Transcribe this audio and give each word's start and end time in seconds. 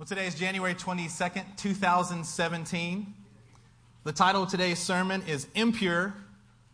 Well, 0.00 0.06
today 0.06 0.26
is 0.26 0.34
January 0.34 0.74
22nd, 0.74 1.58
2017. 1.58 3.14
The 4.04 4.12
title 4.12 4.44
of 4.44 4.48
today's 4.48 4.78
sermon 4.78 5.22
is 5.28 5.46
Impure, 5.54 6.14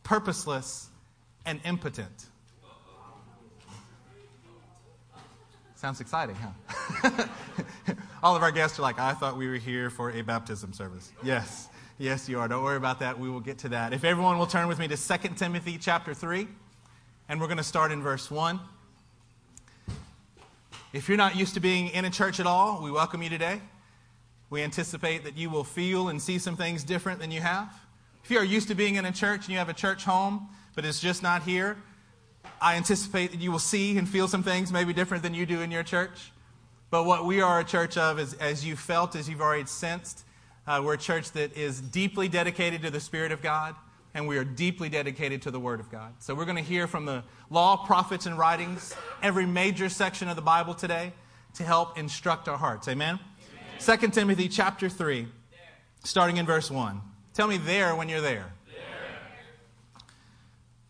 Purposeless, 0.05 0.91
and 1.45 1.59
Impotent. 1.65 2.27
Sounds 5.75 6.01
exciting, 6.01 6.37
huh? 6.37 7.27
All 8.23 8.37
of 8.37 8.45
our 8.45 8.53
guests 8.53 8.79
are 8.79 8.83
like, 8.83 9.01
I 9.01 9.13
thought 9.13 9.37
we 9.37 9.49
were 9.49 9.57
here 9.57 9.91
for 9.91 10.13
a 10.13 10.23
baptism 10.23 10.73
service. 10.73 11.11
Yes, 11.25 11.69
yes, 11.99 12.29
you 12.29 12.39
are. 12.39 12.47
Don't 12.47 12.63
worry 12.63 12.77
about 12.77 13.01
that. 13.01 13.19
We 13.19 13.29
will 13.29 13.41
get 13.41 13.59
to 13.59 13.71
that. 13.71 13.93
If 13.93 14.05
everyone 14.05 14.39
will 14.39 14.47
turn 14.47 14.69
with 14.69 14.79
me 14.79 14.87
to 14.87 14.97
2 14.97 15.31
Timothy 15.35 15.79
chapter 15.79 16.15
3, 16.15 16.47
and 17.29 17.41
we're 17.41 17.49
going 17.49 17.57
to 17.57 17.65
start 17.65 17.91
in 17.91 18.05
verse 18.05 18.31
1. 18.31 18.61
If 20.97 21.11
you're 21.11 21.19
not 21.19 21.37
used 21.37 21.53
to 21.53 21.61
being 21.61 21.89
in 21.89 22.07
a 22.07 22.11
church 22.11 22.41
at 22.41 22.47
all, 22.47 22.81
we 22.83 22.91
welcome 22.91 23.23
you 23.23 23.29
today. 23.29 23.61
We 24.49 24.63
anticipate 24.63 25.25
that 25.25 25.37
you 25.37 25.51
will 25.51 25.63
feel 25.63 26.09
and 26.09 26.23
see 26.23 26.39
some 26.39 26.57
things 26.57 26.85
different 26.85 27.21
than 27.21 27.31
you 27.31 27.43
have. 27.43 27.71
If 28.25 28.31
you 28.31 28.39
are 28.39 28.45
used 28.45 28.69
to 28.69 28.75
being 28.75 28.95
in 28.95 29.05
a 29.05 29.13
church 29.13 29.41
and 29.41 29.51
you 29.51 29.59
have 29.59 29.69
a 29.69 29.75
church 29.75 30.05
home, 30.05 30.49
but 30.75 30.87
it's 30.87 30.99
just 30.99 31.23
not 31.23 31.43
here, 31.43 31.77
I 32.63 32.77
anticipate 32.77 33.33
that 33.33 33.43
you 33.43 33.53
will 33.53 33.59
see 33.59 33.99
and 33.99 34.09
feel 34.09 34.27
some 34.27 34.43
things 34.43 34.73
maybe 34.73 34.95
different 34.95 35.23
than 35.23 35.35
you 35.35 35.45
do 35.45 35.61
in 35.61 35.71
your 35.71 35.83
church. 35.83 36.33
But 36.89 37.05
what 37.05 37.27
we 37.27 37.43
are 37.43 37.61
a 37.61 37.65
church 37.65 37.99
of 37.99 38.19
is, 38.19 38.33
as 38.33 38.65
you 38.65 38.75
felt, 38.75 39.15
as 39.17 39.29
you've 39.29 39.43
already 39.43 39.67
sensed, 39.67 40.25
uh, 40.67 40.81
we're 40.83 40.95
a 40.95 40.99
church 40.99 41.31
that 41.33 41.59
is 41.59 41.79
deeply 41.79 42.27
dedicated 42.27 42.81
to 42.81 42.91
the 42.91 43.01
Spirit 43.01 43.33
of 43.33 43.43
God 43.43 43.77
and 44.17 44.27
we 44.27 44.39
are 44.39 44.45
deeply 44.45 44.89
dedicated 44.89 45.43
to 45.43 45.51
the 45.51 45.61
Word 45.61 45.79
of 45.79 45.91
God. 45.91 46.15
So 46.21 46.35
we're 46.35 46.47
going 46.47 46.57
to 46.57 46.63
hear 46.63 46.87
from 46.87 47.05
the 47.05 47.23
law, 47.51 47.77
prophets, 47.77 48.25
and 48.25 48.39
writings, 48.39 48.97
every 49.23 49.45
major 49.45 49.91
section 49.91 50.29
of 50.29 50.37
the 50.37 50.43
Bible 50.43 50.73
today 50.73 51.13
to 51.57 51.65
help 51.65 51.99
instruct 51.99 52.49
our 52.49 52.57
hearts. 52.57 52.89
Amen? 52.89 53.21
Amen. 53.79 54.01
2 54.01 54.09
Timothy 54.09 54.49
chapter 54.49 54.89
3, 54.89 55.29
starting 56.03 56.39
in 56.39 56.47
verse 56.47 56.71
1. 56.71 56.99
Tell 57.35 57.47
me 57.47 57.59
there 57.59 57.95
when 57.95 58.09
you're 58.09 58.23
there. 58.23 58.55
there. 58.67 58.77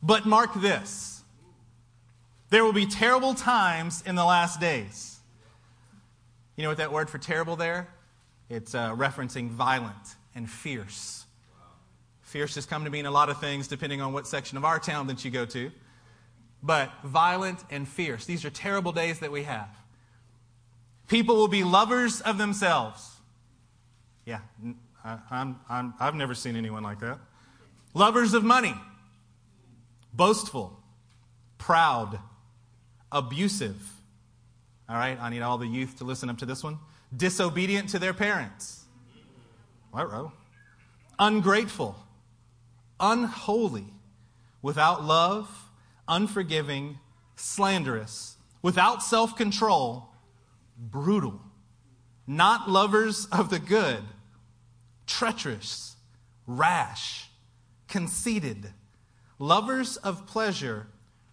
But 0.00 0.24
mark 0.24 0.54
this 0.54 1.24
there 2.50 2.64
will 2.64 2.72
be 2.72 2.86
terrible 2.86 3.34
times 3.34 4.04
in 4.06 4.14
the 4.14 4.24
last 4.24 4.60
days. 4.60 5.18
You 6.54 6.62
know 6.62 6.68
what 6.68 6.78
that 6.78 6.92
word 6.92 7.10
for 7.10 7.18
terrible 7.18 7.56
there? 7.56 7.88
It's 8.48 8.72
uh, 8.72 8.94
referencing 8.94 9.48
violent 9.48 10.14
and 10.32 10.48
fierce. 10.48 11.25
Fierce 12.26 12.56
has 12.56 12.66
come 12.66 12.82
to 12.84 12.90
mean 12.90 13.06
a 13.06 13.10
lot 13.10 13.30
of 13.30 13.38
things 13.40 13.68
depending 13.68 14.00
on 14.00 14.12
what 14.12 14.26
section 14.26 14.58
of 14.58 14.64
our 14.64 14.80
town 14.80 15.06
that 15.06 15.24
you 15.24 15.30
go 15.30 15.46
to. 15.46 15.70
But 16.60 16.90
violent 17.04 17.60
and 17.70 17.86
fierce. 17.86 18.26
These 18.26 18.44
are 18.44 18.50
terrible 18.50 18.90
days 18.90 19.20
that 19.20 19.30
we 19.30 19.44
have. 19.44 19.68
People 21.06 21.36
will 21.36 21.46
be 21.46 21.62
lovers 21.62 22.20
of 22.20 22.36
themselves. 22.36 23.12
Yeah, 24.24 24.40
I, 25.04 25.18
I'm, 25.30 25.60
I'm, 25.68 25.94
I've 26.00 26.16
never 26.16 26.34
seen 26.34 26.56
anyone 26.56 26.82
like 26.82 26.98
that. 26.98 27.20
Lovers 27.94 28.34
of 28.34 28.42
money, 28.42 28.74
boastful, 30.12 30.76
proud, 31.58 32.18
abusive. 33.12 33.80
All 34.88 34.96
right, 34.96 35.16
I 35.20 35.30
need 35.30 35.42
all 35.42 35.58
the 35.58 35.68
youth 35.68 35.98
to 35.98 36.04
listen 36.04 36.28
up 36.28 36.38
to 36.38 36.46
this 36.46 36.64
one. 36.64 36.80
Disobedient 37.16 37.90
to 37.90 38.00
their 38.00 38.12
parents. 38.12 38.84
What, 39.92 40.10
row? 40.10 40.32
Ungrateful 41.20 41.96
unholy, 43.00 43.86
without 44.62 45.04
love, 45.04 45.48
unforgiving, 46.08 46.98
slanderous, 47.36 48.36
without 48.62 49.02
self 49.02 49.36
control, 49.36 50.08
brutal, 50.78 51.40
not 52.26 52.68
lovers 52.68 53.26
of 53.26 53.50
the 53.50 53.58
good, 53.58 54.02
treacherous, 55.06 55.96
rash, 56.46 57.28
conceited, 57.88 58.72
lovers 59.38 59.96
of 59.98 60.26
pleasure 60.26 60.86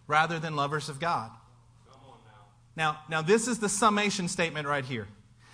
rather 0.06 0.38
than 0.38 0.56
lovers 0.56 0.88
of 0.88 1.00
God. 1.00 1.30
Now, 2.76 2.98
now, 3.08 3.22
this 3.22 3.46
is 3.46 3.60
the 3.60 3.68
summation 3.68 4.28
statement 4.28 4.66
right 4.66 4.84
here. 4.84 5.06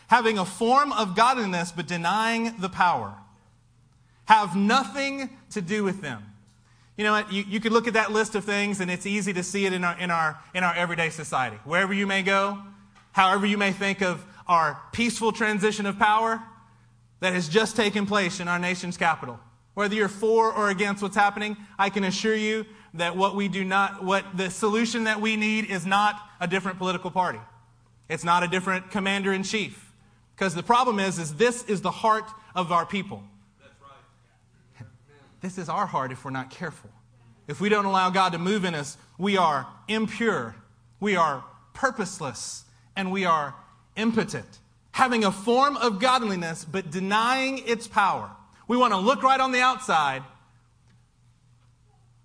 Having 0.09 0.39
a 0.39 0.45
form 0.45 0.93
of 0.93 1.15
godliness 1.15 1.71
but 1.71 1.87
denying 1.87 2.57
the 2.59 2.69
power 2.69 3.15
have 4.31 4.55
nothing 4.55 5.29
to 5.51 5.61
do 5.61 5.83
with 5.83 6.01
them. 6.01 6.23
You 6.97 7.03
know 7.03 7.11
what? 7.11 7.33
You, 7.33 7.43
you 7.49 7.59
could 7.59 7.73
look 7.73 7.89
at 7.89 7.95
that 7.95 8.13
list 8.13 8.37
of 8.37 8.45
things, 8.45 8.79
and 8.79 8.89
it's 8.89 9.05
easy 9.05 9.33
to 9.33 9.43
see 9.43 9.67
it 9.67 9.73
in 9.73 9.83
our, 9.83 9.99
in, 9.99 10.13
our, 10.13 10.39
in 10.55 10.63
our 10.63 10.73
everyday 10.73 11.11
society. 11.11 11.57
Wherever 11.65 11.93
you 11.93 12.07
may 12.07 12.23
go, 12.23 12.57
however 13.11 13.45
you 13.45 13.59
may 13.59 13.73
think 13.73 14.03
of 14.03 14.25
our 14.47 14.81
peaceful 14.93 15.33
transition 15.33 15.85
of 15.85 15.99
power 15.99 16.41
that 17.19 17.33
has 17.33 17.49
just 17.49 17.75
taken 17.75 18.07
place 18.07 18.39
in 18.39 18.47
our 18.47 18.61
nation's 18.61 18.97
capital. 18.97 19.41
Whether 19.75 19.97
you're 19.97 20.07
for 20.07 20.53
or 20.53 20.71
against 20.71 21.03
what's 21.03 21.17
happening, 21.17 21.57
I 21.77 21.91
can 21.91 22.05
assure 22.05 22.37
you 22.37 22.67
that 22.95 23.17
what 23.17 23.35
we 23.35 23.49
do 23.49 23.65
not, 23.65 24.05
what 24.05 24.25
the 24.37 24.49
solution 24.49 25.05
that 25.05 25.21
we 25.21 25.35
need 25.35 25.69
is 25.69 25.85
not 25.87 26.15
a 26.39 26.47
different 26.47 26.79
political 26.79 27.11
party. 27.11 27.41
It's 28.09 28.23
not 28.23 28.45
a 28.45 28.49
different 28.49 28.93
commander 28.93 29.33
in 29.33 29.43
chief. 29.43 29.93
Because 30.37 30.55
the 30.55 30.63
problem 30.63 31.01
is, 31.01 31.19
is 31.19 31.35
this 31.35 31.65
is 31.65 31.81
the 31.81 31.91
heart 31.91 32.31
of 32.55 32.71
our 32.71 32.87
people. 32.87 33.25
This 35.41 35.59
is 35.59 35.69
our 35.69 35.87
heart 35.87 36.13
if 36.13 36.25
we're 36.25 36.31
not 36.31 36.51
careful. 36.51 36.91
If 37.49 37.61
we 37.61 37.69
don't 37.69 37.85
allow 37.85 38.11
God 38.11 38.33
to 38.33 38.39
move 38.39 38.65
in 38.65 38.75
us, 38.75 38.97
we 39.19 39.37
are 39.37 39.67
impure, 39.89 40.55
we 41.01 41.17
are 41.17 41.45
purposeless, 41.73 42.65
and 42.95 43.11
we 43.11 43.25
are 43.25 43.55
impotent. 43.97 44.59
Having 44.93 45.25
a 45.25 45.33
form 45.33 45.77
of 45.77 45.99
godliness, 45.99 46.65
but 46.65 46.91
denying 46.91 47.67
its 47.67 47.89
power. 47.89 48.31
We 48.69 48.77
want 48.77 48.93
to 48.93 48.99
look 48.99 49.23
right 49.23 49.41
on 49.41 49.53
the 49.53 49.61
outside, 49.61 50.23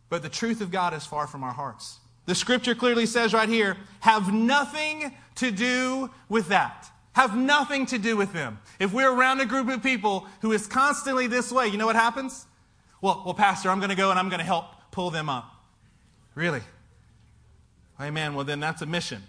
but 0.10 0.22
the 0.22 0.30
truth 0.30 0.62
of 0.62 0.72
God 0.72 0.94
is 0.94 1.06
far 1.06 1.26
from 1.26 1.44
our 1.44 1.54
hearts. 1.54 2.00
The 2.26 2.36
scripture 2.36 2.76
clearly 2.76 3.06
says 3.06 3.34
right 3.34 3.50
here 3.50 3.78
have 4.02 4.34
nothing 4.34 5.14
to 5.36 5.52
do 5.52 6.10
with 6.30 6.50
that. 6.50 6.90
Have 7.14 7.38
nothing 7.38 7.86
to 7.88 7.98
do 7.98 8.18
with 8.18 8.34
them. 8.34 8.60
If 8.78 8.94
we're 8.94 9.12
around 9.12 9.40
a 9.40 9.46
group 9.46 9.70
of 9.70 9.82
people 9.82 10.28
who 10.42 10.52
is 10.52 10.68
constantly 10.68 11.28
this 11.28 11.52
way, 11.52 11.68
you 11.68 11.78
know 11.78 11.86
what 11.86 11.96
happens? 11.96 12.46
Well, 13.02 13.22
well, 13.26 13.34
Pastor, 13.34 13.70
I'm 13.70 13.80
going 13.80 13.90
to 13.90 13.96
go 13.96 14.10
and 14.10 14.20
I'm 14.20 14.30
going 14.30 14.40
to 14.40 14.46
help 14.46 14.66
pull 14.92 15.12
them 15.12 15.30
up. 15.30 15.52
Really? 16.34 16.62
Amen. 18.00 18.34
Well, 18.34 18.46
then 18.46 18.60
that's 18.60 18.82
a 18.82 18.86
mission. 18.86 19.22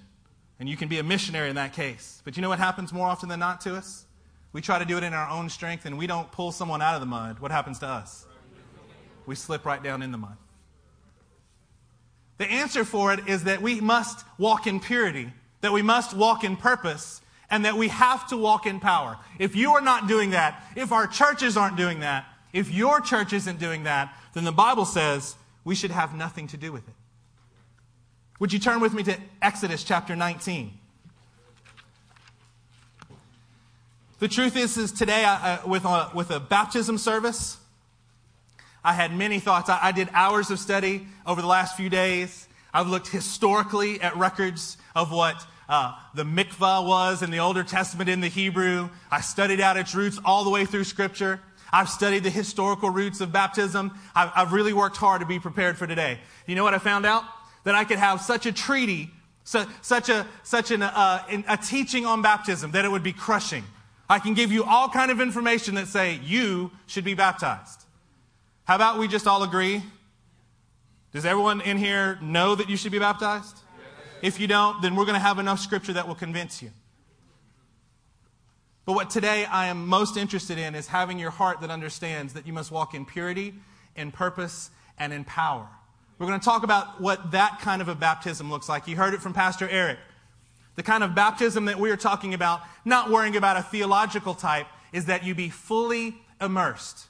And 0.59 0.69
you 0.69 0.77
can 0.77 0.89
be 0.89 0.99
a 0.99 1.03
missionary 1.03 1.51
in 1.51 1.57
that 1.57 1.73
case. 1.73 2.23
But 2.25 2.37
you 2.37 2.43
know 2.43 2.49
what 2.49 2.59
happens 2.59 2.93
more 2.93 3.07
often 3.07 3.29
than 3.29 3.41
not 3.41 3.61
to 3.63 3.75
us? 3.77 4.07
We 4.53 4.63
try 4.63 4.79
to 4.79 4.85
do 4.85 4.97
it 4.97 5.03
in 5.03 5.13
our 5.13 5.29
own 5.29 5.51
strength 5.51 5.85
and 5.85 5.99
we 5.99 6.07
don't 6.07 6.31
pull 6.33 6.51
someone 6.51 6.81
out 6.81 6.95
of 6.95 7.01
the 7.01 7.07
mud. 7.07 7.41
What 7.41 7.51
happens 7.51 7.79
to 7.81 7.87
us? 7.87 8.25
We 9.27 9.35
slip 9.35 9.67
right 9.67 9.83
down 9.83 10.03
in 10.03 10.13
the 10.13 10.19
mud. 10.19 10.37
The 12.39 12.47
answer 12.47 12.85
for 12.85 13.13
it 13.13 13.29
is 13.29 13.45
that 13.45 13.63
we 13.63 13.81
must 13.81 14.25
walk 14.39 14.67
in 14.67 14.81
purity, 14.81 15.33
that 15.61 15.73
we 15.73 15.83
must 15.83 16.15
walk 16.15 16.45
in 16.45 16.57
purpose, 16.57 17.21
and 17.51 17.65
that 17.65 17.77
we 17.77 17.89
have 17.89 18.29
to 18.29 18.37
walk 18.37 18.67
in 18.67 18.81
power. 18.81 19.19
If 19.39 19.57
you 19.57 19.73
are 19.73 19.81
not 19.81 20.09
doing 20.09 20.31
that, 20.31 20.63
if 20.75 20.93
our 20.93 21.07
churches 21.07 21.57
aren't 21.57 21.77
doing 21.77 22.01
that, 22.01 22.27
if 22.53 22.71
your 22.71 23.01
church 23.01 23.33
isn't 23.33 23.59
doing 23.59 23.85
that, 23.85 24.15
then 24.35 24.45
the 24.45 24.53
Bible 24.53 24.85
says 24.85 25.37
we 25.65 25.75
should 25.75 25.91
have 25.91 26.15
nothing 26.15 26.47
to 26.49 26.57
do 26.57 26.73
with 26.73 26.87
it. 26.87 26.95
Would 28.39 28.53
you 28.53 28.59
turn 28.59 28.81
with 28.81 28.93
me 28.93 29.03
to 29.05 29.17
Exodus 29.41 29.83
chapter 29.83 30.15
19? 30.15 30.73
The 34.19 34.29
truth 34.29 34.57
is, 34.57 34.77
is 34.77 34.93
today 34.93 35.25
I, 35.25 35.65
with, 35.65 35.85
a, 35.85 36.11
with 36.15 36.31
a 36.31 36.41
baptism 36.41 36.97
service, 36.99 37.59
I 38.83 38.93
had 38.93 39.15
many 39.15 39.41
thoughts. 39.41 39.69
I, 39.69 39.79
I 39.83 39.93
did 39.93 40.09
hours 40.13 40.51
of 40.51 40.59
study 40.59 41.07
over 41.27 41.41
the 41.43 41.47
last 41.47 41.77
few 41.77 41.91
days. 41.91 42.49
I've 42.73 42.89
looked 42.89 43.09
historically 43.09 44.01
at 44.01 44.17
records 44.17 44.77
of 44.95 45.13
what 45.13 45.47
uh, 45.69 45.95
the 46.15 46.25
mikvah 46.25 46.87
was 46.87 47.23
in 47.23 47.31
the 47.31 47.41
Older 47.41 47.63
Testament 47.63 48.09
in 48.09 48.21
the 48.21 48.29
Hebrew. 48.29 48.89
I 49.11 49.21
studied 49.21 49.61
out 49.61 49.77
its 49.77 49.95
roots 49.95 50.19
all 50.25 50.45
the 50.45 50.51
way 50.51 50.65
through 50.65 50.85
Scripture. 50.85 51.41
I've 51.73 51.89
studied 51.89 52.25
the 52.25 52.31
historical 52.31 52.91
roots 52.91 53.21
of 53.21 53.33
baptism. 53.33 53.99
I've, 54.15 54.31
I've 54.35 54.53
really 54.53 54.73
worked 54.73 54.97
hard 54.97 55.21
to 55.21 55.27
be 55.27 55.39
prepared 55.39 55.77
for 55.77 55.87
today. 55.87 56.19
You 56.47 56.55
know 56.55 56.65
what 56.65 56.75
I 56.75 56.79
found 56.79 57.07
out? 57.07 57.25
That 57.65 57.75
I 57.75 57.85
could 57.85 57.99
have 57.99 58.21
such 58.21 58.47
a 58.47 58.53
treaty, 58.53 59.11
su- 59.45 59.67
such, 59.83 60.09
a, 60.09 60.27
such 60.43 60.71
an, 60.71 60.83
uh, 60.83 61.43
a 61.49 61.57
teaching 61.57 62.07
on 62.07 62.23
baptism 62.23 62.71
that 62.73 62.85
it 62.85 62.91
would 62.91 63.03
be 63.03 63.13
crushing. 63.13 63.65
I 64.09 64.21
can 64.21 64.35
give 64.35 64.53
you 64.53 64.63
all 64.65 64.89
kind 64.89 65.11
of 65.11 65.21
information 65.21 65.75
that 65.75 65.89
say 65.89 66.21
you 66.23 66.71
should 66.87 67.05
be 67.05 67.15
baptized. 67.15 67.85
How 68.65 68.77
about 68.77 68.99
we 68.99 69.09
just 69.09 69.27
all 69.27 69.43
agree? 69.43 69.83
Does 71.13 71.25
everyone 71.25 71.61
in 71.61 71.79
here 71.79 72.19
know 72.21 72.55
that 72.55 72.69
you 72.69 72.77
should 72.77 72.93
be 72.93 72.99
baptized? 72.99 73.59
If 74.23 74.39
you 74.41 74.47
don't, 74.47 74.81
then 74.83 74.97
we're 74.97 75.05
going 75.05 75.15
to 75.15 75.21
have 75.21 75.39
enough 75.39 75.61
scripture 75.61 75.93
that 75.95 76.07
will 76.07 76.15
convince 76.15 76.63
you. 76.63 76.71
But 78.87 78.93
what 78.93 79.11
today 79.11 79.45
I 79.45 79.67
am 79.67 79.89
most 79.89 80.17
interested 80.17 80.59
in 80.59 80.77
is 80.77 80.87
having 80.87 81.19
your 81.19 81.33
heart 81.33 81.61
that 81.61 81.71
understands 81.71 82.35
that 82.35 82.47
you 82.47 82.53
must 82.53 82.71
walk 82.71 82.95
in 82.95 83.05
purity, 83.05 83.53
in 83.97 84.13
purpose, 84.13 84.71
and 84.97 85.13
in 85.13 85.25
power. 85.25 85.67
We're 86.19 86.29
going 86.29 86.39
to 86.39 86.45
talk 86.45 86.63
about 86.63 87.01
what 87.01 87.33
that 87.33 87.59
kind 87.61 87.83
of 87.83 87.89
a 87.89 87.97
baptism 87.97 88.49
looks 88.49 88.69
like. 88.69 88.87
You 88.87 88.95
heard 88.95 89.13
it 89.13 89.21
from 89.21 89.33
Pastor 89.33 89.69
Eric. 89.69 89.99
The 90.77 90.85
kind 90.85 91.03
of 91.03 91.17
baptism 91.17 91.65
that 91.65 91.81
we 91.81 91.91
are 91.91 91.97
talking 91.97 92.33
about, 92.33 92.61
not 92.85 93.11
worrying 93.11 93.37
about 93.37 93.57
a 93.57 93.63
theological 93.63 94.35
type, 94.35 94.69
is 94.93 95.07
that 95.07 95.25
you 95.25 95.35
be 95.35 95.49
fully 95.51 96.15
immersed. 96.41 97.09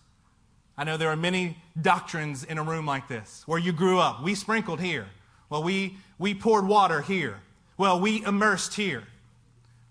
I 0.78 0.84
know 0.84 0.96
there 0.96 1.11
are 1.11 1.17
many 1.17 1.58
doctrines 1.81 2.43
in 2.43 2.56
a 2.56 2.62
room 2.62 2.87
like 2.87 3.06
this 3.06 3.43
where 3.44 3.58
you 3.58 3.73
grew 3.73 3.99
up. 3.99 4.23
We 4.23 4.34
sprinkled 4.34 4.81
here. 4.81 5.06
Well, 5.50 5.62
we, 5.62 5.99
we 6.19 6.34
poured 6.34 6.67
water 6.67 7.02
here. 7.02 7.40
Well, 7.76 8.00
we 8.00 8.25
immersed 8.25 8.75
here. 8.75 9.05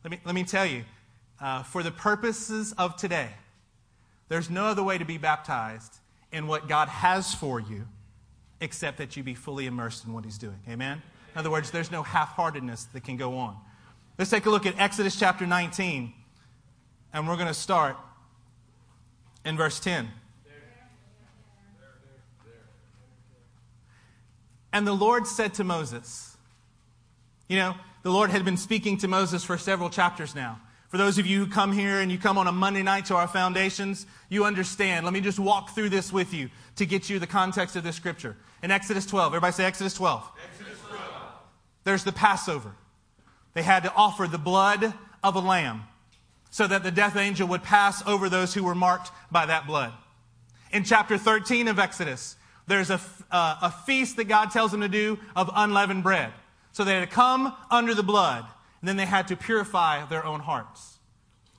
Let 0.04 0.12
me, 0.12 0.20
let 0.26 0.34
me 0.34 0.44
tell 0.44 0.66
you, 0.66 0.84
uh, 1.40 1.64
for 1.64 1.84
the 1.84 1.92
purposes 1.92 2.74
of 2.78 2.96
today, 2.96 3.30
there's 4.30 4.50
no 4.50 4.66
other 4.66 4.84
way 4.84 4.98
to 4.98 5.06
be 5.06 5.18
baptized 5.18 5.98
in 6.32 6.48
what 6.48 6.68
God 6.68 6.88
has 6.88 7.34
for 7.34 7.60
you 7.60 7.88
except 8.62 8.98
that 8.98 9.16
you 9.16 9.24
be 9.24 9.36
fully 9.36 9.66
immersed 9.66 10.06
in 10.06 10.14
what 10.14 10.26
He's 10.26 10.38
doing. 10.38 10.60
Amen? 10.70 11.02
In 11.34 11.40
other 11.40 11.52
words, 11.52 11.72
there's 11.72 11.92
no 11.92 12.04
half 12.04 12.30
heartedness 12.30 12.86
that 12.94 13.04
can 13.04 13.18
go 13.18 13.38
on. 13.38 13.58
Let's 14.18 14.32
take 14.32 14.46
a 14.46 14.50
look 14.50 14.66
at 14.66 14.80
Exodus 14.80 15.18
chapter 15.18 15.46
19, 15.46 16.14
and 17.14 17.28
we're 17.28 17.36
going 17.36 17.48
to 17.48 17.54
start 17.54 17.98
in 19.44 19.58
verse 19.58 19.80
10. 19.80 20.10
And 24.72 24.86
the 24.86 24.94
Lord 24.94 25.26
said 25.28 25.54
to 25.56 25.64
Moses, 25.64 26.36
You 27.48 27.58
know, 27.58 27.76
the 28.04 28.12
Lord 28.12 28.30
had 28.30 28.44
been 28.44 28.58
speaking 28.58 28.98
to 28.98 29.08
Moses 29.08 29.44
for 29.44 29.58
several 29.58 29.90
chapters 29.90 30.36
now. 30.36 30.60
For 30.88 30.98
those 30.98 31.18
of 31.18 31.26
you 31.26 31.44
who 31.44 31.52
come 31.52 31.72
here 31.72 32.00
and 32.00 32.12
you 32.12 32.18
come 32.18 32.38
on 32.38 32.48
a 32.48 32.52
Monday 32.52 32.84
night 32.84 33.06
to 33.06 33.16
our 33.16 33.28
foundations, 33.28 34.06
you 34.30 34.46
understand. 34.46 35.04
Let 35.04 35.14
me 35.14 35.22
just 35.22 35.40
walk 35.40 35.72
through 35.72 35.90
this 35.90 36.14
with 36.14 36.34
you 36.34 36.50
to 36.76 36.86
get 36.86 37.10
you 37.10 37.20
the 37.20 37.28
context 37.28 37.76
of 37.76 37.84
this 37.84 37.96
scripture. 37.96 38.38
In 38.62 38.72
Exodus 38.72 39.06
12, 39.06 39.34
everybody 39.34 39.54
say 39.54 39.66
Exodus 39.66 39.94
12. 39.96 40.32
Exodus 40.52 40.80
12. 40.88 41.02
There's 41.84 42.04
the 42.04 42.12
Passover. 42.12 42.72
They 43.54 43.64
had 43.64 43.84
to 43.84 43.94
offer 43.94 44.28
the 44.28 44.38
blood 44.38 44.94
of 45.24 45.36
a 45.36 45.40
lamb 45.40 45.84
so 46.52 46.68
that 46.68 46.84
the 46.84 46.92
death 46.92 47.18
angel 47.18 47.48
would 47.48 47.64
pass 47.64 48.06
over 48.08 48.30
those 48.30 48.54
who 48.54 48.64
were 48.64 48.76
marked 48.76 49.12
by 49.32 49.46
that 49.46 49.68
blood. 49.68 49.92
In 50.72 50.84
chapter 50.84 51.18
13 51.18 51.68
of 51.68 51.80
Exodus, 51.80 52.36
there's 52.68 52.90
a, 52.90 53.00
uh, 53.32 53.58
a 53.62 53.72
feast 53.72 54.18
that 54.18 54.26
God 54.26 54.52
tells 54.52 54.72
them 54.72 54.82
to 54.82 54.88
do 54.88 55.20
of 55.36 55.50
unleavened 55.54 56.04
bread. 56.04 56.32
So 56.72 56.84
they 56.84 56.94
had 56.94 57.10
to 57.10 57.14
come 57.14 57.54
under 57.70 57.94
the 57.94 58.04
blood 58.04 58.46
and 58.82 58.88
then 58.88 58.98
they 58.98 59.06
had 59.06 59.28
to 59.30 59.36
purify 59.36 60.06
their 60.06 60.26
own 60.26 60.40
hearts. 60.42 60.98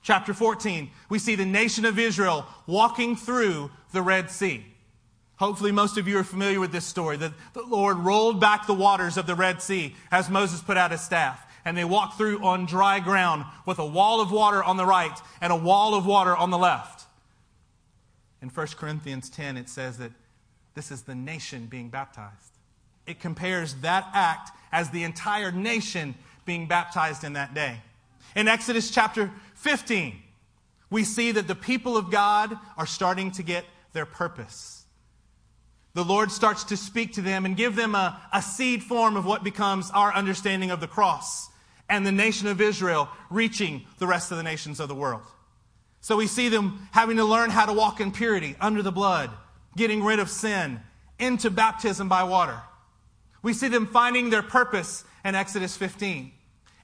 Chapter 0.03 0.33
14, 0.33 0.91
we 1.09 1.19
see 1.19 1.35
the 1.35 1.45
nation 1.45 1.85
of 1.85 1.99
Israel 1.99 2.47
walking 2.67 3.17
through 3.17 3.71
the 3.93 4.03
Red 4.03 4.31
Sea. 4.31 4.65
Hopefully, 5.37 5.73
most 5.73 5.99
of 5.99 6.09
you 6.09 6.19
are 6.19 6.25
familiar 6.25 6.61
with 6.61 6.73
this 6.73 6.85
story 6.85 7.17
that 7.17 7.33
the 7.53 7.63
Lord 7.63 7.99
rolled 7.99 8.41
back 8.41 8.67
the 8.67 8.73
waters 8.75 9.17
of 9.17 9.27
the 9.27 9.35
Red 9.35 9.61
Sea 9.61 9.95
as 10.11 10.31
Moses 10.31 10.63
put 10.63 10.77
out 10.77 10.93
his 10.93 11.01
staff. 11.01 11.43
And 11.65 11.77
they 11.77 11.85
walked 11.85 12.17
through 12.17 12.45
on 12.45 12.65
dry 12.65 13.01
ground 13.01 13.45
with 13.67 13.81
a 13.81 13.85
wall 13.85 14.21
of 14.21 14.31
water 14.31 14.63
on 14.63 14.77
the 14.77 14.87
right 14.87 15.19
and 15.41 15.53
a 15.53 15.57
wall 15.57 15.95
of 15.95 16.07
water 16.07 16.35
on 16.37 16.51
the 16.51 16.59
left. 16.59 17.07
In 18.41 18.49
1 18.49 18.67
Corinthians 18.77 19.29
10, 19.29 19.57
it 19.57 19.69
says 19.69 19.99
that 19.99 20.13
this 20.75 20.93
is 20.93 21.03
the 21.03 21.15
nation 21.15 21.67
being 21.67 21.89
baptized. 21.89 22.53
It 23.07 23.19
compares 23.19 23.75
that 23.77 24.09
act 24.15 24.51
as 24.71 24.91
the 24.91 25.03
entire 25.03 25.51
nation 25.51 26.15
being 26.47 26.67
baptized 26.67 27.25
in 27.25 27.35
that 27.35 27.53
day. 27.53 27.81
In 28.35 28.49
Exodus 28.49 28.91
chapter 28.91 29.31
15, 29.57 30.17
we 30.89 31.05
see 31.05 31.33
that 31.33 31.49
the 31.49 31.55
people 31.55 31.97
of 31.97 32.11
God 32.11 32.57
are 32.77 32.87
starting 32.87 33.31
to 33.33 33.43
get 33.43 33.65
their 33.93 34.07
purpose. 34.07 34.85
The 35.95 36.05
Lord 36.05 36.31
starts 36.31 36.65
to 36.65 36.77
speak 36.77 37.15
to 37.15 37.23
them 37.23 37.45
and 37.45 37.57
give 37.57 37.75
them 37.75 37.95
a, 37.95 38.21
a 38.33 38.43
seed 38.43 38.83
form 38.83 39.17
of 39.17 39.25
what 39.25 39.43
becomes 39.43 39.91
our 39.91 40.13
understanding 40.13 40.71
of 40.71 40.81
the 40.81 40.87
cross 40.87 41.49
and 41.89 42.07
the 42.07 42.13
nation 42.13 42.49
of 42.49 42.61
Israel 42.61 43.09
reaching 43.31 43.87
the 43.99 44.07
rest 44.07 44.31
of 44.31 44.37
the 44.37 44.43
nations 44.43 44.79
of 44.81 44.89
the 44.89 44.95
world. 44.95 45.23
So 46.01 46.17
we 46.17 46.27
see 46.27 46.49
them 46.49 46.89
having 46.93 47.17
to 47.17 47.25
learn 47.25 47.51
how 47.51 47.67
to 47.67 47.73
walk 47.73 48.01
in 48.01 48.13
purity 48.13 48.55
under 48.61 48.83
the 48.83 48.93
blood, 48.93 49.31
getting 49.77 50.05
rid 50.05 50.19
of 50.19 50.31
sin, 50.31 50.81
into 51.19 51.51
baptism 51.51 52.09
by 52.09 52.25
water. 52.25 52.61
We 53.43 53.53
see 53.53 53.69
them 53.69 53.87
finding 53.87 54.31
their 54.31 54.43
purpose 54.43 55.05
in 55.25 55.35
Exodus 55.35 55.77
15. 55.77 56.33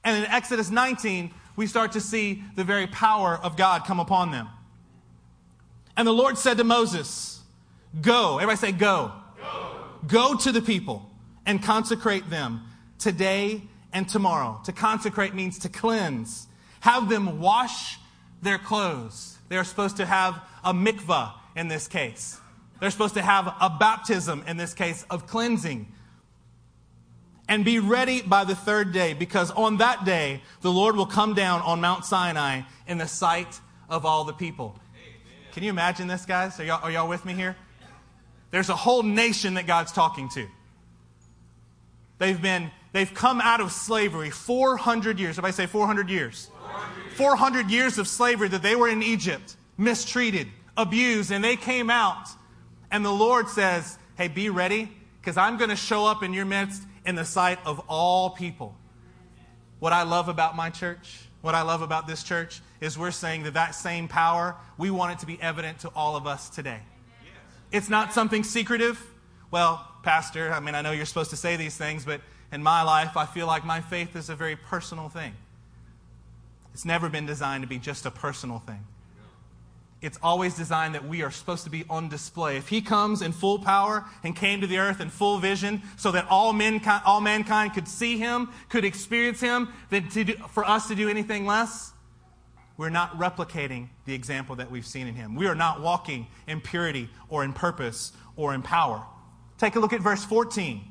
And 0.04 0.24
in 0.24 0.30
Exodus 0.30 0.70
19, 0.70 1.32
we 1.56 1.66
start 1.66 1.92
to 1.92 2.00
see 2.00 2.42
the 2.56 2.64
very 2.64 2.86
power 2.86 3.38
of 3.42 3.56
God 3.56 3.84
come 3.84 4.00
upon 4.00 4.30
them. 4.30 4.48
And 5.96 6.08
the 6.08 6.12
Lord 6.12 6.38
said 6.38 6.56
to 6.58 6.64
Moses, 6.64 7.40
Go. 8.00 8.38
Everybody 8.38 8.56
say, 8.56 8.72
Go. 8.72 9.12
Go, 9.38 9.76
Go 10.06 10.36
to 10.36 10.52
the 10.52 10.62
people 10.62 11.10
and 11.44 11.62
consecrate 11.62 12.30
them 12.30 12.62
today 12.98 13.62
and 13.92 14.08
tomorrow. 14.08 14.60
To 14.64 14.72
consecrate 14.72 15.34
means 15.34 15.58
to 15.60 15.68
cleanse. 15.68 16.46
Have 16.80 17.08
them 17.08 17.40
wash 17.40 17.98
their 18.40 18.58
clothes. 18.58 19.36
They 19.48 19.56
are 19.56 19.64
supposed 19.64 19.98
to 19.98 20.06
have 20.06 20.40
a 20.64 20.72
mikvah 20.72 21.32
in 21.54 21.68
this 21.68 21.86
case. 21.86 22.40
They're 22.80 22.90
supposed 22.90 23.14
to 23.14 23.22
have 23.22 23.46
a 23.60 23.70
baptism 23.78 24.42
in 24.46 24.56
this 24.56 24.74
case 24.74 25.04
of 25.10 25.26
cleansing 25.26 25.92
and 27.48 27.64
be 27.64 27.78
ready 27.78 28.22
by 28.22 28.44
the 28.44 28.54
third 28.54 28.92
day, 28.92 29.14
because 29.14 29.50
on 29.50 29.78
that 29.78 30.04
day 30.04 30.42
the 30.60 30.70
Lord 30.70 30.96
will 30.96 31.06
come 31.06 31.34
down 31.34 31.60
on 31.62 31.80
Mount 31.80 32.04
Sinai 32.04 32.62
in 32.86 32.98
the 32.98 33.08
sight 33.08 33.60
of 33.88 34.06
all 34.06 34.24
the 34.24 34.32
people. 34.32 34.78
Amen. 34.94 35.52
Can 35.52 35.62
you 35.62 35.70
imagine 35.70 36.06
this, 36.08 36.24
guys? 36.24 36.58
Are 36.60 36.64
y'all, 36.64 36.80
are 36.82 36.90
y'all 36.90 37.08
with 37.08 37.24
me 37.24 37.34
here? 37.34 37.56
There's 38.50 38.68
a 38.68 38.76
whole 38.76 39.02
nation 39.02 39.54
that 39.54 39.66
God's 39.66 39.92
talking 39.92 40.28
to. 40.30 40.46
They've 42.18 42.40
been 42.40 42.70
they've 42.92 43.12
come 43.12 43.40
out 43.40 43.60
of 43.60 43.72
slavery 43.72 44.30
400 44.30 45.18
years. 45.18 45.38
Everybody 45.38 45.52
say 45.52 45.66
400 45.66 46.08
years. 46.08 46.50
400 46.60 47.04
years. 47.04 47.16
400 47.16 47.70
years 47.70 47.98
of 47.98 48.06
slavery 48.06 48.48
that 48.48 48.62
they 48.62 48.76
were 48.76 48.88
in 48.88 49.02
Egypt, 49.02 49.56
mistreated, 49.76 50.48
abused, 50.76 51.32
and 51.32 51.42
they 51.42 51.56
came 51.56 51.90
out. 51.90 52.28
And 52.90 53.04
the 53.04 53.10
Lord 53.10 53.48
says, 53.48 53.98
"Hey, 54.16 54.28
be 54.28 54.50
ready 54.50 54.92
because 55.20 55.36
I'm 55.36 55.56
going 55.56 55.70
to 55.70 55.76
show 55.76 56.06
up 56.06 56.22
in 56.22 56.32
your 56.32 56.44
midst 56.44 56.82
in 57.04 57.14
the 57.14 57.24
sight 57.24 57.58
of 57.64 57.80
all 57.88 58.30
people. 58.30 58.76
What 59.78 59.92
I 59.92 60.02
love 60.02 60.28
about 60.28 60.56
my 60.56 60.70
church, 60.70 61.20
what 61.40 61.54
I 61.54 61.62
love 61.62 61.82
about 61.82 62.06
this 62.06 62.22
church, 62.22 62.60
is 62.80 62.96
we're 62.96 63.10
saying 63.10 63.44
that 63.44 63.54
that 63.54 63.74
same 63.74 64.08
power, 64.08 64.54
we 64.78 64.90
want 64.90 65.12
it 65.12 65.18
to 65.20 65.26
be 65.26 65.40
evident 65.40 65.80
to 65.80 65.88
all 65.88 66.16
of 66.16 66.26
us 66.26 66.48
today. 66.48 66.80
It's 67.72 67.88
not 67.88 68.12
something 68.12 68.44
secretive. 68.44 69.00
Well, 69.50 69.86
Pastor, 70.02 70.52
I 70.52 70.60
mean, 70.60 70.74
I 70.74 70.82
know 70.82 70.92
you're 70.92 71.06
supposed 71.06 71.30
to 71.30 71.36
say 71.36 71.56
these 71.56 71.76
things, 71.76 72.04
but 72.04 72.20
in 72.52 72.62
my 72.62 72.82
life, 72.82 73.16
I 73.16 73.26
feel 73.26 73.46
like 73.46 73.64
my 73.64 73.80
faith 73.80 74.14
is 74.14 74.28
a 74.28 74.36
very 74.36 74.56
personal 74.56 75.08
thing. 75.08 75.34
It's 76.74 76.84
never 76.84 77.08
been 77.08 77.26
designed 77.26 77.62
to 77.62 77.68
be 77.68 77.78
just 77.78 78.06
a 78.06 78.10
personal 78.10 78.58
thing 78.58 78.84
it's 80.02 80.18
always 80.20 80.54
designed 80.54 80.96
that 80.96 81.06
we 81.06 81.22
are 81.22 81.30
supposed 81.30 81.62
to 81.64 81.70
be 81.70 81.84
on 81.88 82.08
display. 82.08 82.56
If 82.56 82.68
he 82.68 82.82
comes 82.82 83.22
in 83.22 83.30
full 83.30 83.60
power 83.60 84.04
and 84.24 84.34
came 84.34 84.60
to 84.60 84.66
the 84.66 84.78
earth 84.78 85.00
in 85.00 85.08
full 85.08 85.38
vision 85.38 85.80
so 85.96 86.10
that 86.10 86.26
all, 86.28 86.52
mankind, 86.52 87.04
all 87.06 87.20
mankind 87.20 87.72
could 87.72 87.86
see 87.86 88.18
him, 88.18 88.50
could 88.68 88.84
experience 88.84 89.40
him, 89.40 89.72
then 89.90 90.08
do, 90.08 90.24
for 90.50 90.64
us 90.64 90.88
to 90.88 90.96
do 90.96 91.08
anything 91.08 91.46
less, 91.46 91.92
we're 92.76 92.90
not 92.90 93.16
replicating 93.16 93.90
the 94.04 94.12
example 94.12 94.56
that 94.56 94.70
we've 94.72 94.86
seen 94.86 95.06
in 95.06 95.14
him. 95.14 95.36
We 95.36 95.46
are 95.46 95.54
not 95.54 95.80
walking 95.80 96.26
in 96.48 96.60
purity 96.60 97.08
or 97.28 97.44
in 97.44 97.52
purpose 97.52 98.12
or 98.34 98.54
in 98.54 98.62
power. 98.62 99.06
Take 99.56 99.76
a 99.76 99.80
look 99.80 99.92
at 99.92 100.00
verse 100.00 100.24
14. 100.24 100.82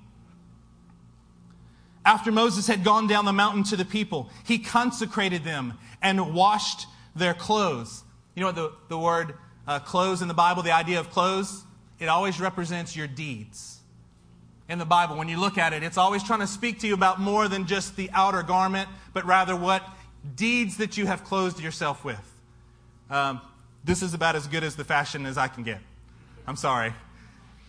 After 2.05 2.31
Moses 2.31 2.65
had 2.65 2.85
gone 2.85 3.07
down 3.07 3.25
the 3.25 3.33
mountain 3.33 3.63
to 3.65 3.75
the 3.75 3.83
people, 3.83 4.29
he 4.45 4.57
consecrated 4.57 5.43
them 5.43 5.73
and 6.01 6.33
washed 6.33 6.87
their 7.13 7.33
clothes. 7.33 8.03
You 8.35 8.41
know 8.41 8.47
what 8.47 8.55
the, 8.55 8.71
the 8.87 8.97
word 8.97 9.35
uh, 9.67 9.79
clothes 9.79 10.21
in 10.21 10.27
the 10.27 10.33
Bible, 10.33 10.63
the 10.63 10.71
idea 10.71 10.99
of 10.99 11.09
clothes, 11.09 11.63
it 11.99 12.07
always 12.07 12.39
represents 12.39 12.95
your 12.95 13.07
deeds. 13.07 13.79
In 14.69 14.79
the 14.79 14.85
Bible, 14.85 15.17
when 15.17 15.27
you 15.27 15.39
look 15.39 15.57
at 15.57 15.73
it, 15.73 15.83
it's 15.83 15.97
always 15.97 16.23
trying 16.23 16.39
to 16.39 16.47
speak 16.47 16.79
to 16.79 16.87
you 16.87 16.93
about 16.93 17.19
more 17.19 17.47
than 17.47 17.67
just 17.67 17.95
the 17.95 18.09
outer 18.13 18.41
garment, 18.41 18.89
but 19.13 19.25
rather 19.25 19.55
what 19.55 19.83
deeds 20.35 20.77
that 20.77 20.97
you 20.97 21.05
have 21.05 21.23
clothed 21.23 21.59
yourself 21.59 22.05
with. 22.05 22.19
Um, 23.09 23.41
this 23.83 24.01
is 24.01 24.13
about 24.13 24.35
as 24.35 24.47
good 24.47 24.63
as 24.63 24.75
the 24.75 24.83
fashion 24.83 25.25
as 25.25 25.37
I 25.37 25.47
can 25.47 25.63
get. 25.63 25.79
I'm 26.47 26.55
sorry. 26.55 26.93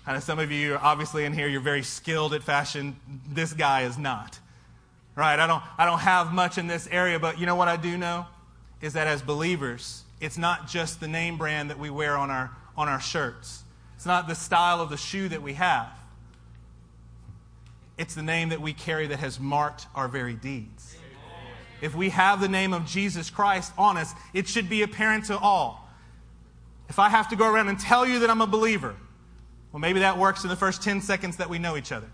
I 0.07 0.15
know 0.15 0.21
some 0.21 0.39
of 0.39 0.51
you 0.51 0.75
are 0.75 0.79
obviously 0.79 1.25
in 1.25 1.33
here, 1.33 1.49
you're 1.49 1.61
very 1.61 1.83
skilled 1.83 2.35
at 2.35 2.43
fashion. 2.43 2.97
This 3.29 3.53
guy 3.53 3.83
is 3.83 3.99
not. 3.99 4.39
Right? 5.15 5.39
I 5.39 5.47
don't, 5.47 5.63
I 5.79 5.85
don't 5.85 6.01
have 6.01 6.33
much 6.33 6.59
in 6.59 6.67
this 6.67 6.89
area, 6.91 7.19
but 7.19 7.39
you 7.39 7.47
know 7.47 7.55
what 7.55 7.69
I 7.69 7.77
do 7.77 7.99
know? 7.99 8.27
Is 8.81 8.95
that 8.95 9.07
as 9.07 9.23
believers, 9.23 10.02
it's 10.23 10.39
not 10.39 10.69
just 10.69 11.01
the 11.01 11.09
name 11.09 11.37
brand 11.37 11.69
that 11.71 11.81
we 11.81 11.91
wear 11.91 12.17
on 12.17 12.31
our, 12.31 12.53
on 12.77 12.89
our 12.89 13.01
shirts. 13.01 13.65
It's 13.97 14.07
not 14.07 14.29
the 14.29 14.37
style 14.37 14.81
of 14.81 14.89
the 14.89 14.97
shoe 14.97 15.29
that 15.29 15.43
we 15.43 15.55
have. 15.55 15.91
It's 17.99 18.15
the 18.15 18.23
name 18.23 18.51
that 18.51 18.61
we 18.61 18.73
carry 18.73 19.09
that 19.09 19.19
has 19.19 19.41
marked 19.41 19.87
our 19.97 20.07
very 20.07 20.35
deeds. 20.35 20.97
If 21.81 21.97
we 21.97 22.11
have 22.11 22.41
the 22.41 22.49
name 22.49 22.73
of 22.73 22.87
Jesus 22.87 23.31
Christ 23.31 23.73
on 23.77 23.97
us, 23.97 24.15
it 24.33 24.47
should 24.47 24.71
be 24.71 24.83
apparent 24.83 25.25
to 25.27 25.37
all. 25.37 25.91
If 26.89 27.01
I 27.01 27.09
have 27.09 27.29
to 27.31 27.37
go 27.37 27.53
around 27.53 27.67
and 27.67 27.79
tell 27.79 28.07
you 28.07 28.21
that 28.21 28.31
I'm 28.31 28.41
a 28.41 28.47
believer, 28.47 28.95
well, 29.73 29.81
maybe 29.81 30.01
that 30.01 30.19
works 30.19 30.45
in 30.45 30.51
the 30.51 30.57
first 30.57 30.85
10 30.85 31.01
seconds 31.01 31.39
that 31.39 31.51
we 31.51 31.59
know 31.59 31.77
each 31.77 31.91
other. 31.91 32.09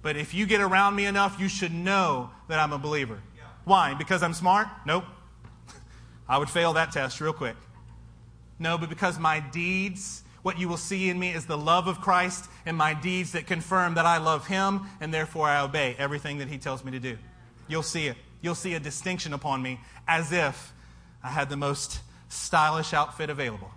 But 0.00 0.16
if 0.16 0.32
you 0.32 0.46
get 0.46 0.62
around 0.62 0.94
me 0.94 1.04
enough, 1.04 1.38
you 1.38 1.48
should 1.48 1.74
know 1.74 2.30
that 2.48 2.58
I'm 2.58 2.72
a 2.72 2.78
believer. 2.78 3.20
Why? 3.64 3.92
Because 3.92 4.22
I'm 4.22 4.32
smart? 4.32 4.68
Nope. 4.86 5.04
I 6.28 6.38
would 6.38 6.50
fail 6.50 6.72
that 6.74 6.92
test 6.92 7.20
real 7.20 7.32
quick. 7.32 7.56
No, 8.58 8.78
but 8.78 8.88
because 8.88 9.18
my 9.18 9.40
deeds, 9.40 10.22
what 10.42 10.58
you 10.58 10.68
will 10.68 10.76
see 10.76 11.10
in 11.10 11.18
me 11.18 11.32
is 11.32 11.46
the 11.46 11.58
love 11.58 11.86
of 11.86 12.00
Christ 12.00 12.48
and 12.64 12.76
my 12.76 12.94
deeds 12.94 13.32
that 13.32 13.46
confirm 13.46 13.94
that 13.94 14.06
I 14.06 14.18
love 14.18 14.46
Him 14.46 14.82
and 15.00 15.12
therefore 15.12 15.48
I 15.48 15.60
obey 15.60 15.94
everything 15.98 16.38
that 16.38 16.48
He 16.48 16.58
tells 16.58 16.84
me 16.84 16.92
to 16.92 17.00
do. 17.00 17.18
You'll 17.68 17.82
see 17.82 18.06
it. 18.06 18.16
You'll 18.40 18.54
see 18.54 18.74
a 18.74 18.80
distinction 18.80 19.32
upon 19.32 19.62
me 19.62 19.80
as 20.06 20.32
if 20.32 20.72
I 21.22 21.28
had 21.28 21.48
the 21.48 21.56
most 21.56 22.00
stylish 22.28 22.92
outfit 22.92 23.30
available. 23.30 23.70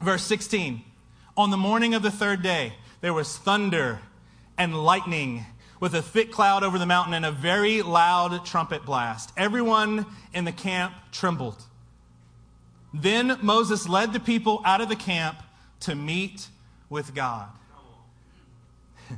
Verse 0.00 0.22
16 0.22 0.82
On 1.36 1.50
the 1.50 1.56
morning 1.56 1.94
of 1.94 2.02
the 2.02 2.10
third 2.10 2.42
day, 2.42 2.72
there 3.02 3.12
was 3.12 3.36
thunder 3.36 4.00
and 4.60 4.76
lightning 4.84 5.46
with 5.80 5.94
a 5.94 6.02
thick 6.02 6.30
cloud 6.30 6.62
over 6.62 6.78
the 6.78 6.84
mountain 6.84 7.14
and 7.14 7.24
a 7.24 7.32
very 7.32 7.80
loud 7.80 8.44
trumpet 8.44 8.84
blast. 8.84 9.32
Everyone 9.38 10.04
in 10.34 10.44
the 10.44 10.52
camp 10.52 10.92
trembled. 11.12 11.56
Then 12.92 13.38
Moses 13.40 13.88
led 13.88 14.12
the 14.12 14.20
people 14.20 14.60
out 14.66 14.82
of 14.82 14.90
the 14.90 14.96
camp 14.96 15.42
to 15.80 15.94
meet 15.94 16.48
with 16.90 17.14
God. 17.14 17.48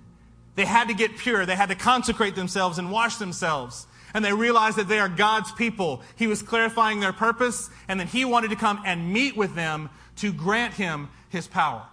They 0.54 0.64
had 0.64 0.88
to 0.88 0.94
get 0.94 1.16
pure. 1.16 1.44
They 1.44 1.56
had 1.56 1.70
to 1.70 1.75
consecrate 1.75 2.37
themselves 2.37 2.78
and 2.78 2.92
wash 2.92 3.16
themselves. 3.16 3.87
And 4.14 4.25
they 4.25 4.34
realized 4.34 4.76
that 4.76 4.87
they 4.87 5.00
are 5.00 5.08
God's 5.08 5.50
people. 5.50 6.02
He 6.14 6.28
was 6.28 6.42
clarifying 6.42 7.00
their 7.00 7.14
purpose, 7.14 7.70
and 7.88 7.99
that 7.99 8.08
He 8.08 8.26
wanted 8.26 8.50
to 8.50 8.56
come 8.56 8.80
and 8.84 9.12
meet 9.12 9.34
with 9.34 9.54
them 9.54 9.88
to 10.16 10.32
grant 10.32 10.75
Him 10.75 11.08
His 11.30 11.49
power. 11.49 11.87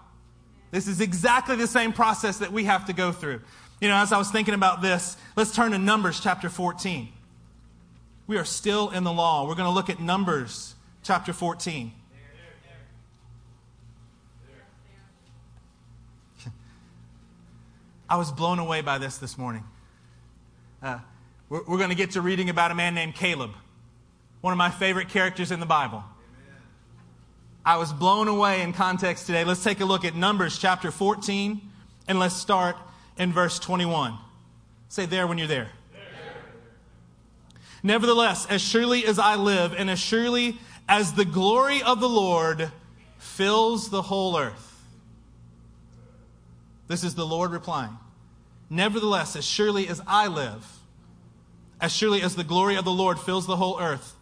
This 0.72 0.88
is 0.88 1.02
exactly 1.02 1.56
the 1.56 1.68
same 1.68 1.94
process 1.94 2.38
that 2.38 2.52
we 2.52 2.66
have 2.66 2.86
to 2.86 2.94
go 2.94 3.12
through. 3.12 3.42
You 3.82 3.88
know, 3.88 3.96
as 3.96 4.12
I 4.12 4.18
was 4.18 4.30
thinking 4.30 4.54
about 4.54 4.82
this, 4.82 5.18
let's 5.36 5.54
turn 5.56 5.72
to 5.72 5.78
Numbers 5.78 6.20
chapter 6.20 6.50
14. 6.50 7.10
We 8.28 8.38
are 8.38 8.46
still 8.46 8.90
in 8.90 9.04
the 9.04 9.14
law. 9.14 9.48
We're 9.48 9.56
going 9.56 9.70
to 9.70 9.74
look 9.74 9.90
at 9.90 10.00
Numbers 10.00 10.76
chapter 11.02 11.34
14. 11.34 11.94
I 18.10 18.18
was 18.18 18.32
blown 18.32 18.58
away 18.58 18.82
by 18.82 18.98
this 18.98 19.18
this 19.18 19.38
morning. 19.38 19.64
Uh, 20.82 20.98
we're, 21.48 21.64
we're 21.66 21.78
going 21.78 21.92
to 21.92 21.96
get 21.96 22.12
to 22.12 22.22
reading 22.22 22.50
about 22.50 22.72
a 22.72 22.76
man 22.76 22.96
named 22.96 23.14
Caleb, 23.14 23.52
one 24.42 24.52
of 24.52 24.58
my 24.58 24.72
favorite 24.72 25.10
characters 25.10 25.52
in 25.52 25.60
the 25.60 25.68
Bible. 25.68 26.04
I 27.66 27.78
was 27.78 27.92
blown 27.92 28.28
away 28.28 28.62
in 28.62 28.74
context 28.74 29.26
today. 29.26 29.44
Let's 29.44 29.64
take 29.64 29.82
a 29.82 29.86
look 29.86 30.06
at 30.06 30.16
Numbers 30.16 30.58
chapter 30.58 30.92
14, 30.92 31.62
and 32.08 32.20
let's 32.20 32.36
start 32.36 32.78
in 33.18 33.34
verse 33.34 33.60
21. 33.60 34.18
Say 34.88 35.06
there 35.06 35.28
when 35.28 35.38
you're 35.38 35.48
there. 35.48 35.70
Nevertheless, 37.84 38.46
as 38.48 38.62
surely 38.62 39.06
as 39.06 39.20
I 39.20 39.36
live, 39.36 39.74
and 39.78 39.90
as 39.90 40.00
surely 40.00 40.58
as 40.88 41.14
the 41.14 41.26
glory 41.26 41.82
of 41.84 42.00
the 42.00 42.10
Lord 42.10 42.72
fills 43.18 43.90
the 43.90 44.02
whole 44.02 44.38
earth. 44.38 44.66
This 46.88 47.04
is 47.04 47.16
the 47.16 47.26
Lord 47.26 47.52
replying. 47.52 47.98
Nevertheless, 48.70 49.36
as 49.36 49.46
surely 49.46 49.88
as 49.88 50.02
I 50.08 50.28
live, 50.28 50.66
as 51.80 51.94
surely 51.96 52.22
as 52.22 52.36
the 52.36 52.44
glory 52.44 52.76
of 52.76 52.86
the 52.86 52.92
Lord 52.92 53.20
fills 53.20 53.46
the 53.46 53.56
whole 53.56 53.80
earth, 53.80 54.16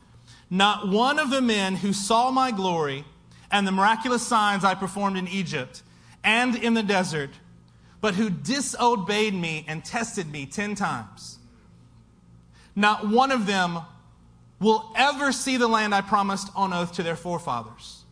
not 0.50 0.88
one 0.88 1.17
of 1.17 1.29
the 1.29 1.41
men 1.41 1.75
who 1.77 1.94
saw 1.94 2.29
my 2.29 2.51
glory 2.51 3.06
and 3.51 3.68
the 3.68 3.72
miraculous 3.72 4.25
signs 4.25 4.63
I 4.63 4.75
performed 4.75 5.18
in 5.18 5.27
Egypt 5.27 5.84
and 6.24 6.56
in 6.56 6.74
the 6.74 6.84
desert, 6.84 7.30
but 8.01 8.16
who 8.16 8.30
disobeyed 8.30 9.34
me 9.34 9.66
and 9.68 9.84
tested 9.84 10.32
me 10.32 10.46
ten 10.46 10.75
times, 10.75 11.39
not 12.75 13.08
one 13.08 13.32
of 13.32 13.46
them 13.46 13.80
will 14.60 14.92
ever 14.96 15.32
see 15.32 15.58
the 15.58 15.68
land 15.68 15.94
I 15.94 16.01
promised 16.01 16.50
on 16.56 16.74
oath 16.74 16.94
to 16.94 17.04
their 17.04 17.16
forefathers. 17.16 18.04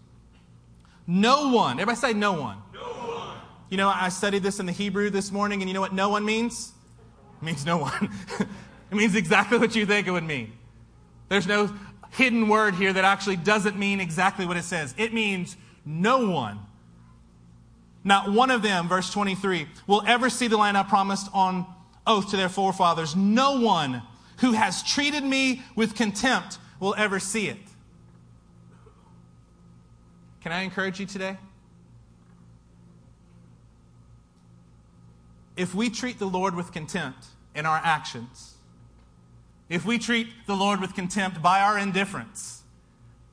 No 1.08 1.50
one, 1.50 1.80
everybody 1.80 1.98
say 1.98 2.14
no 2.14 2.34
one. 2.34 2.58
No 2.74 2.82
one. 2.82 3.38
You 3.70 3.78
know, 3.78 3.90
I 3.90 4.10
studied 4.10 4.44
this 4.44 4.60
in 4.60 4.66
the 4.66 4.72
Hebrew 4.72 5.10
this 5.10 5.32
morning, 5.32 5.62
and 5.62 5.70
you 5.70 5.74
know 5.74 5.82
what 5.82 5.94
no 5.94 6.10
one 6.10 6.26
means? 6.26 6.72
It 7.42 7.46
means 7.46 7.66
no 7.66 7.78
one. 7.78 8.10
it 8.40 8.96
means 8.96 9.16
exactly 9.16 9.58
what 9.58 9.76
you 9.76 9.86
think 9.86 10.08
it 10.08 10.12
would 10.12 10.24
mean. 10.24 10.54
There's 11.30 11.48
no 11.48 11.74
hidden 12.16 12.48
word 12.48 12.76
here 12.76 12.94
that 12.94 13.04
actually 13.04 13.36
doesn't 13.36 13.78
mean 13.78 14.00
exactly 14.00 14.46
what 14.46 14.58
it 14.58 14.64
says. 14.64 14.94
It 14.98 15.14
means 15.14 15.58
no 15.86 16.30
one. 16.30 16.60
Not 18.04 18.32
one 18.32 18.52
of 18.52 18.62
them, 18.62 18.88
verse 18.88 19.12
23, 19.12 19.68
will 19.88 20.04
ever 20.06 20.30
see 20.30 20.48
the 20.48 20.58
land 20.58 20.78
I 20.78 20.84
promised 20.84 21.30
on 21.34 21.66
oath 22.06 22.30
to 22.32 22.38
their 22.38 22.50
forefathers. 22.50 23.16
No 23.16 23.60
one 23.60 24.02
who 24.40 24.52
has 24.52 24.84
treated 24.84 25.24
me 25.24 25.64
with 25.76 25.96
contempt 25.96 26.60
will 26.80 26.94
ever 26.98 27.20
see 27.20 27.48
it. 27.48 27.58
Can 30.42 30.52
I 30.52 30.62
encourage 30.62 31.00
you 31.00 31.06
today? 31.06 31.38
if 35.58 35.74
we 35.74 35.90
treat 35.90 36.20
the 36.20 36.26
Lord 36.26 36.56
with 36.56 36.72
contempt 36.72 37.28
in 37.56 37.66
our 37.66 37.80
actions, 37.84 38.55
if 39.70 39.86
we 39.86 39.98
treat 39.98 40.28
the 40.46 40.56
Lord 40.56 40.80
with 40.80 40.94
contempt 40.94 41.42
by 41.42 41.62
our 41.62 41.78
indifference, 41.78 42.64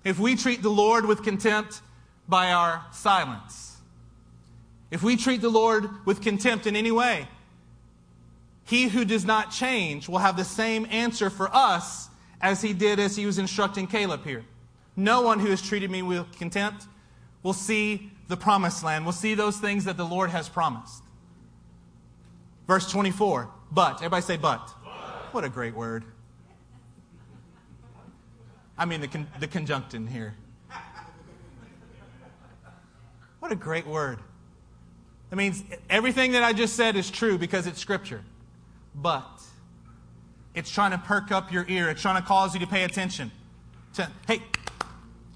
if 0.05 0.19
we 0.19 0.37
treat 0.37 0.62
the 0.62 0.71
Lord 0.71 1.07
with 1.07 1.23
contempt 1.23 1.83
by 2.29 2.53
our 2.53 2.85
silence, 2.93 3.77
if 4.91 5.03
we 5.03 5.17
treat 5.17 5.41
the 5.41 5.49
Lord 5.49 5.89
with 6.05 6.21
contempt 6.21 6.67
in 6.67 6.77
any 6.77 6.91
way, 6.91 7.29
he 8.65 8.89
who 8.89 9.05
does 9.05 9.25
not 9.25 9.51
change 9.51 10.09
will 10.09 10.19
have 10.19 10.37
the 10.37 10.45
same 10.45 10.87
answer 10.91 11.31
for 11.31 11.55
us 11.55 12.09
as 12.41 12.62
he 12.62 12.73
did 12.73 12.99
as 12.99 13.17
he 13.17 13.27
was 13.27 13.39
instructing 13.39 13.87
Caleb 13.87 14.25
here. 14.25 14.45
No 14.97 15.23
one 15.23 15.39
who 15.41 15.49
has 15.49 15.62
treated 15.62 15.91
me 15.91 16.03
with 16.03 16.31
contempt 16.39 16.87
will 17.43 17.53
see 17.53 18.11
the 18.29 18.37
promised 18.37 18.85
land, 18.85 19.05
will 19.05 19.12
see 19.12 19.35
those 19.35 19.59
things 19.59 19.85
that 19.85 19.97
the 19.97 20.05
Lord 20.05 20.31
has 20.31 20.49
promised. 20.49 21.03
Verse 22.67 22.91
24, 22.91 23.51
but. 23.71 23.97
Everybody 23.97 24.23
say 24.23 24.37
but. 24.37 24.71
but. 24.85 25.35
What 25.35 25.45
a 25.45 25.49
great 25.49 25.75
word. 25.75 26.05
I 28.83 28.85
mean 28.85 29.01
the, 29.01 29.07
con- 29.07 29.29
the 29.39 29.47
conjunctin 29.47 30.09
here. 30.09 30.35
What 33.39 33.53
a 33.53 33.55
great 33.55 33.87
word. 33.87 34.19
That 35.31 35.37
means 35.37 35.62
everything 35.89 36.33
that 36.33 36.43
I 36.43 36.53
just 36.53 36.75
said 36.75 36.97
is 36.97 37.09
true 37.09 37.39
because 37.39 37.69
it's 37.69 37.79
scripture. 37.79 38.25
But 38.93 39.41
it's 40.57 40.69
trying 40.69 40.91
to 40.91 40.99
perk 40.99 41.31
up 41.31 41.53
your 41.53 41.65
ear. 41.69 41.91
It's 41.91 42.03
trying 42.03 42.21
to 42.21 42.27
cause 42.27 42.55
you 42.55 42.61
to 42.61 42.67
pay 42.67 42.83
attention. 42.83 43.31
To, 43.95 44.11
hey, 44.27 44.43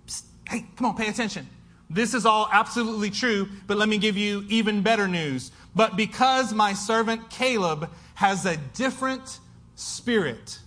psst, 0.08 0.24
hey, 0.48 0.66
come 0.74 0.88
on, 0.88 0.96
pay 0.96 1.06
attention. 1.06 1.46
This 1.88 2.14
is 2.14 2.26
all 2.26 2.48
absolutely 2.52 3.10
true, 3.10 3.48
but 3.68 3.76
let 3.76 3.88
me 3.88 3.98
give 3.98 4.16
you 4.16 4.44
even 4.48 4.82
better 4.82 5.06
news. 5.06 5.52
But 5.72 5.96
because 5.96 6.52
my 6.52 6.72
servant 6.72 7.30
Caleb 7.30 7.90
has 8.14 8.44
a 8.44 8.56
different 8.56 9.38
spirit 9.76 10.58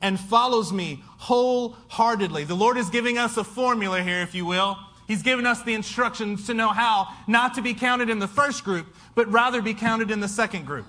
and 0.00 0.18
follows 0.18 0.72
me 0.72 1.02
wholeheartedly, 1.18 2.44
the 2.44 2.54
Lord 2.54 2.76
is 2.76 2.88
giving 2.90 3.18
us 3.18 3.36
a 3.36 3.44
formula 3.44 4.02
here, 4.02 4.20
if 4.20 4.34
you 4.34 4.46
will. 4.46 4.78
He's 5.08 5.22
given 5.22 5.46
us 5.46 5.62
the 5.62 5.74
instructions 5.74 6.46
to 6.46 6.54
know 6.54 6.68
how 6.68 7.08
not 7.26 7.54
to 7.54 7.62
be 7.62 7.74
counted 7.74 8.10
in 8.10 8.18
the 8.18 8.28
first 8.28 8.62
group, 8.62 8.86
but 9.14 9.26
rather 9.32 9.62
be 9.62 9.74
counted 9.74 10.10
in 10.10 10.20
the 10.20 10.28
second 10.28 10.66
group. 10.66 10.86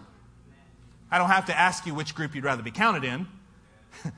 I 1.10 1.18
don't 1.18 1.30
have 1.30 1.46
to 1.46 1.58
ask 1.58 1.88
you 1.88 1.96
which 1.96 2.14
group 2.14 2.36
you'd 2.36 2.44
rather 2.44 2.62
be 2.62 2.72
counted 2.72 3.04
in. 3.04 3.28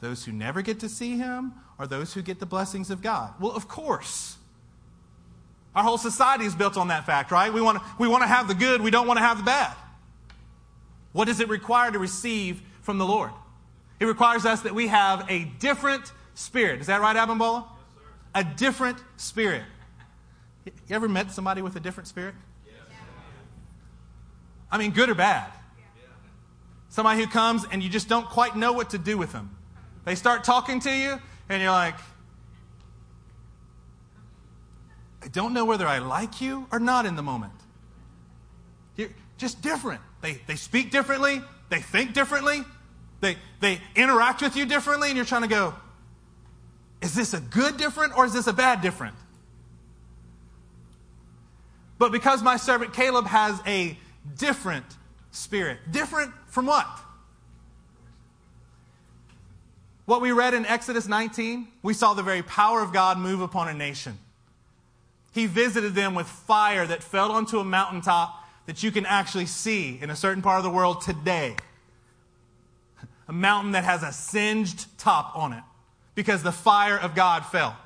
those 0.00 0.24
who 0.24 0.32
never 0.32 0.62
get 0.62 0.80
to 0.80 0.88
see 0.88 1.16
him 1.18 1.52
or 1.78 1.86
those 1.86 2.14
who 2.14 2.22
get 2.22 2.40
the 2.40 2.46
blessings 2.46 2.90
of 2.90 3.02
God? 3.02 3.34
Well, 3.38 3.52
of 3.52 3.68
course. 3.68 4.36
Our 5.74 5.84
whole 5.84 5.98
society 5.98 6.44
is 6.44 6.54
built 6.54 6.76
on 6.76 6.88
that 6.88 7.06
fact, 7.06 7.30
right? 7.30 7.52
We 7.52 7.60
want 7.60 7.78
to, 7.78 7.84
we 7.98 8.08
want 8.08 8.22
to 8.22 8.26
have 8.28 8.48
the 8.48 8.54
good, 8.54 8.82
we 8.82 8.90
don't 8.90 9.06
want 9.06 9.18
to 9.18 9.24
have 9.24 9.38
the 9.38 9.44
bad. 9.44 9.74
What 11.12 11.26
does 11.26 11.40
it 11.40 11.48
require 11.48 11.90
to 11.90 11.98
receive 11.98 12.62
from 12.80 12.98
the 12.98 13.06
Lord? 13.06 13.30
It 14.02 14.06
requires 14.06 14.44
us 14.44 14.62
that 14.62 14.74
we 14.74 14.88
have 14.88 15.30
a 15.30 15.44
different 15.60 16.10
spirit. 16.34 16.80
Is 16.80 16.88
that 16.88 17.00
right, 17.00 17.14
Abimbola? 17.14 17.64
Yes, 17.64 18.04
a 18.34 18.56
different 18.56 18.98
spirit. 19.16 19.62
You 20.64 20.72
ever 20.90 21.08
met 21.08 21.30
somebody 21.30 21.62
with 21.62 21.76
a 21.76 21.80
different 21.80 22.08
spirit? 22.08 22.34
Yes. 22.66 22.74
I 24.72 24.78
mean, 24.78 24.90
good 24.90 25.08
or 25.08 25.14
bad? 25.14 25.52
Somebody 26.88 27.20
who 27.20 27.28
comes 27.28 27.64
and 27.70 27.80
you 27.80 27.88
just 27.88 28.08
don't 28.08 28.28
quite 28.28 28.56
know 28.56 28.72
what 28.72 28.90
to 28.90 28.98
do 28.98 29.16
with 29.16 29.30
them. 29.30 29.56
They 30.04 30.16
start 30.16 30.42
talking 30.42 30.80
to 30.80 30.90
you, 30.90 31.20
and 31.48 31.62
you're 31.62 31.70
like, 31.70 31.94
I 35.22 35.28
don't 35.28 35.54
know 35.54 35.64
whether 35.64 35.86
I 35.86 35.98
like 35.98 36.40
you 36.40 36.66
or 36.72 36.80
not 36.80 37.06
in 37.06 37.14
the 37.14 37.22
moment. 37.22 37.52
You're 38.96 39.10
just 39.38 39.62
different. 39.62 40.00
They, 40.22 40.40
they 40.48 40.56
speak 40.56 40.90
differently, 40.90 41.40
they 41.68 41.78
think 41.78 42.14
differently, 42.14 42.64
they, 43.22 43.36
they 43.60 43.80
interact 43.96 44.42
with 44.42 44.56
you 44.56 44.66
differently, 44.66 45.08
and 45.08 45.16
you're 45.16 45.24
trying 45.24 45.42
to 45.42 45.48
go, 45.48 45.74
is 47.00 47.14
this 47.14 47.32
a 47.32 47.40
good 47.40 47.78
different 47.78 48.16
or 48.16 48.26
is 48.26 48.32
this 48.32 48.46
a 48.46 48.52
bad 48.52 48.82
different? 48.82 49.14
But 51.98 52.12
because 52.12 52.42
my 52.42 52.56
servant 52.56 52.92
Caleb 52.92 53.26
has 53.26 53.60
a 53.64 53.96
different 54.36 54.84
spirit. 55.30 55.78
Different 55.90 56.32
from 56.48 56.66
what? 56.66 56.86
What 60.04 60.20
we 60.20 60.32
read 60.32 60.52
in 60.52 60.66
Exodus 60.66 61.06
19, 61.06 61.68
we 61.82 61.94
saw 61.94 62.14
the 62.14 62.24
very 62.24 62.42
power 62.42 62.82
of 62.82 62.92
God 62.92 63.18
move 63.18 63.40
upon 63.40 63.68
a 63.68 63.74
nation. 63.74 64.18
He 65.32 65.46
visited 65.46 65.94
them 65.94 66.14
with 66.14 66.26
fire 66.26 66.86
that 66.86 67.04
fell 67.04 67.30
onto 67.30 67.60
a 67.60 67.64
mountaintop 67.64 68.34
that 68.66 68.82
you 68.82 68.90
can 68.90 69.06
actually 69.06 69.46
see 69.46 69.98
in 70.02 70.10
a 70.10 70.16
certain 70.16 70.42
part 70.42 70.58
of 70.58 70.64
the 70.64 70.70
world 70.70 71.02
today. 71.02 71.56
A 73.28 73.32
mountain 73.32 73.72
that 73.72 73.84
has 73.84 74.02
a 74.02 74.12
singed 74.12 74.86
top 74.98 75.36
on 75.36 75.52
it 75.52 75.62
because 76.14 76.42
the 76.42 76.52
fire 76.52 76.98
of 76.98 77.14
God 77.14 77.46
fell. 77.46 77.76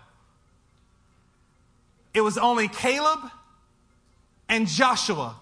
It 2.15 2.23
was 2.23 2.39
only 2.39 2.69
Caleb 2.69 3.21
and 4.49 4.67
Joshua 4.67 5.37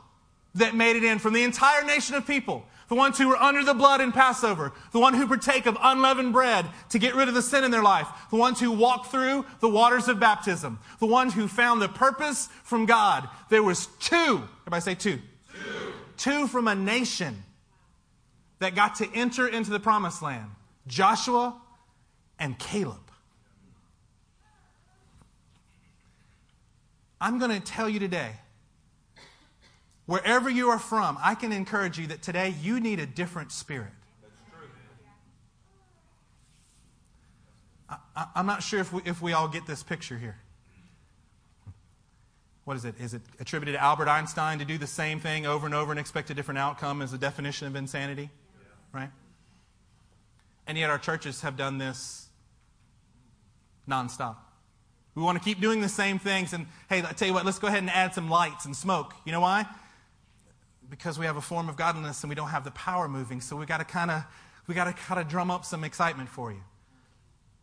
that 0.56 0.74
made 0.74 0.96
it 0.96 1.04
in 1.04 1.18
from 1.18 1.32
the 1.32 1.44
entire 1.44 1.84
nation 1.84 2.14
of 2.16 2.26
people. 2.26 2.66
The 2.88 2.94
ones 2.94 3.16
who 3.16 3.28
were 3.28 3.36
under 3.36 3.64
the 3.64 3.74
blood 3.74 4.00
in 4.00 4.12
Passover, 4.12 4.72
the 4.92 4.98
one 4.98 5.14
who 5.14 5.26
partake 5.26 5.66
of 5.66 5.78
unleavened 5.80 6.32
bread 6.32 6.66
to 6.90 6.98
get 6.98 7.14
rid 7.14 7.28
of 7.28 7.34
the 7.34 7.42
sin 7.42 7.64
in 7.64 7.70
their 7.70 7.82
life, 7.82 8.06
the 8.30 8.36
ones 8.36 8.60
who 8.60 8.70
walked 8.70 9.10
through 9.10 9.46
the 9.60 9.68
waters 9.68 10.06
of 10.06 10.20
baptism, 10.20 10.78
the 11.00 11.06
ones 11.06 11.32
who 11.32 11.48
found 11.48 11.80
the 11.80 11.88
purpose 11.88 12.48
from 12.62 12.84
God. 12.84 13.28
There 13.48 13.62
was 13.62 13.86
two, 14.00 14.42
everybody 14.62 14.82
say 14.82 14.94
two. 14.94 15.18
Two, 15.52 15.92
two 16.16 16.46
from 16.46 16.68
a 16.68 16.74
nation 16.74 17.42
that 18.58 18.74
got 18.74 18.96
to 18.96 19.08
enter 19.14 19.46
into 19.46 19.70
the 19.70 19.80
promised 19.80 20.22
land. 20.22 20.50
Joshua 20.86 21.60
and 22.38 22.58
Caleb. 22.58 23.00
I'm 27.20 27.38
going 27.38 27.50
to 27.50 27.60
tell 27.60 27.88
you 27.88 27.98
today 27.98 28.32
Wherever 30.06 30.50
you 30.50 30.68
are 30.68 30.78
from, 30.78 31.18
I 31.20 31.34
can 31.34 31.50
encourage 31.50 31.98
you 31.98 32.06
that 32.08 32.20
today 32.20 32.54
you 32.60 32.78
need 32.78 33.00
a 33.00 33.06
different 33.06 33.52
spirit. 33.52 33.92
I, 38.16 38.26
am 38.36 38.46
not 38.46 38.62
sure 38.62 38.80
if 38.80 38.92
we, 38.92 39.02
if 39.04 39.22
we 39.22 39.32
all 39.32 39.48
get 39.48 39.66
this 39.66 39.82
picture 39.82 40.18
here. 40.18 40.36
What 42.64 42.76
is 42.76 42.84
it? 42.84 42.94
Is 42.98 43.14
it 43.14 43.22
attributed 43.40 43.74
to 43.74 43.82
Albert 43.82 44.08
Einstein 44.08 44.58
to 44.58 44.64
do 44.64 44.78
the 44.78 44.86
same 44.86 45.20
thing 45.20 45.46
over 45.46 45.66
and 45.66 45.74
over 45.74 45.90
and 45.90 45.98
expect 45.98 46.30
a 46.30 46.34
different 46.34 46.58
outcome 46.58 47.02
as 47.02 47.12
the 47.12 47.18
definition 47.18 47.66
of 47.66 47.76
insanity? 47.76 48.30
Right? 48.94 49.10
And 50.66 50.78
yet 50.78 50.88
our 50.88 50.98
churches 50.98 51.42
have 51.42 51.56
done 51.56 51.76
this 51.78 52.28
nonstop. 53.88 54.36
We 55.14 55.22
want 55.22 55.36
to 55.38 55.44
keep 55.44 55.60
doing 55.60 55.80
the 55.80 55.88
same 55.88 56.18
things. 56.18 56.52
And 56.52 56.66
hey, 56.88 57.00
I 57.00 57.12
tell 57.12 57.28
you 57.28 57.34
what, 57.34 57.44
let's 57.44 57.58
go 57.58 57.66
ahead 57.66 57.80
and 57.80 57.90
add 57.90 58.14
some 58.14 58.30
lights 58.30 58.64
and 58.64 58.74
smoke. 58.74 59.14
You 59.26 59.32
know 59.32 59.40
why? 59.40 59.66
because 60.90 61.18
we 61.18 61.26
have 61.26 61.36
a 61.36 61.40
form 61.40 61.68
of 61.68 61.76
godliness 61.76 62.22
and 62.22 62.28
we 62.28 62.34
don't 62.34 62.48
have 62.48 62.64
the 62.64 62.70
power 62.70 63.08
moving. 63.08 63.40
So 63.40 63.56
we 63.56 63.66
got 63.66 63.78
to 63.78 63.84
kind 63.84 64.10
of 64.10 64.24
we 64.66 64.74
got 64.74 64.84
to 64.84 64.92
kind 64.92 65.20
of 65.20 65.28
drum 65.28 65.50
up 65.50 65.64
some 65.64 65.84
excitement 65.84 66.28
for 66.28 66.52
you. 66.52 66.60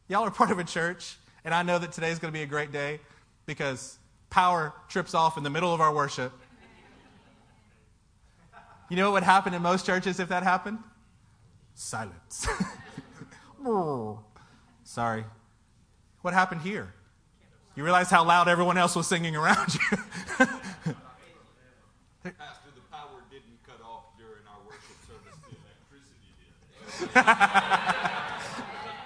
Y'all 0.07 0.23
are 0.23 0.31
part 0.31 0.51
of 0.51 0.59
a 0.59 0.63
church, 0.63 1.17
and 1.43 1.53
I 1.53 1.63
know 1.63 1.79
that 1.79 1.91
today 1.91 2.11
is 2.11 2.19
going 2.19 2.31
to 2.31 2.37
be 2.37 2.43
a 2.43 2.47
great 2.47 2.71
day 2.71 2.99
because 3.45 3.97
power 4.29 4.73
trips 4.87 5.13
off 5.13 5.37
in 5.37 5.43
the 5.43 5.49
middle 5.49 5.73
of 5.73 5.81
our 5.81 5.93
worship. 5.93 6.31
You 8.89 8.97
know 8.97 9.11
what 9.11 9.13
would 9.13 9.23
happen 9.23 9.53
in 9.53 9.61
most 9.61 9.85
churches 9.85 10.19
if 10.19 10.29
that 10.29 10.43
happened? 10.43 10.79
Silence. 11.81 12.47
Sorry. 14.83 15.25
What 16.21 16.33
happened 16.33 16.61
here? 16.61 16.93
You 17.75 17.83
realize 17.83 18.09
how 18.09 18.23
loud 18.23 18.47
everyone 18.47 18.77
else 18.77 18.95
was 18.95 19.07
singing 19.07 19.35
around 19.35 19.73
you. 19.91 19.97
Pastor, 22.23 22.69
the 22.75 22.81
power 22.91 23.23
didn't 23.31 23.57
cut 23.65 23.81
off 23.83 24.03
during 24.17 24.43
our 24.47 24.59
worship 24.67 24.95
service. 25.07 25.35
The 25.49 25.55
electricity 25.89 26.29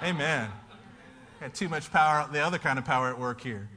did. 0.01 0.07
Amen. 0.09 0.51
Had 1.39 1.55
too 1.55 1.69
much 1.69 1.89
power, 1.91 2.27
the 2.31 2.41
other 2.41 2.57
kind 2.57 2.77
of 2.77 2.83
power 2.83 3.07
at 3.07 3.17
work 3.17 3.39
here. 3.39 3.69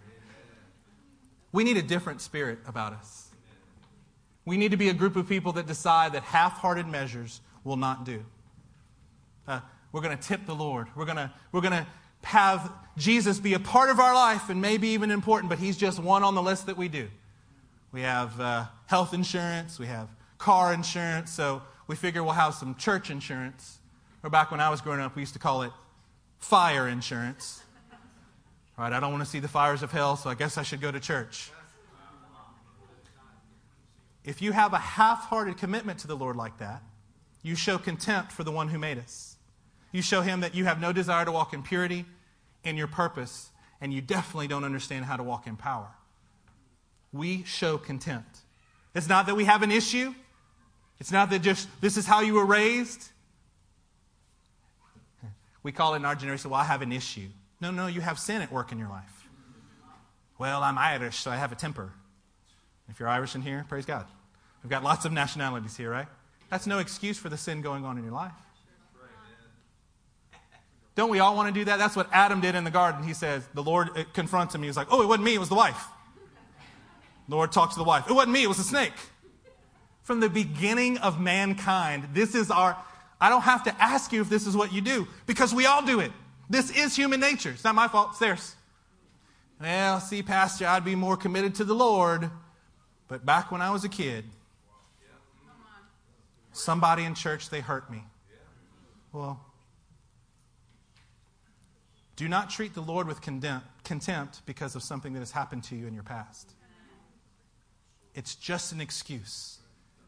We 1.53 1.63
need 1.63 1.77
a 1.77 1.83
different 1.83 2.21
spirit 2.21 2.59
about 2.67 2.95
us. 2.95 3.29
We 4.45 4.57
need 4.57 4.73
to 4.73 4.77
be 4.77 4.89
a 4.89 4.95
group 4.95 5.15
of 5.15 5.29
people 5.29 5.53
that 5.53 5.67
decide 5.67 6.15
that 6.15 6.25
half 6.25 6.55
hearted 6.59 6.89
measures 6.89 7.41
will 7.63 7.77
not 7.77 8.05
do. 8.05 8.25
Uh, 9.49 9.61
we're 9.91 10.03
going 10.03 10.17
to 10.17 10.23
tip 10.23 10.47
the 10.47 10.55
Lord. 10.55 10.87
We're 10.95 11.07
going 11.07 11.17
to, 11.17 11.33
we're 11.51 11.63
going 11.63 11.73
to 11.73 11.87
have 12.23 12.71
Jesus 12.97 13.41
be 13.41 13.55
a 13.55 13.59
part 13.59 13.91
of 13.91 13.99
our 13.99 14.15
life 14.15 14.51
and 14.51 14.61
maybe 14.61 14.89
even 14.89 15.11
important, 15.11 15.49
but 15.49 15.59
He's 15.59 15.77
just 15.77 15.99
one 15.99 16.23
on 16.23 16.35
the 16.35 16.43
list 16.43 16.67
that 16.67 16.77
we 16.77 16.89
do. 16.89 17.09
We 17.91 18.03
have 18.03 18.39
uh, 18.39 18.67
health 18.87 19.15
insurance, 19.15 19.79
we 19.79 19.87
have 19.87 20.09
car 20.37 20.75
insurance, 20.75 21.31
so 21.31 21.63
we 21.87 21.97
figure 21.97 22.23
we'll 22.23 22.35
have 22.35 22.55
some 22.55 22.75
church 22.75 23.11
insurance. 23.11 23.79
Or 24.23 24.29
back 24.29 24.51
when 24.51 24.61
I 24.61 24.69
was 24.69 24.83
growing 24.83 25.01
up, 25.01 25.17
we 25.17 25.23
used 25.23 25.33
to 25.33 25.39
call 25.39 25.63
it 25.63 25.73
fire 26.39 26.87
insurance. 26.87 27.63
Right? 28.77 28.93
I 28.93 29.01
don't 29.01 29.11
want 29.11 29.25
to 29.25 29.31
see 29.31 29.41
the 29.41 29.49
fires 29.49 29.83
of 29.83 29.91
hell, 29.91 30.17
so 30.17 30.29
I 30.29 30.35
guess 30.35 30.59
I 30.59 30.63
should 30.63 30.81
go 30.81 30.93
to 30.93 31.01
church. 31.01 31.51
If 34.25 34.43
you 34.43 34.53
have 34.53 34.75
a 34.75 34.79
half 34.79 35.25
hearted 35.25 35.57
commitment 35.57 36.01
to 36.01 36.07
the 36.07 36.17
Lord 36.17 36.37
like 36.37 36.59
that, 36.59 36.83
you 37.43 37.55
show 37.55 37.79
contempt 37.79 38.31
for 38.33 38.45
the 38.45 38.53
one 38.53 38.69
who 38.69 38.79
made 38.79 38.99
us. 38.99 39.28
You 39.93 40.03
show 40.03 40.21
him 40.21 40.41
that 40.41 40.55
you 40.55 40.65
have 40.65 40.81
no 40.81 40.93
desire 40.93 41.25
to 41.25 41.33
walk 41.33 41.55
in 41.55 41.63
purity 41.63 42.05
in 42.65 42.77
your 42.77 42.87
purpose, 42.87 43.51
and 43.81 43.93
you 43.93 44.01
definitely 44.01 44.49
don't 44.49 44.65
understand 44.65 45.05
how 45.05 45.17
to 45.17 45.23
walk 45.23 45.47
in 45.47 45.57
power. 45.57 45.89
We 47.13 47.45
show 47.45 47.79
contempt. 47.79 48.39
It's 48.95 49.09
not 49.09 49.27
that 49.27 49.37
we 49.37 49.45
have 49.45 49.63
an 49.63 49.71
issue. 49.71 50.15
It's 51.01 51.13
not 51.13 51.31
that 51.31 51.41
just 51.41 51.69
this 51.81 51.97
is 51.97 52.07
how 52.07 52.21
you 52.21 52.35
were 52.35 52.45
raised. 52.45 53.09
We 55.63 55.73
call 55.73 55.95
it 55.95 55.99
in 55.99 56.05
our 56.05 56.15
generation, 56.15 56.51
well, 56.51 56.61
I 56.61 56.65
have 56.65 56.83
an 56.83 56.93
issue. 56.93 57.29
No, 57.61 57.71
no, 57.71 57.87
you 57.89 58.01
have 58.01 58.19
sin 58.19 58.43
at 58.43 58.53
work 58.53 58.73
in 58.73 58.79
your 58.79 58.89
life. 58.89 59.29
Well, 60.39 60.63
I'm 60.63 60.79
Irish, 60.79 61.17
so 61.17 61.31
I 61.31 61.37
have 61.37 61.51
a 61.51 61.57
temper. 61.57 61.93
If 62.89 63.01
you're 63.01 63.09
Irish 63.09 63.35
in 63.35 63.43
here, 63.43 63.65
praise 63.69 63.85
God. 63.85 64.07
We've 64.63 64.71
got 64.71 64.85
lots 64.85 65.05
of 65.05 65.13
nationalities 65.13 65.77
here, 65.77 65.91
right? 65.91 66.07
That's 66.51 66.67
no 66.67 66.79
excuse 66.79 67.19
for 67.19 67.29
the 67.29 67.37
sin 67.37 67.61
going 67.61 67.85
on 67.85 67.99
in 67.99 68.05
your 68.05 68.13
life. 68.13 68.33
Don't 70.99 71.11
we 71.11 71.21
all 71.21 71.37
want 71.37 71.47
to 71.47 71.61
do 71.61 71.65
that? 71.67 71.79
That's 71.79 71.95
what 71.95 72.09
Adam 72.11 72.41
did 72.41 72.57
in 72.57 72.65
the 72.65 72.73
garden. 72.73 73.05
He 73.05 73.15
says, 73.15 73.47
the 73.55 73.63
Lord 73.63 73.97
uh, 73.97 74.03
confronts 74.15 74.53
him. 74.53 74.65
He's 74.65 74.77
like, 74.77 74.89
oh, 74.91 75.01
it 75.01 75.07
wasn't 75.07 75.27
me, 75.27 75.35
it 75.35 75.39
was 75.39 75.49
the 75.49 75.55
wife. 75.55 75.81
The 77.29 77.37
Lord 77.37 77.53
talks 77.53 77.75
to 77.75 77.79
the 77.79 77.85
wife. 77.85 78.11
It 78.11 78.15
wasn't 78.15 78.33
me, 78.33 78.43
it 78.43 78.49
was 78.49 78.57
the 78.57 78.65
snake. 78.65 78.95
From 80.03 80.19
the 80.19 80.29
beginning 80.29 80.99
of 80.99 81.21
mankind, 81.21 82.09
this 82.15 82.35
is 82.35 82.51
our, 82.51 82.77
I 83.21 83.29
don't 83.29 83.43
have 83.43 83.63
to 83.63 83.81
ask 83.81 84.13
you 84.13 84.21
if 84.23 84.29
this 84.29 84.45
is 84.45 84.57
what 84.57 84.73
you 84.73 84.81
do 84.81 85.07
because 85.27 85.55
we 85.55 85.67
all 85.67 85.87
do 85.87 86.01
it. 86.01 86.11
This 86.51 86.73
is 86.73 86.97
human 86.97 87.21
nature. 87.21 87.51
It's 87.51 87.63
not 87.63 87.77
my 87.77 87.87
fault, 87.87 88.09
it's 88.11 88.19
theirs. 88.19 88.57
Well, 89.61 90.01
see, 90.01 90.25
Pastor, 90.25 90.67
I'd 90.67 90.85
be 90.85 90.97
more 90.97 91.17
committed 91.17 91.55
to 91.57 91.65
the 91.65 91.75
Lord. 91.75 92.29
But 93.07 93.25
back 93.25 93.53
when 93.53 93.63
I 93.63 93.71
was 93.71 93.85
a 93.85 93.89
kid, 93.89 94.25
somebody 96.51 97.05
in 97.05 97.15
church, 97.15 97.51
they 97.51 97.61
hurt 97.61 97.89
me. 97.89 98.03
Well, 99.13 99.45
do 102.19 102.27
not 102.27 102.51
treat 102.51 102.75
the 102.75 102.81
Lord 102.81 103.07
with 103.07 103.21
contempt 103.21 104.45
because 104.45 104.75
of 104.75 104.83
something 104.83 105.13
that 105.13 105.21
has 105.21 105.31
happened 105.31 105.63
to 105.65 105.77
you 105.77 105.87
in 105.87 105.95
your 105.95 106.03
past. 106.03 106.53
It's 108.13 108.35
just 108.35 108.73
an 108.73 108.81
excuse. 108.81 109.59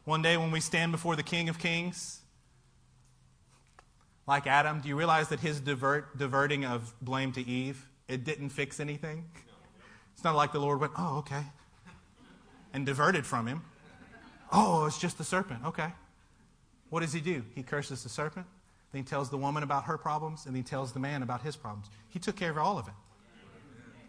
One 0.04 0.20
day 0.20 0.36
when 0.36 0.50
we 0.50 0.58
stand 0.58 0.90
before 0.90 1.14
the 1.14 1.22
King 1.22 1.48
of 1.48 1.60
Kings, 1.60 2.18
like 4.26 4.48
Adam, 4.48 4.80
do 4.80 4.88
you 4.88 4.96
realize 4.96 5.28
that 5.28 5.38
his 5.38 5.60
divert, 5.60 6.18
diverting 6.18 6.64
of 6.64 6.92
blame 7.00 7.30
to 7.30 7.48
Eve, 7.48 7.88
it 8.08 8.24
didn't 8.24 8.48
fix 8.48 8.80
anything? 8.80 9.26
It's 10.14 10.24
not 10.24 10.34
like 10.34 10.50
the 10.50 10.58
Lord 10.58 10.80
went, 10.80 10.94
oh, 10.98 11.18
okay, 11.18 11.44
and 12.72 12.84
diverted 12.84 13.24
from 13.24 13.46
him. 13.46 13.62
Oh, 14.52 14.84
it's 14.86 14.98
just 14.98 15.16
the 15.16 15.22
serpent. 15.22 15.60
Okay. 15.64 15.92
What 16.88 17.00
does 17.00 17.12
he 17.12 17.20
do? 17.20 17.44
He 17.54 17.62
curses 17.62 18.02
the 18.02 18.08
serpent, 18.08 18.46
then 18.92 19.02
he 19.02 19.08
tells 19.08 19.30
the 19.30 19.36
woman 19.36 19.62
about 19.62 19.84
her 19.84 19.96
problems, 19.96 20.46
and 20.46 20.54
then 20.54 20.62
he 20.62 20.68
tells 20.68 20.92
the 20.92 21.00
man 21.00 21.22
about 21.22 21.42
his 21.42 21.56
problems. 21.56 21.86
He 22.08 22.18
took 22.18 22.36
care 22.36 22.50
of 22.50 22.58
all 22.58 22.78
of 22.78 22.88
it. 22.88 22.94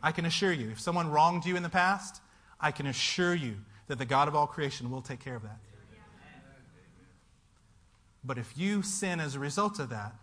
I 0.04 0.12
can 0.12 0.26
assure 0.26 0.52
you, 0.52 0.72
if 0.72 0.80
someone 0.80 1.12
wronged 1.12 1.46
you 1.46 1.56
in 1.56 1.64
the 1.64 1.70
past, 1.70 2.22
I 2.60 2.72
can 2.72 2.88
assure 2.88 3.36
you 3.36 3.58
that 3.88 4.00
the 4.00 4.06
God 4.06 4.28
of 4.28 4.36
all 4.36 4.48
creation 4.48 4.90
will 4.90 5.02
take 5.02 5.20
care 5.20 5.36
of 5.36 5.44
that. 5.44 5.60
But 8.24 8.38
if 8.38 8.58
you 8.58 8.82
sin 8.82 9.20
as 9.20 9.36
a 9.36 9.40
result 9.40 9.80
of 9.80 9.90
that, 9.90 10.16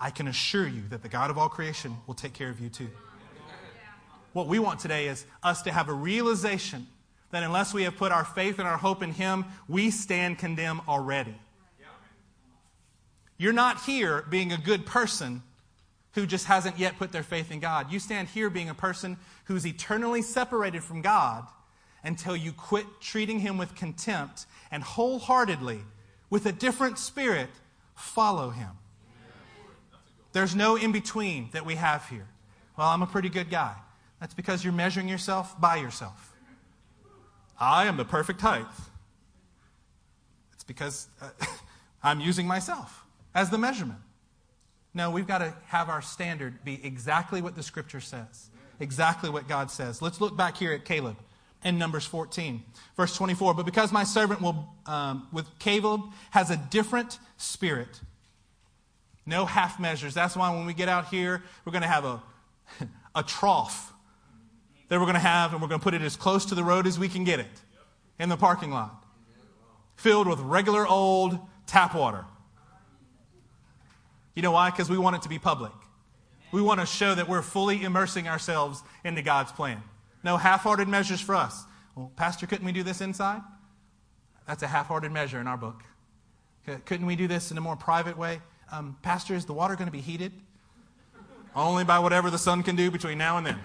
I 0.00 0.10
can 0.10 0.26
assure 0.26 0.66
you 0.66 0.82
that 0.90 1.02
the 1.02 1.08
God 1.08 1.30
of 1.30 1.38
all 1.38 1.48
creation 1.48 1.96
will 2.06 2.14
take 2.14 2.32
care 2.32 2.50
of 2.50 2.60
you 2.60 2.68
too. 2.68 2.90
What 4.32 4.48
we 4.48 4.58
want 4.58 4.80
today 4.80 5.08
is 5.08 5.26
us 5.42 5.62
to 5.62 5.72
have 5.72 5.88
a 5.88 5.92
realization 5.92 6.86
that 7.30 7.42
unless 7.42 7.72
we 7.72 7.84
have 7.84 7.96
put 7.96 8.12
our 8.12 8.24
faith 8.24 8.58
and 8.58 8.66
our 8.66 8.76
hope 8.76 9.02
in 9.02 9.12
Him, 9.12 9.44
we 9.68 9.90
stand 9.90 10.38
condemned 10.38 10.80
already. 10.88 11.34
You're 13.42 13.52
not 13.52 13.82
here 13.82 14.24
being 14.30 14.52
a 14.52 14.56
good 14.56 14.86
person 14.86 15.42
who 16.12 16.26
just 16.26 16.46
hasn't 16.46 16.78
yet 16.78 16.96
put 16.96 17.10
their 17.10 17.24
faith 17.24 17.50
in 17.50 17.58
God. 17.58 17.90
You 17.90 17.98
stand 17.98 18.28
here 18.28 18.48
being 18.48 18.68
a 18.68 18.74
person 18.74 19.16
who's 19.46 19.66
eternally 19.66 20.22
separated 20.22 20.84
from 20.84 21.02
God 21.02 21.48
until 22.04 22.36
you 22.36 22.52
quit 22.52 22.86
treating 23.00 23.40
him 23.40 23.58
with 23.58 23.74
contempt 23.74 24.46
and 24.70 24.84
wholeheartedly, 24.84 25.80
with 26.30 26.46
a 26.46 26.52
different 26.52 27.00
spirit, 27.00 27.48
follow 27.96 28.50
him. 28.50 28.70
There's 30.32 30.54
no 30.54 30.76
in 30.76 30.92
between 30.92 31.48
that 31.50 31.66
we 31.66 31.74
have 31.74 32.08
here. 32.08 32.28
Well, 32.78 32.90
I'm 32.90 33.02
a 33.02 33.08
pretty 33.08 33.28
good 33.28 33.50
guy. 33.50 33.74
That's 34.20 34.34
because 34.34 34.62
you're 34.62 34.72
measuring 34.72 35.08
yourself 35.08 35.60
by 35.60 35.78
yourself. 35.78 36.32
I 37.58 37.86
am 37.86 37.96
the 37.96 38.04
perfect 38.04 38.40
height. 38.40 38.66
It's 40.52 40.62
because 40.62 41.08
uh, 41.20 41.30
I'm 42.04 42.20
using 42.20 42.46
myself 42.46 43.01
as 43.34 43.50
the 43.50 43.58
measurement. 43.58 44.00
No, 44.94 45.10
we've 45.10 45.26
got 45.26 45.38
to 45.38 45.54
have 45.66 45.88
our 45.88 46.02
standard 46.02 46.64
be 46.64 46.84
exactly 46.84 47.40
what 47.40 47.54
the 47.54 47.62
scripture 47.62 48.00
says, 48.00 48.50
exactly 48.78 49.30
what 49.30 49.48
God 49.48 49.70
says. 49.70 50.02
Let's 50.02 50.20
look 50.20 50.36
back 50.36 50.56
here 50.56 50.72
at 50.72 50.84
Caleb 50.84 51.16
in 51.64 51.78
Numbers 51.78 52.04
14, 52.04 52.62
verse 52.96 53.16
24. 53.16 53.54
But 53.54 53.64
because 53.64 53.92
my 53.92 54.04
servant 54.04 54.42
will, 54.42 54.68
um, 54.86 55.28
with 55.32 55.46
Caleb, 55.58 56.02
has 56.30 56.50
a 56.50 56.56
different 56.56 57.18
spirit, 57.36 58.00
no 59.24 59.46
half 59.46 59.80
measures. 59.80 60.12
That's 60.12 60.36
why 60.36 60.54
when 60.54 60.66
we 60.66 60.74
get 60.74 60.88
out 60.88 61.08
here, 61.08 61.42
we're 61.64 61.72
going 61.72 61.82
to 61.82 61.88
have 61.88 62.04
a, 62.04 62.22
a 63.14 63.22
trough 63.22 63.92
that 64.88 64.98
we're 64.98 65.06
going 65.06 65.14
to 65.14 65.20
have, 65.20 65.52
and 65.52 65.62
we're 65.62 65.68
going 65.68 65.80
to 65.80 65.84
put 65.84 65.94
it 65.94 66.02
as 66.02 66.16
close 66.16 66.44
to 66.46 66.54
the 66.54 66.64
road 66.64 66.86
as 66.86 66.98
we 66.98 67.08
can 67.08 67.24
get 67.24 67.40
it 67.40 67.62
in 68.18 68.28
the 68.28 68.36
parking 68.36 68.70
lot, 68.70 69.06
filled 69.96 70.28
with 70.28 70.38
regular 70.40 70.86
old 70.86 71.38
tap 71.66 71.94
water. 71.94 72.26
You 74.34 74.42
know 74.42 74.52
why? 74.52 74.70
Because 74.70 74.88
we 74.88 74.98
want 74.98 75.16
it 75.16 75.22
to 75.22 75.28
be 75.28 75.38
public. 75.38 75.72
We 76.52 76.62
want 76.62 76.80
to 76.80 76.86
show 76.86 77.14
that 77.14 77.28
we're 77.28 77.42
fully 77.42 77.82
immersing 77.82 78.28
ourselves 78.28 78.82
into 79.04 79.22
God's 79.22 79.52
plan. 79.52 79.82
No 80.22 80.36
half 80.36 80.62
hearted 80.62 80.88
measures 80.88 81.20
for 81.20 81.34
us. 81.34 81.64
Well, 81.96 82.12
Pastor, 82.16 82.46
couldn't 82.46 82.64
we 82.64 82.72
do 82.72 82.82
this 82.82 83.00
inside? 83.00 83.42
That's 84.46 84.62
a 84.62 84.66
half 84.66 84.86
hearted 84.86 85.12
measure 85.12 85.40
in 85.40 85.46
our 85.46 85.56
book. 85.56 85.82
Couldn't 86.84 87.06
we 87.06 87.16
do 87.16 87.26
this 87.26 87.50
in 87.50 87.58
a 87.58 87.60
more 87.60 87.76
private 87.76 88.16
way? 88.16 88.40
Um, 88.70 88.96
Pastor, 89.02 89.34
is 89.34 89.44
the 89.44 89.52
water 89.52 89.76
going 89.76 89.88
to 89.88 89.92
be 89.92 90.00
heated? 90.00 90.32
Only 91.54 91.84
by 91.84 91.98
whatever 91.98 92.30
the 92.30 92.38
sun 92.38 92.62
can 92.62 92.76
do 92.76 92.90
between 92.90 93.18
now 93.18 93.36
and 93.36 93.46
then. 93.46 93.58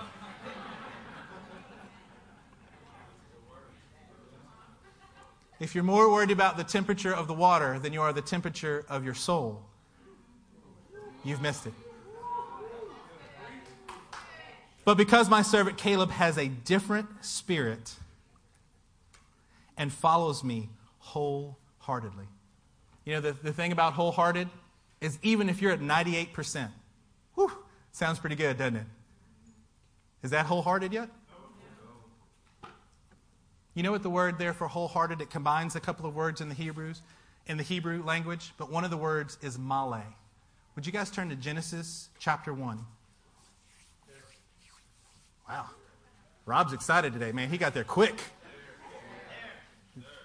If 5.59 5.73
you're 5.73 5.83
more 5.83 6.11
worried 6.11 6.29
about 6.29 6.57
the 6.57 6.63
temperature 6.63 7.13
of 7.13 7.27
the 7.27 7.33
water 7.33 7.79
than 7.79 7.91
you 7.91 8.01
are 8.01 8.13
the 8.13 8.21
temperature 8.21 8.85
of 8.89 9.03
your 9.03 9.15
soul, 9.15 9.66
you've 11.27 11.41
missed 11.41 11.65
it. 11.67 11.73
But 14.85 14.95
because 14.95 15.29
my 15.29 15.41
servant 15.41 15.77
Caleb 15.77 16.11
has 16.11 16.37
a 16.37 16.47
different 16.47 17.07
spirit 17.21 17.95
and 19.77 19.91
follows 19.91 20.43
me 20.43 20.69
wholeheartedly. 20.99 22.25
You 23.03 23.15
know, 23.15 23.21
the, 23.21 23.33
the 23.33 23.51
thing 23.51 23.71
about 23.71 23.93
wholehearted 23.93 24.47
is 25.01 25.19
even 25.21 25.49
if 25.49 25.61
you're 25.61 25.71
at 25.71 25.81
98%, 25.81 26.69
whew, 27.35 27.51
sounds 27.91 28.19
pretty 28.19 28.35
good, 28.35 28.57
doesn't 28.57 28.77
it? 28.77 28.85
Is 30.23 30.31
that 30.31 30.45
wholehearted 30.45 30.93
yet? 30.93 31.09
You 33.73 33.83
know 33.83 33.91
what 33.91 34.03
the 34.03 34.09
word 34.09 34.39
there 34.39 34.53
for 34.53 34.67
wholehearted? 34.67 35.21
It 35.21 35.29
combines 35.29 35.75
a 35.75 35.79
couple 35.79 36.05
of 36.07 36.15
words 36.15 36.41
in 36.41 36.49
the 36.49 36.55
Hebrews, 36.55 37.01
in 37.45 37.57
the 37.57 37.63
Hebrew 37.63 38.03
language, 38.03 38.53
but 38.57 38.71
one 38.71 38.83
of 38.83 38.89
the 38.89 38.97
words 38.97 39.37
is 39.41 39.59
male. 39.59 40.03
Would 40.77 40.85
you 40.85 40.91
guys 40.91 41.09
turn 41.09 41.29
to 41.29 41.35
Genesis 41.35 42.09
chapter 42.19 42.53
1? 42.53 42.85
Wow. 45.49 45.65
Rob's 46.45 46.71
excited 46.71 47.13
today, 47.13 47.31
man. 47.31 47.49
He 47.49 47.57
got 47.57 47.73
there 47.73 47.83
quick. 47.83 48.21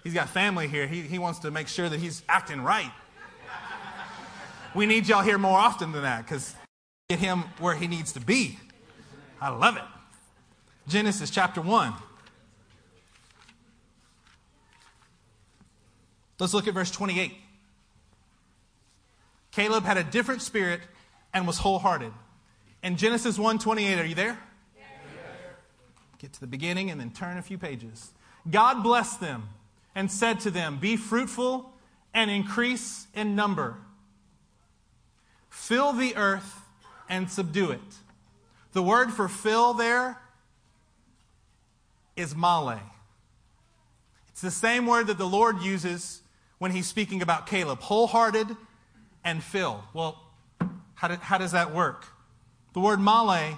He's 0.03 0.13
got 0.13 0.29
family 0.29 0.67
here. 0.67 0.85
He, 0.85 1.01
he 1.01 1.17
wants 1.17 1.39
to 1.39 1.49
make 1.49 1.67
sure 1.67 1.89
that 1.89 1.99
he's 1.99 2.21
acting 2.29 2.61
right. 2.61 2.91
We 4.75 4.85
need 4.85 5.07
y'all 5.07 5.23
here 5.23 5.39
more 5.39 5.57
often 5.57 5.91
than 5.91 6.03
that 6.03 6.23
because 6.23 6.53
get 7.09 7.17
him 7.17 7.45
where 7.57 7.73
he 7.73 7.87
needs 7.87 8.13
to 8.13 8.19
be. 8.19 8.59
I 9.41 9.49
love 9.49 9.75
it. 9.75 9.83
Genesis 10.87 11.31
chapter 11.31 11.61
1. 11.61 11.93
Let's 16.37 16.53
look 16.53 16.67
at 16.67 16.75
verse 16.75 16.91
28. 16.91 17.33
Caleb 19.53 19.83
had 19.83 19.97
a 19.97 20.03
different 20.03 20.41
spirit 20.41 20.81
and 21.31 21.45
was 21.45 21.59
wholehearted. 21.59 22.11
In 22.81 22.97
Genesis 22.97 23.37
1:28, 23.37 23.99
are 23.99 24.05
you 24.05 24.15
there? 24.15 24.39
Yes. 24.75 24.87
Get 26.17 26.33
to 26.33 26.39
the 26.39 26.47
beginning 26.47 26.89
and 26.89 26.99
then 26.99 27.11
turn 27.11 27.37
a 27.37 27.41
few 27.41 27.59
pages. 27.59 28.13
God 28.49 28.81
blessed 28.81 29.19
them 29.19 29.49
and 29.93 30.11
said 30.11 30.39
to 30.41 30.51
them, 30.51 30.79
"Be 30.79 30.97
fruitful 30.97 31.71
and 32.13 32.31
increase 32.31 33.07
in 33.13 33.35
number. 33.35 33.77
Fill 35.49 35.93
the 35.93 36.15
earth 36.15 36.61
and 37.07 37.29
subdue 37.29 37.69
it." 37.69 37.99
The 38.71 38.81
word 38.81 39.13
for 39.13 39.29
fill 39.29 39.75
there 39.75 40.19
is 42.15 42.35
male. 42.35 42.81
It's 44.29 44.41
the 44.41 44.51
same 44.51 44.87
word 44.87 45.05
that 45.07 45.19
the 45.19 45.27
Lord 45.27 45.61
uses 45.61 46.23
when 46.57 46.71
he's 46.71 46.87
speaking 46.87 47.21
about 47.21 47.45
Caleb 47.45 47.81
wholehearted 47.81 48.57
and 49.23 49.43
fill. 49.43 49.83
Well, 49.93 50.21
how, 50.95 51.07
do, 51.07 51.15
how 51.15 51.37
does 51.37 51.51
that 51.51 51.73
work? 51.73 52.05
The 52.73 52.79
word 52.79 52.99
male 52.99 53.57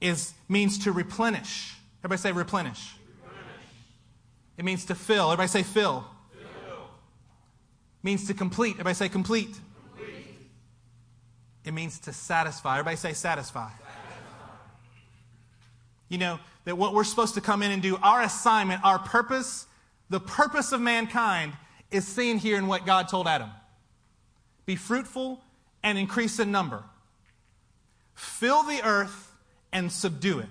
is, 0.00 0.32
means 0.48 0.78
to 0.84 0.92
replenish. 0.92 1.74
Everybody 2.00 2.20
say 2.20 2.32
replenish. 2.32 2.94
replenish. 3.22 3.52
It 4.58 4.64
means 4.64 4.84
to 4.86 4.94
fill. 4.94 5.26
Everybody 5.26 5.48
say 5.48 5.62
fill. 5.62 6.04
fill. 6.32 6.76
Means 8.02 8.26
to 8.26 8.34
complete. 8.34 8.72
Everybody 8.74 8.94
say 8.94 9.08
complete. 9.08 9.54
complete. 9.96 10.26
It 11.64 11.72
means 11.72 11.98
to 12.00 12.12
satisfy. 12.12 12.78
Everybody 12.78 12.96
say 12.96 13.12
satisfy. 13.12 13.68
satisfy. 13.68 13.82
You 16.08 16.18
know, 16.18 16.38
that 16.64 16.78
what 16.78 16.94
we're 16.94 17.04
supposed 17.04 17.34
to 17.34 17.40
come 17.40 17.62
in 17.62 17.70
and 17.70 17.82
do, 17.82 17.98
our 18.02 18.22
assignment, 18.22 18.84
our 18.84 18.98
purpose 18.98 19.66
the 20.10 20.20
purpose 20.20 20.72
of 20.72 20.80
mankind 20.80 21.54
is 21.90 22.06
seen 22.06 22.38
here 22.38 22.58
in 22.58 22.66
what 22.66 22.86
God 22.86 23.08
told 23.08 23.26
Adam 23.26 23.50
be 24.66 24.76
fruitful 24.76 25.40
and 25.82 25.98
increase 25.98 26.38
in 26.38 26.50
number, 26.50 26.82
fill 28.14 28.62
the 28.62 28.82
earth 28.82 29.32
and 29.72 29.90
subdue 29.90 30.38
it, 30.38 30.46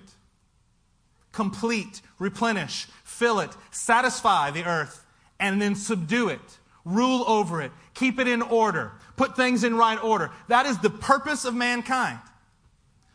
complete, 1.31 2.01
replenish, 2.19 2.87
fill 3.03 3.39
it, 3.39 3.51
satisfy 3.71 4.51
the 4.51 4.65
earth, 4.65 5.05
and 5.39 5.61
then 5.61 5.75
subdue 5.75 6.29
it, 6.29 6.59
rule 6.85 7.23
over 7.27 7.61
it, 7.61 7.71
keep 7.93 8.19
it 8.19 8.27
in 8.27 8.41
order, 8.41 8.91
put 9.15 9.35
things 9.35 9.63
in 9.63 9.75
right 9.75 10.01
order. 10.03 10.31
That 10.47 10.65
is 10.65 10.77
the 10.79 10.89
purpose 10.89 11.45
of 11.45 11.55
mankind. 11.55 12.19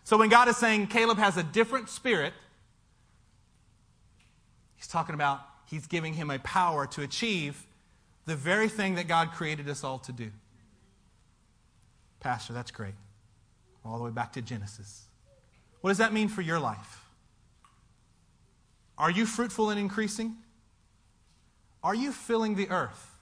So 0.05 0.17
when 0.17 0.31
God 0.31 0.49
is 0.49 0.57
saying 0.57 0.87
Caleb 0.87 1.19
has 1.19 1.37
a 1.37 1.43
different 1.43 1.89
spirit, 1.91 2.33
he's 4.77 4.89
talking 4.89 5.15
about 5.15 5.41
he's 5.67 5.87
giving 5.87 6.15
him 6.15 6.31
a 6.31 6.39
power 6.39 6.87
to 6.87 7.03
achieve 7.03 7.67
the 8.25 8.35
very 8.35 8.69
thing 8.69 8.95
that 8.95 9.07
God 9.07 9.33
created 9.33 9.69
us 9.69 9.85
all 9.85 9.99
to 10.01 10.13
do. 10.13 10.31
Pastor, 12.21 12.53
that's 12.53 12.71
great. 12.71 12.95
All 13.85 13.99
the 13.99 14.05
way 14.05 14.11
back 14.11 14.33
to 14.35 14.43
Genesis. 14.43 15.05
What 15.81 15.91
does 15.91 15.99
that 15.99 16.13
mean 16.13 16.29
for 16.29 16.43
your 16.43 16.59
life? 16.59 17.05
Are 18.97 19.11
you 19.11 19.27
fruitful 19.27 19.71
and 19.71 19.79
increasing? 19.79 20.37
Are 21.83 21.95
you 21.95 22.11
filling 22.11 22.57
the 22.57 22.69
earth? 22.71 23.15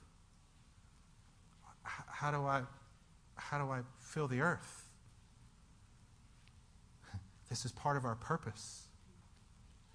How 1.82 2.30
do 2.30 2.38
I 2.38 2.62
how 3.35 3.59
do 3.59 3.70
I 3.70 3.80
fill 3.98 4.26
the 4.26 4.40
earth? 4.40 4.88
This 7.50 7.64
is 7.64 7.72
part 7.72 7.96
of 7.96 8.04
our 8.04 8.16
purpose. 8.16 8.87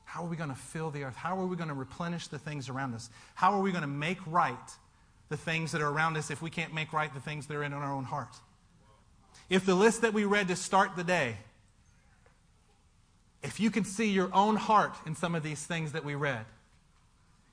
How 0.05 0.23
are 0.23 0.27
we 0.27 0.35
going 0.35 0.49
to 0.49 0.55
fill 0.55 0.91
the 0.91 1.03
earth? 1.03 1.15
How 1.15 1.37
are 1.37 1.45
we 1.45 1.55
going 1.55 1.69
to 1.69 1.73
replenish 1.73 2.27
the 2.27 2.37
things 2.37 2.69
around 2.69 2.93
us? 2.93 3.09
How 3.33 3.53
are 3.53 3.61
we 3.61 3.71
going 3.71 3.81
to 3.81 3.87
make 3.87 4.19
right 4.27 4.57
the 5.29 5.37
things 5.37 5.71
that 5.71 5.81
are 5.81 5.89
around 5.89 6.17
us 6.17 6.29
if 6.29 6.41
we 6.41 6.49
can't 6.49 6.73
make 6.73 6.93
right 6.93 7.13
the 7.13 7.19
things 7.19 7.47
that 7.47 7.55
are 7.55 7.63
in 7.63 7.73
our 7.73 7.93
own 7.93 8.03
heart? 8.03 8.35
If 9.51 9.65
the 9.65 9.75
list 9.75 10.03
that 10.03 10.13
we 10.13 10.23
read 10.23 10.47
to 10.47 10.55
start 10.55 10.95
the 10.95 11.03
day, 11.03 11.35
if 13.43 13.59
you 13.59 13.69
can 13.69 13.83
see 13.83 14.09
your 14.09 14.33
own 14.33 14.55
heart 14.55 14.93
in 15.05 15.13
some 15.13 15.35
of 15.35 15.43
these 15.43 15.61
things 15.61 15.91
that 15.91 16.05
we 16.05 16.15
read, 16.15 16.45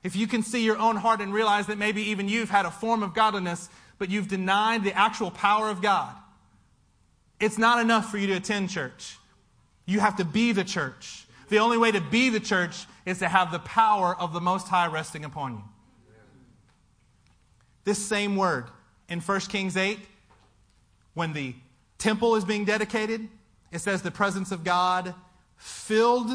if 0.01 0.15
you 0.15 0.25
can 0.25 0.41
see 0.41 0.63
your 0.63 0.77
own 0.77 0.95
heart 0.95 1.19
and 1.19 1.33
realize 1.33 1.67
that 1.67 1.77
maybe 1.77 2.01
even 2.03 2.29
you've 2.29 2.49
had 2.49 2.65
a 2.65 2.71
form 2.71 3.03
of 3.03 3.13
godliness, 3.13 3.67
but 3.97 4.09
you've 4.09 4.29
denied 4.29 4.85
the 4.85 4.93
actual 4.93 5.29
power 5.29 5.69
of 5.69 5.81
God, 5.81 6.15
it's 7.37 7.57
not 7.57 7.81
enough 7.81 8.09
for 8.09 8.17
you 8.17 8.27
to 8.27 8.33
attend 8.35 8.69
church. 8.69 9.17
You 9.85 9.99
have 9.99 10.15
to 10.17 10.25
be 10.25 10.53
the 10.53 10.63
church. 10.63 11.25
The 11.49 11.59
only 11.59 11.77
way 11.77 11.91
to 11.91 11.99
be 11.99 12.29
the 12.29 12.39
church 12.39 12.85
is 13.05 13.19
to 13.19 13.27
have 13.27 13.51
the 13.51 13.59
power 13.59 14.15
of 14.15 14.31
the 14.31 14.39
Most 14.39 14.69
High 14.69 14.87
resting 14.87 15.25
upon 15.25 15.51
you. 15.51 15.63
This 17.83 17.97
same 17.97 18.37
word 18.37 18.67
in 19.09 19.19
1 19.19 19.39
Kings 19.41 19.75
8, 19.75 19.99
when 21.13 21.33
the 21.33 21.55
temple 21.99 22.35
is 22.35 22.45
being 22.45 22.65
dedicated, 22.65 23.27
it 23.71 23.79
says 23.79 24.01
the 24.01 24.09
presence 24.09 24.51
of 24.51 24.63
God 24.63 25.13
filled 25.57 26.31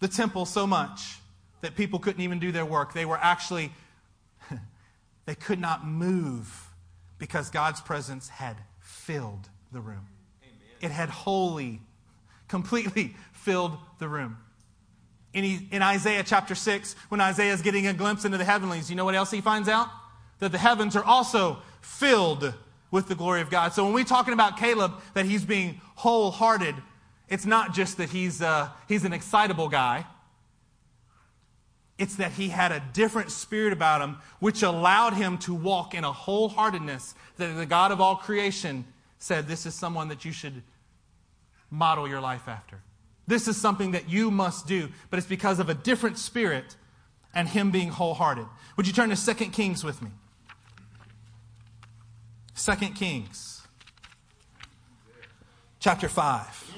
the 0.00 0.08
temple 0.08 0.46
so 0.46 0.66
much 0.66 1.18
that 1.60 1.74
people 1.74 1.98
couldn't 1.98 2.22
even 2.22 2.38
do 2.38 2.52
their 2.52 2.64
work. 2.64 2.94
They 2.94 3.04
were 3.04 3.18
actually, 3.18 3.72
they 5.26 5.34
could 5.34 5.60
not 5.60 5.86
move 5.86 6.68
because 7.18 7.50
God's 7.50 7.80
presence 7.80 8.28
had 8.28 8.56
filled 8.80 9.48
the 9.72 9.80
room. 9.80 10.06
Amen. 10.42 10.54
It 10.80 10.90
had 10.92 11.08
wholly, 11.08 11.80
completely 12.48 13.16
filled 13.32 13.76
the 13.98 14.08
room. 14.08 14.38
In, 15.34 15.68
in 15.70 15.82
Isaiah 15.82 16.22
chapter 16.24 16.54
6, 16.54 16.94
when 17.08 17.20
Isaiah 17.20 17.52
is 17.52 17.60
getting 17.60 17.86
a 17.86 17.92
glimpse 17.92 18.24
into 18.24 18.38
the 18.38 18.44
heavenlies, 18.44 18.88
you 18.88 18.96
know 18.96 19.04
what 19.04 19.14
else 19.14 19.30
he 19.30 19.40
finds 19.40 19.68
out? 19.68 19.88
That 20.38 20.52
the 20.52 20.58
heavens 20.58 20.96
are 20.96 21.04
also 21.04 21.58
filled 21.80 22.54
with 22.90 23.08
the 23.08 23.14
glory 23.14 23.40
of 23.40 23.50
God. 23.50 23.72
So 23.72 23.84
when 23.84 23.92
we're 23.92 24.04
talking 24.04 24.34
about 24.34 24.56
Caleb, 24.56 24.92
that 25.14 25.26
he's 25.26 25.44
being 25.44 25.80
wholehearted, 25.96 26.74
it's 27.28 27.44
not 27.44 27.74
just 27.74 27.98
that 27.98 28.10
he's, 28.10 28.40
uh, 28.40 28.70
he's 28.88 29.04
an 29.04 29.12
excitable 29.12 29.68
guy. 29.68 30.06
It's 31.98 32.16
that 32.16 32.32
he 32.32 32.48
had 32.48 32.72
a 32.72 32.82
different 32.92 33.30
spirit 33.30 33.72
about 33.72 34.00
him, 34.00 34.18
which 34.38 34.62
allowed 34.62 35.14
him 35.14 35.36
to 35.38 35.54
walk 35.54 35.94
in 35.94 36.04
a 36.04 36.12
wholeheartedness 36.12 37.14
that 37.36 37.54
the 37.54 37.66
God 37.66 37.90
of 37.90 38.00
all 38.00 38.16
creation 38.16 38.84
said, 39.18 39.48
This 39.48 39.66
is 39.66 39.74
someone 39.74 40.08
that 40.08 40.24
you 40.24 40.32
should 40.32 40.62
model 41.70 42.08
your 42.08 42.20
life 42.20 42.46
after. 42.46 42.80
This 43.26 43.46
is 43.46 43.56
something 43.56 43.90
that 43.90 44.08
you 44.08 44.30
must 44.30 44.66
do, 44.66 44.88
but 45.10 45.18
it's 45.18 45.26
because 45.26 45.58
of 45.58 45.68
a 45.68 45.74
different 45.74 46.18
spirit 46.18 46.76
and 47.34 47.48
him 47.48 47.70
being 47.70 47.90
wholehearted. 47.90 48.46
Would 48.76 48.86
you 48.86 48.92
turn 48.92 49.10
to 49.10 49.34
2 49.34 49.50
Kings 49.50 49.84
with 49.84 50.00
me? 50.00 50.10
2 52.58 52.72
Kings, 52.88 53.62
chapter 55.78 56.08
5. 56.08 56.74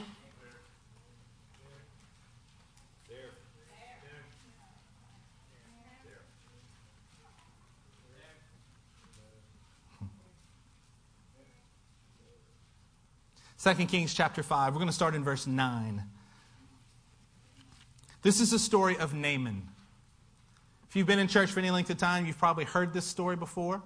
Second 13.57 13.87
Kings 13.87 14.12
chapter 14.12 14.43
5. 14.43 14.75
We're 14.75 14.79
going 14.79 14.87
to 14.87 14.93
start 14.93 15.14
in 15.14 15.25
verse 15.25 15.47
9. 15.47 16.03
This 18.21 18.40
is 18.40 18.53
a 18.53 18.59
story 18.59 18.99
of 18.99 19.14
Naaman. 19.14 19.66
If 20.88 20.97
you've 20.97 21.07
been 21.07 21.19
in 21.19 21.29
church 21.29 21.51
for 21.51 21.61
any 21.61 21.71
length 21.71 21.88
of 21.88 21.97
time, 21.97 22.27
you've 22.27 22.38
probably 22.38 22.64
heard 22.64 22.93
this 22.93 23.07
story 23.07 23.37
before. 23.37 23.83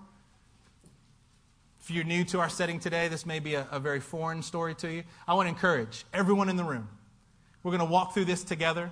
If 1.85 1.91
you're 1.91 2.03
new 2.03 2.25
to 2.25 2.41
our 2.41 2.49
setting 2.49 2.81
today, 2.81 3.09
this 3.09 3.27
may 3.27 3.41
be 3.41 3.57
a, 3.57 3.69
a 3.71 3.79
very 3.79 4.01
foreign 4.01 4.43
story 4.43 4.75
to 4.77 4.91
you. 4.91 5.03
I 5.29 5.35
want 5.35 5.49
to 5.49 5.51
encourage 5.51 6.07
everyone 6.15 6.49
in 6.49 6.57
the 6.57 6.65
room. 6.65 6.89
We're 7.63 7.73
going 7.73 7.87
to 7.87 7.93
walk 7.93 8.15
through 8.15 8.25
this 8.25 8.43
together. 8.43 8.91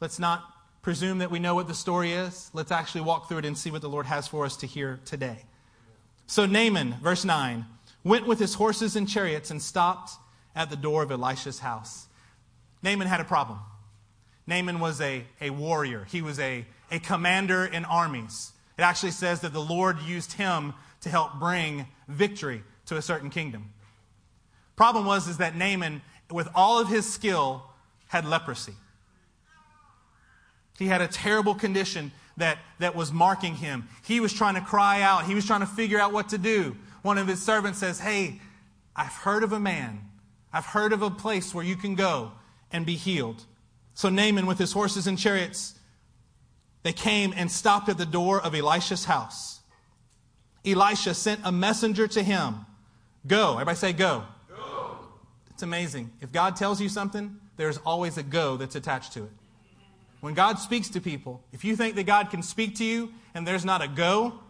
Let's 0.00 0.20
not 0.20 0.44
presume 0.80 1.18
that 1.18 1.32
we 1.32 1.40
know 1.40 1.56
what 1.56 1.66
the 1.66 1.74
story 1.74 2.12
is. 2.12 2.48
Let's 2.52 2.70
actually 2.70 3.00
walk 3.00 3.28
through 3.28 3.38
it 3.38 3.44
and 3.44 3.58
see 3.58 3.72
what 3.72 3.82
the 3.82 3.88
Lord 3.88 4.06
has 4.06 4.28
for 4.28 4.44
us 4.44 4.56
to 4.58 4.68
hear 4.68 5.00
today. 5.04 5.46
So, 6.28 6.46
Naaman, 6.46 6.94
verse 7.02 7.24
9, 7.24 7.66
went 8.04 8.28
with 8.28 8.38
his 8.38 8.54
horses 8.54 8.94
and 8.94 9.08
chariots 9.08 9.50
and 9.50 9.60
stopped 9.60 10.12
at 10.54 10.70
the 10.70 10.76
door 10.76 11.02
of 11.02 11.10
Elisha's 11.10 11.58
house. 11.58 12.06
Naaman 12.84 13.08
had 13.08 13.18
a 13.18 13.24
problem. 13.24 13.58
Naaman 14.46 14.78
was 14.78 15.00
a, 15.00 15.24
a 15.40 15.50
warrior, 15.50 16.06
he 16.08 16.22
was 16.22 16.38
a, 16.38 16.64
a 16.92 17.00
commander 17.00 17.64
in 17.64 17.84
armies. 17.84 18.52
It 18.78 18.82
actually 18.82 19.10
says 19.10 19.40
that 19.40 19.52
the 19.52 19.60
Lord 19.60 20.00
used 20.02 20.34
him 20.34 20.72
to 21.02 21.08
help 21.08 21.38
bring 21.38 21.86
victory 22.08 22.62
to 22.86 22.96
a 22.96 23.02
certain 23.02 23.30
kingdom. 23.30 23.70
Problem 24.76 25.04
was 25.04 25.28
is 25.28 25.38
that 25.38 25.56
Naaman, 25.56 26.02
with 26.30 26.48
all 26.54 26.80
of 26.80 26.88
his 26.88 27.10
skill, 27.10 27.64
had 28.08 28.24
leprosy. 28.24 28.74
He 30.78 30.86
had 30.86 31.00
a 31.00 31.08
terrible 31.08 31.54
condition 31.54 32.12
that, 32.36 32.58
that 32.78 32.94
was 32.94 33.12
marking 33.12 33.56
him. 33.56 33.88
He 34.04 34.20
was 34.20 34.32
trying 34.32 34.54
to 34.54 34.60
cry 34.60 35.02
out. 35.02 35.24
He 35.24 35.34
was 35.34 35.44
trying 35.44 35.60
to 35.60 35.66
figure 35.66 35.98
out 35.98 36.12
what 36.12 36.28
to 36.30 36.38
do. 36.38 36.76
One 37.02 37.18
of 37.18 37.26
his 37.26 37.42
servants 37.42 37.78
says, 37.78 37.98
Hey, 37.98 38.40
I've 38.94 39.12
heard 39.12 39.42
of 39.42 39.52
a 39.52 39.60
man. 39.60 40.00
I've 40.52 40.66
heard 40.66 40.92
of 40.92 41.02
a 41.02 41.10
place 41.10 41.54
where 41.54 41.64
you 41.64 41.76
can 41.76 41.94
go 41.94 42.32
and 42.70 42.86
be 42.86 42.94
healed. 42.94 43.44
So 43.94 44.08
Naaman, 44.08 44.46
with 44.46 44.58
his 44.58 44.72
horses 44.72 45.06
and 45.06 45.18
chariots, 45.18 45.74
they 46.84 46.92
came 46.92 47.34
and 47.36 47.50
stopped 47.50 47.88
at 47.88 47.98
the 47.98 48.06
door 48.06 48.40
of 48.40 48.54
Elisha's 48.54 49.04
house. 49.04 49.57
Elisha 50.72 51.14
sent 51.14 51.40
a 51.44 51.52
messenger 51.52 52.06
to 52.08 52.22
him. 52.22 52.66
Go. 53.26 53.54
Everybody 53.54 53.76
say 53.76 53.92
go. 53.92 54.24
Go. 54.48 54.96
It's 55.50 55.62
amazing. 55.62 56.10
If 56.20 56.32
God 56.32 56.56
tells 56.56 56.80
you 56.80 56.88
something, 56.88 57.38
there's 57.56 57.78
always 57.78 58.18
a 58.18 58.22
go 58.22 58.56
that's 58.56 58.76
attached 58.76 59.12
to 59.14 59.24
it. 59.24 59.30
When 60.20 60.34
God 60.34 60.58
speaks 60.58 60.88
to 60.90 61.00
people, 61.00 61.42
if 61.52 61.64
you 61.64 61.76
think 61.76 61.94
that 61.96 62.04
God 62.04 62.30
can 62.30 62.42
speak 62.42 62.76
to 62.76 62.84
you 62.84 63.12
and 63.34 63.46
there's 63.46 63.64
not 63.64 63.82
a 63.82 63.88
go, 63.88 64.40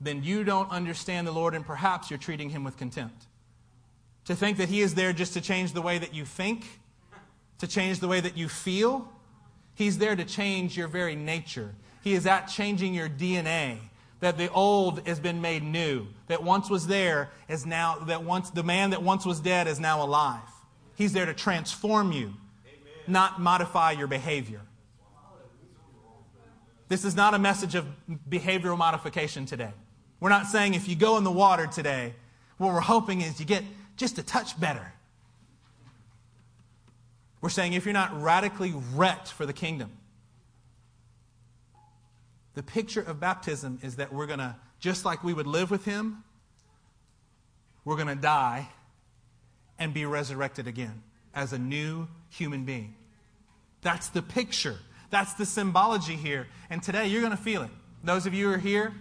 then 0.00 0.22
you 0.22 0.44
don't 0.44 0.70
understand 0.70 1.26
the 1.26 1.32
Lord 1.32 1.54
and 1.54 1.64
perhaps 1.64 2.10
you're 2.10 2.18
treating 2.18 2.50
him 2.50 2.64
with 2.64 2.76
contempt. 2.76 3.26
To 4.26 4.34
think 4.34 4.58
that 4.58 4.68
he 4.68 4.80
is 4.80 4.94
there 4.94 5.12
just 5.12 5.34
to 5.34 5.40
change 5.40 5.72
the 5.72 5.82
way 5.82 5.98
that 5.98 6.14
you 6.14 6.24
think 6.24 6.64
to 7.58 7.66
change 7.66 8.00
the 8.00 8.08
way 8.08 8.20
that 8.20 8.36
you 8.36 8.48
feel. 8.48 9.10
He's 9.74 9.98
there 9.98 10.16
to 10.16 10.24
change 10.24 10.76
your 10.76 10.88
very 10.88 11.14
nature. 11.14 11.74
He 12.02 12.14
is 12.14 12.26
at 12.26 12.46
changing 12.46 12.94
your 12.94 13.08
DNA. 13.08 13.78
That 14.20 14.38
the 14.38 14.50
old 14.50 15.06
has 15.06 15.20
been 15.20 15.40
made 15.40 15.62
new. 15.62 16.06
That 16.28 16.42
once 16.42 16.70
was 16.70 16.86
there 16.86 17.30
is 17.48 17.66
now, 17.66 17.96
that 18.06 18.24
once, 18.24 18.50
the 18.50 18.62
man 18.62 18.90
that 18.90 19.02
once 19.02 19.26
was 19.26 19.40
dead 19.40 19.66
is 19.66 19.78
now 19.78 20.02
alive. 20.02 20.40
He's 20.94 21.12
there 21.12 21.26
to 21.26 21.34
transform 21.34 22.12
you, 22.12 22.26
Amen. 22.26 22.34
not 23.06 23.40
modify 23.40 23.92
your 23.92 24.06
behavior. 24.06 24.62
This 26.88 27.04
is 27.04 27.16
not 27.16 27.34
a 27.34 27.38
message 27.38 27.74
of 27.74 27.84
behavioral 28.28 28.78
modification 28.78 29.44
today. 29.44 29.72
We're 30.20 30.30
not 30.30 30.46
saying 30.46 30.74
if 30.74 30.88
you 30.88 30.96
go 30.96 31.18
in 31.18 31.24
the 31.24 31.32
water 31.32 31.66
today, 31.66 32.14
what 32.58 32.72
we're 32.72 32.80
hoping 32.80 33.20
is 33.20 33.38
you 33.38 33.46
get 33.46 33.64
just 33.96 34.18
a 34.18 34.22
touch 34.22 34.58
better. 34.58 34.92
We're 37.40 37.50
saying 37.50 37.74
if 37.74 37.84
you're 37.84 37.94
not 37.94 38.20
radically 38.20 38.74
wrecked 38.94 39.28
for 39.28 39.46
the 39.46 39.52
kingdom, 39.52 39.92
the 42.56 42.62
picture 42.62 43.02
of 43.02 43.20
baptism 43.20 43.78
is 43.82 43.96
that 43.96 44.12
we're 44.12 44.26
going 44.26 44.38
to, 44.38 44.56
just 44.80 45.04
like 45.04 45.22
we 45.22 45.34
would 45.34 45.46
live 45.46 45.70
with 45.70 45.84
him, 45.84 46.24
we're 47.84 47.96
going 47.96 48.08
to 48.08 48.14
die 48.14 48.70
and 49.78 49.92
be 49.92 50.06
resurrected 50.06 50.66
again 50.66 51.02
as 51.34 51.52
a 51.52 51.58
new 51.58 52.08
human 52.30 52.64
being. 52.64 52.94
That's 53.82 54.08
the 54.08 54.22
picture. 54.22 54.78
That's 55.10 55.34
the 55.34 55.44
symbology 55.44 56.16
here. 56.16 56.48
And 56.70 56.82
today 56.82 57.08
you're 57.08 57.20
going 57.20 57.36
to 57.36 57.42
feel 57.42 57.62
it. 57.62 57.70
Those 58.02 58.24
of 58.24 58.32
you 58.32 58.48
who 58.48 58.54
are 58.54 58.58
here, 58.58 58.94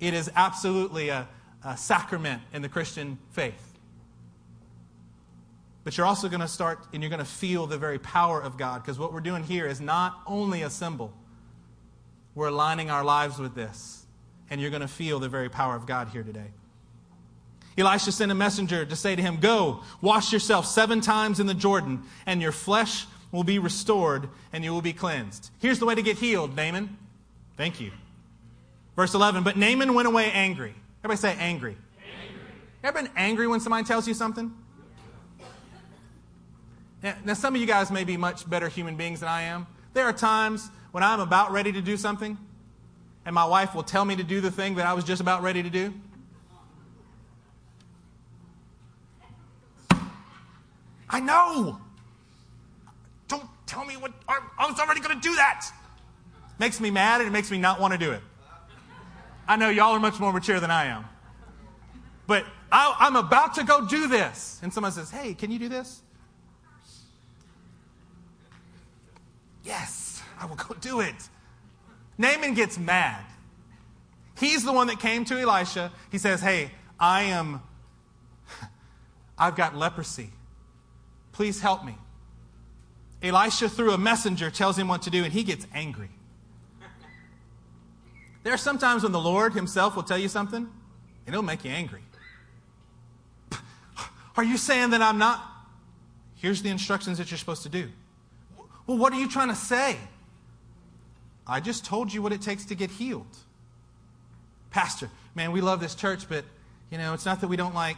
it 0.00 0.12
is 0.12 0.28
absolutely 0.34 1.10
a, 1.10 1.28
a 1.64 1.76
sacrament 1.76 2.42
in 2.52 2.60
the 2.60 2.68
Christian 2.68 3.18
faith. 3.30 3.78
But 5.84 5.96
you're 5.96 6.06
also 6.06 6.28
going 6.28 6.40
to 6.40 6.48
start 6.48 6.88
and 6.92 7.04
you're 7.04 7.10
going 7.10 7.20
to 7.20 7.24
feel 7.24 7.68
the 7.68 7.78
very 7.78 8.00
power 8.00 8.42
of 8.42 8.58
God 8.58 8.82
because 8.82 8.98
what 8.98 9.12
we're 9.12 9.20
doing 9.20 9.44
here 9.44 9.68
is 9.68 9.80
not 9.80 10.20
only 10.26 10.62
a 10.62 10.70
symbol, 10.70 11.12
we're 12.34 12.48
aligning 12.48 12.90
our 12.90 13.04
lives 13.04 13.38
with 13.38 13.54
this. 13.54 14.06
And 14.50 14.60
you're 14.60 14.70
going 14.70 14.82
to 14.82 14.88
feel 14.88 15.20
the 15.20 15.28
very 15.28 15.48
power 15.48 15.76
of 15.76 15.86
God 15.86 16.08
here 16.08 16.22
today. 16.22 16.48
Elisha 17.78 18.12
sent 18.12 18.32
a 18.32 18.34
messenger 18.34 18.84
to 18.84 18.96
say 18.96 19.14
to 19.16 19.22
him, 19.22 19.36
Go, 19.36 19.82
wash 20.00 20.32
yourself 20.32 20.66
seven 20.66 21.00
times 21.00 21.40
in 21.40 21.46
the 21.46 21.54
Jordan, 21.54 22.02
and 22.26 22.42
your 22.42 22.52
flesh 22.52 23.06
will 23.32 23.44
be 23.44 23.58
restored, 23.58 24.28
and 24.52 24.64
you 24.64 24.72
will 24.72 24.82
be 24.82 24.92
cleansed. 24.92 25.50
Here's 25.60 25.78
the 25.78 25.86
way 25.86 25.94
to 25.94 26.02
get 26.02 26.18
healed, 26.18 26.56
Naaman. 26.56 26.96
Thank 27.56 27.80
you. 27.80 27.92
Verse 28.96 29.14
11, 29.14 29.44
but 29.44 29.56
Naaman 29.56 29.94
went 29.94 30.08
away 30.08 30.30
angry. 30.32 30.74
Everybody 31.04 31.20
say 31.20 31.36
angry. 31.38 31.76
angry. 32.22 32.42
Ever 32.82 33.02
been 33.02 33.10
angry 33.16 33.46
when 33.46 33.60
somebody 33.60 33.84
tells 33.84 34.08
you 34.08 34.14
something? 34.14 34.52
Now, 37.24 37.34
some 37.34 37.54
of 37.54 37.60
you 37.60 37.66
guys 37.66 37.90
may 37.90 38.04
be 38.04 38.16
much 38.18 38.48
better 38.48 38.68
human 38.68 38.96
beings 38.96 39.20
than 39.20 39.28
I 39.28 39.42
am. 39.42 39.66
There 39.94 40.04
are 40.04 40.12
times 40.12 40.68
when 40.92 41.02
I'm 41.02 41.20
about 41.20 41.52
ready 41.52 41.72
to 41.72 41.80
do 41.80 41.96
something, 41.96 42.36
and 43.24 43.34
my 43.34 43.44
wife 43.44 43.74
will 43.74 43.82
tell 43.82 44.04
me 44.04 44.16
to 44.16 44.24
do 44.24 44.40
the 44.40 44.50
thing 44.50 44.76
that 44.76 44.86
I 44.86 44.94
was 44.94 45.04
just 45.04 45.20
about 45.20 45.42
ready 45.42 45.62
to 45.62 45.70
do. 45.70 45.94
I 51.08 51.20
know. 51.20 51.78
Don't 53.28 53.44
tell 53.66 53.84
me 53.84 53.96
what 53.96 54.12
I 54.28 54.68
was 54.68 54.78
already 54.78 55.00
going 55.00 55.20
to 55.20 55.28
do 55.28 55.34
that. 55.36 55.66
Makes 56.58 56.80
me 56.80 56.90
mad 56.90 57.20
and 57.20 57.28
it 57.28 57.32
makes 57.32 57.50
me 57.50 57.58
not 57.58 57.80
want 57.80 57.92
to 57.92 57.98
do 57.98 58.12
it. 58.12 58.22
I 59.48 59.56
know 59.56 59.68
y'all 59.68 59.92
are 59.92 60.00
much 60.00 60.20
more 60.20 60.32
mature 60.32 60.60
than 60.60 60.70
I 60.70 60.84
am. 60.86 61.04
But 62.26 62.46
I, 62.70 62.94
am 63.00 63.16
about 63.16 63.54
to 63.54 63.64
go 63.64 63.84
do 63.84 64.06
this. 64.06 64.60
And 64.62 64.72
someone 64.72 64.92
says, 64.92 65.10
Hey, 65.10 65.34
can 65.34 65.50
you 65.50 65.58
do 65.58 65.68
this? 65.68 66.02
Yes, 69.64 69.99
I 70.40 70.46
will 70.46 70.56
go 70.56 70.74
do 70.80 71.00
it. 71.00 71.28
Naaman 72.18 72.54
gets 72.54 72.78
mad. 72.78 73.24
He's 74.38 74.64
the 74.64 74.72
one 74.72 74.86
that 74.86 74.98
came 74.98 75.24
to 75.26 75.38
Elisha. 75.38 75.92
He 76.10 76.18
says, 76.18 76.40
Hey, 76.40 76.70
I 76.98 77.24
am, 77.24 77.62
I've 79.38 79.54
got 79.54 79.76
leprosy. 79.76 80.30
Please 81.32 81.60
help 81.60 81.84
me. 81.84 81.94
Elisha, 83.22 83.68
through 83.68 83.92
a 83.92 83.98
messenger, 83.98 84.50
tells 84.50 84.78
him 84.78 84.88
what 84.88 85.02
to 85.02 85.10
do, 85.10 85.24
and 85.24 85.32
he 85.32 85.42
gets 85.42 85.66
angry. 85.74 86.08
There 88.42 88.54
are 88.54 88.58
some 88.58 88.78
times 88.78 89.02
when 89.02 89.12
the 89.12 89.20
Lord 89.20 89.52
Himself 89.52 89.94
will 89.94 90.02
tell 90.02 90.16
you 90.16 90.28
something, 90.28 90.66
and 91.26 91.34
it'll 91.34 91.42
make 91.42 91.64
you 91.64 91.70
angry. 91.70 92.00
Are 94.36 94.44
you 94.44 94.56
saying 94.56 94.90
that 94.90 95.02
I'm 95.02 95.18
not? 95.18 95.44
Here's 96.36 96.62
the 96.62 96.70
instructions 96.70 97.18
that 97.18 97.30
you're 97.30 97.36
supposed 97.36 97.62
to 97.64 97.68
do. 97.68 97.90
Well, 98.86 98.96
what 98.96 99.12
are 99.12 99.20
you 99.20 99.28
trying 99.28 99.48
to 99.48 99.54
say? 99.54 99.98
I 101.50 101.58
just 101.58 101.84
told 101.84 102.12
you 102.12 102.22
what 102.22 102.32
it 102.32 102.40
takes 102.40 102.64
to 102.66 102.76
get 102.76 102.90
healed. 102.90 103.36
Pastor, 104.70 105.10
man, 105.34 105.50
we 105.50 105.60
love 105.60 105.80
this 105.80 105.96
church, 105.96 106.28
but, 106.28 106.44
you 106.90 106.96
know, 106.96 107.12
it's 107.12 107.26
not 107.26 107.40
that 107.40 107.48
we 107.48 107.56
don't 107.56 107.74
like 107.74 107.96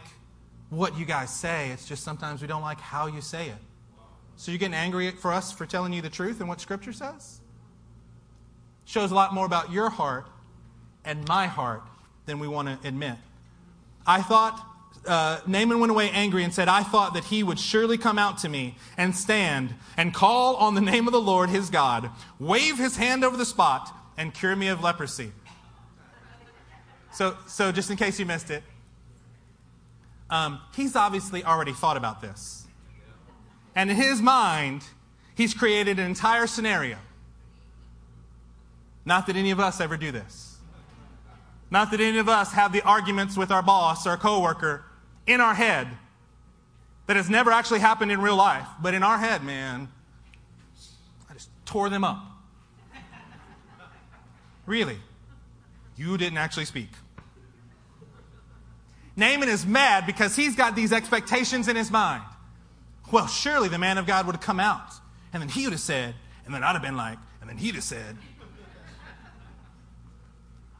what 0.71 0.97
you 0.97 1.05
guys 1.05 1.29
say, 1.29 1.69
it's 1.69 1.87
just 1.87 2.03
sometimes 2.03 2.41
we 2.41 2.47
don't 2.47 2.63
like 2.63 2.79
how 2.79 3.05
you 3.05 3.21
say 3.21 3.49
it. 3.49 3.57
So 4.37 4.51
you're 4.51 4.57
getting 4.57 4.73
angry 4.73 5.11
for 5.11 5.31
us 5.31 5.51
for 5.51 5.67
telling 5.67 5.93
you 5.93 6.01
the 6.01 6.09
truth 6.09 6.39
and 6.39 6.49
what 6.49 6.59
Scripture 6.59 6.93
says? 6.93 7.41
Shows 8.85 9.11
a 9.11 9.15
lot 9.15 9.35
more 9.35 9.45
about 9.45 9.71
your 9.71 9.91
heart 9.91 10.25
and 11.05 11.27
my 11.27 11.45
heart 11.45 11.83
than 12.25 12.39
we 12.39 12.47
want 12.47 12.69
to 12.69 12.87
admit. 12.87 13.17
I 14.07 14.23
thought, 14.23 14.65
uh, 15.05 15.39
Naaman 15.45 15.79
went 15.79 15.91
away 15.91 16.09
angry 16.11 16.43
and 16.43 16.53
said, 16.53 16.67
I 16.67 16.83
thought 16.83 17.13
that 17.13 17.25
he 17.25 17.43
would 17.43 17.59
surely 17.59 17.97
come 17.97 18.17
out 18.17 18.37
to 18.39 18.49
me 18.49 18.77
and 18.97 19.15
stand 19.15 19.75
and 19.97 20.13
call 20.13 20.55
on 20.55 20.75
the 20.75 20.81
name 20.81 21.07
of 21.07 21.13
the 21.13 21.21
Lord 21.21 21.49
his 21.49 21.69
God, 21.69 22.09
wave 22.39 22.77
his 22.77 22.95
hand 22.95 23.23
over 23.23 23.35
the 23.35 23.45
spot, 23.45 23.93
and 24.17 24.33
cure 24.33 24.55
me 24.55 24.67
of 24.67 24.81
leprosy. 24.81 25.31
So, 27.11 27.37
so 27.47 27.71
just 27.71 27.91
in 27.91 27.97
case 27.97 28.19
you 28.19 28.25
missed 28.25 28.49
it, 28.49 28.63
um, 30.29 30.59
he's 30.75 30.95
obviously 30.95 31.43
already 31.43 31.73
thought 31.73 31.97
about 31.97 32.21
this. 32.21 32.65
And 33.75 33.89
in 33.89 33.95
his 33.95 34.21
mind, 34.21 34.83
he's 35.35 35.53
created 35.53 35.99
an 35.99 36.05
entire 36.05 36.47
scenario. 36.47 36.97
Not 39.05 39.27
that 39.27 39.35
any 39.35 39.51
of 39.51 39.59
us 39.59 39.81
ever 39.81 39.97
do 39.97 40.11
this. 40.11 40.52
Not 41.73 41.89
that 41.89 41.99
any 41.99 42.19
of 42.19 42.29
us 42.29 42.53
have 42.53 42.71
the 42.71 42.83
arguments 42.83 43.35
with 43.35 43.49
our 43.49 43.63
boss 43.63 44.05
or 44.05 44.15
coworker 44.15 44.85
in 45.25 45.41
our 45.41 45.55
head 45.55 45.87
that 47.07 47.15
has 47.15 47.31
never 47.31 47.49
actually 47.49 47.79
happened 47.79 48.11
in 48.11 48.21
real 48.21 48.35
life, 48.35 48.67
but 48.79 48.93
in 48.93 49.01
our 49.01 49.17
head, 49.17 49.43
man, 49.43 49.87
I 51.27 51.33
just 51.33 51.49
tore 51.65 51.89
them 51.89 52.03
up. 52.03 52.23
really? 54.67 54.99
You 55.97 56.15
didn't 56.15 56.37
actually 56.37 56.65
speak. 56.65 56.89
Naaman 59.15 59.49
is 59.49 59.65
mad 59.65 60.05
because 60.05 60.35
he's 60.35 60.55
got 60.55 60.75
these 60.75 60.93
expectations 60.93 61.67
in 61.67 61.75
his 61.75 61.89
mind. 61.89 62.21
Well, 63.11 63.25
surely 63.25 63.67
the 63.67 63.79
man 63.79 63.97
of 63.97 64.05
God 64.05 64.27
would 64.27 64.35
have 64.35 64.43
come 64.43 64.59
out, 64.59 64.91
and 65.33 65.41
then 65.41 65.49
he 65.49 65.63
would 65.63 65.73
have 65.73 65.81
said, 65.81 66.13
and 66.45 66.53
then 66.53 66.63
I'd 66.63 66.73
have 66.73 66.83
been 66.83 66.97
like, 66.97 67.17
and 67.41 67.49
then 67.49 67.57
he'd 67.57 67.73
have 67.73 67.83
said, 67.83 68.15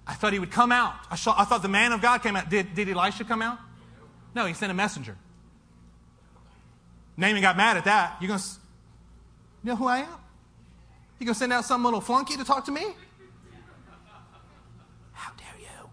I 0.05 0.13
thought 0.13 0.33
he 0.33 0.39
would 0.39 0.51
come 0.51 0.71
out. 0.71 0.93
I, 1.09 1.15
saw, 1.15 1.33
I 1.37 1.45
thought 1.45 1.61
the 1.61 1.69
man 1.69 1.91
of 1.93 2.01
God 2.01 2.21
came 2.21 2.35
out. 2.35 2.49
Did, 2.49 2.75
did 2.75 2.89
Elisha 2.89 3.23
come 3.23 3.41
out? 3.41 3.57
No, 4.35 4.45
he 4.45 4.53
sent 4.53 4.71
a 4.71 4.75
messenger. 4.75 5.15
Naaman 7.15 7.41
got 7.41 7.55
mad 7.55 7.77
at 7.77 7.85
that. 7.85 8.17
You're 8.19 8.27
going 8.27 8.39
to, 8.39 8.45
you 9.63 9.69
know 9.69 9.75
who 9.75 9.87
I 9.87 9.99
am? 9.99 10.07
You 11.19 11.25
going 11.25 11.35
to 11.35 11.39
send 11.39 11.53
out 11.53 11.63
some 11.63 11.83
little 11.83 12.01
flunky 12.01 12.35
to 12.35 12.43
talk 12.43 12.65
to 12.65 12.71
me? 12.71 12.85
How 15.13 15.31
dare 15.37 15.59
you? 15.59 15.89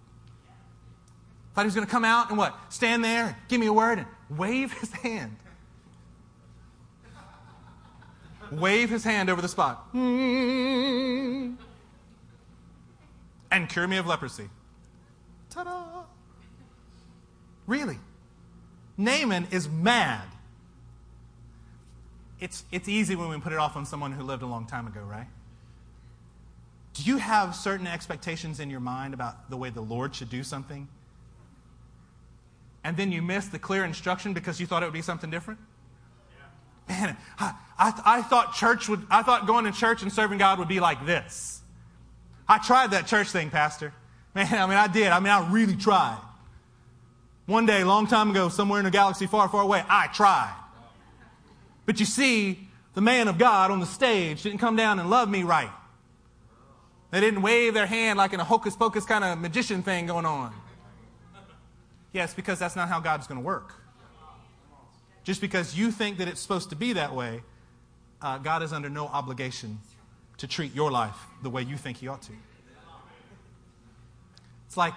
Thought 1.55 1.63
he 1.63 1.67
was 1.67 1.75
going 1.75 1.87
to 1.87 1.91
come 1.91 2.05
out 2.05 2.31
and 2.31 2.39
what? 2.39 2.59
Stand 2.71 3.05
there 3.05 3.37
give 3.49 3.61
me 3.61 3.67
a 3.67 3.73
word 3.73 3.99
and 3.99 4.09
wave 4.37 4.73
his 4.73 4.91
hand. 4.93 5.37
wave 8.51 8.91
his 8.91 9.05
hand 9.05 9.31
over 9.31 9.41
the 9.41 9.49
spot. 9.49 9.87
And 13.51 13.69
cure 13.69 13.87
me 13.87 13.97
of 13.97 14.07
leprosy. 14.07 14.49
Ta 15.51 15.65
da! 15.65 16.05
Really? 17.67 17.99
Naaman 18.97 19.49
is 19.51 19.69
mad. 19.69 20.27
It's, 22.39 22.65
it's 22.73 22.89
easy 22.89 23.17
when 23.17 23.29
we 23.29 23.39
put 23.39 23.53
it 23.53 23.59
off 23.59 23.77
on 23.77 23.85
someone 23.85 24.13
who 24.13 24.23
lived 24.23 24.43
a 24.43 24.47
long 24.47 24.67
time 24.67 24.87
ago, 24.87 25.01
right? 25.01 25.27
Do 26.95 27.03
you 27.05 27.19
have 27.19 27.55
certain 27.55 27.87
expectations 27.87 28.61
in 28.61 28.71
your 28.71 28.81
mind 28.81 29.15
about 29.15 29.51
the 29.51 29.57
way 29.57 29.71
the 29.71 29.81
Lord 29.81 30.15
should 30.15 30.31
do 30.31 30.43
something? 30.43 30.89
And 32.83 32.97
then 32.97 33.13
you 33.13 33.23
miss 33.23 33.47
the 33.47 33.59
clear 33.59 33.85
instruction 33.85 34.33
because 34.33 34.59
you 34.61 34.67
thought 34.67 34.83
it 34.83 34.87
would 34.87 34.93
be 34.93 35.03
something 35.03 35.31
different? 35.31 35.61
Man, 36.89 37.17
I, 37.39 37.55
I, 37.79 38.03
I 38.05 38.23
thought 38.23 38.55
church 38.55 38.89
would, 38.89 39.07
I 39.11 39.23
thought 39.23 39.47
going 39.47 39.65
to 39.67 39.73
church 39.73 40.03
and 40.03 40.13
serving 40.13 40.39
God 40.39 40.59
would 40.59 40.67
be 40.67 40.81
like 40.81 41.07
this. 41.07 41.60
I 42.51 42.59
tried 42.59 42.91
that 42.91 43.07
church 43.07 43.29
thing, 43.29 43.49
Pastor. 43.49 43.95
Man, 44.35 44.53
I 44.53 44.67
mean, 44.67 44.77
I 44.77 44.89
did. 44.89 45.07
I 45.07 45.21
mean, 45.21 45.31
I 45.31 45.49
really 45.53 45.77
tried. 45.77 46.19
One 47.47 47.65
day, 47.65 47.83
a 47.83 47.87
long 47.87 48.09
time 48.09 48.31
ago, 48.31 48.49
somewhere 48.49 48.81
in 48.81 48.87
a 48.87 48.91
galaxy 48.91 49.29
far, 49.29 49.49
far 49.49 49.63
away, 49.63 49.85
I 49.89 50.09
tried. 50.09 50.53
But 51.87 52.01
you 52.01 52.07
see, 52.07 52.67
the 52.95 53.01
man 53.01 53.29
of 53.29 53.39
God 53.39 53.71
on 53.71 53.79
the 53.79 53.87
stage 53.87 54.43
didn't 54.43 54.59
come 54.59 54.75
down 54.75 54.99
and 54.99 55.09
love 55.09 55.31
me 55.31 55.45
right. 55.45 55.71
They 57.13 57.21
didn't 57.21 57.43
wave 57.43 57.73
their 57.73 57.87
hand 57.87 58.19
like 58.19 58.33
in 58.33 58.41
a 58.41 58.45
hocus 58.45 58.75
pocus 58.75 59.05
kind 59.05 59.23
of 59.23 59.39
magician 59.39 59.85
thing 59.85 60.07
going 60.07 60.27
on. 60.27 60.53
Yes, 62.13 62.35
because 62.35 62.59
that's 62.59 62.75
not 62.75 62.89
how 62.89 62.99
God's 62.99 63.29
going 63.29 63.41
to 63.41 63.47
work. 63.47 63.75
Just 65.23 65.41
because 65.41 65.79
you 65.79 65.93
think 65.93 66.19
that 66.19 66.27
it's 66.27 66.41
supposed 66.41 66.71
to 66.71 66.77
be 66.77 66.95
that 66.95 67.15
way, 67.15 67.43
uh, 68.21 68.39
God 68.39 68.65
is 68.65 68.73
under 68.73 68.91
no 68.91 69.07
obligation 69.07 69.79
to 70.41 70.47
treat 70.47 70.75
your 70.75 70.91
life 70.91 71.17
the 71.43 71.51
way 71.51 71.63
you 71.63 71.77
think 71.77 71.99
He 71.99 72.09
ought 72.09 72.23
to. 72.23 72.33
It's 74.67 74.77
like 74.77 74.95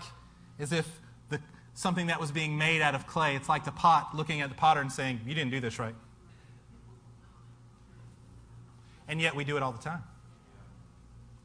as 0.57 0.71
if 0.71 0.87
the, 1.29 1.39
something 1.73 2.07
that 2.07 2.19
was 2.19 2.31
being 2.31 2.57
made 2.57 2.81
out 2.81 2.95
of 2.95 3.07
clay, 3.07 3.35
it's 3.35 3.49
like 3.49 3.65
the 3.65 3.71
pot 3.71 4.15
looking 4.15 4.39
at 4.39 4.49
the 4.49 4.55
potter 4.55 4.79
and 4.79 4.91
saying, 4.91 5.19
You 5.25 5.35
didn't 5.35 5.51
do 5.51 5.59
this 5.59 5.79
right. 5.79 5.95
And 9.09 9.19
yet 9.19 9.35
we 9.35 9.43
do 9.43 9.57
it 9.57 9.63
all 9.63 9.73
the 9.73 9.83
time. 9.83 10.03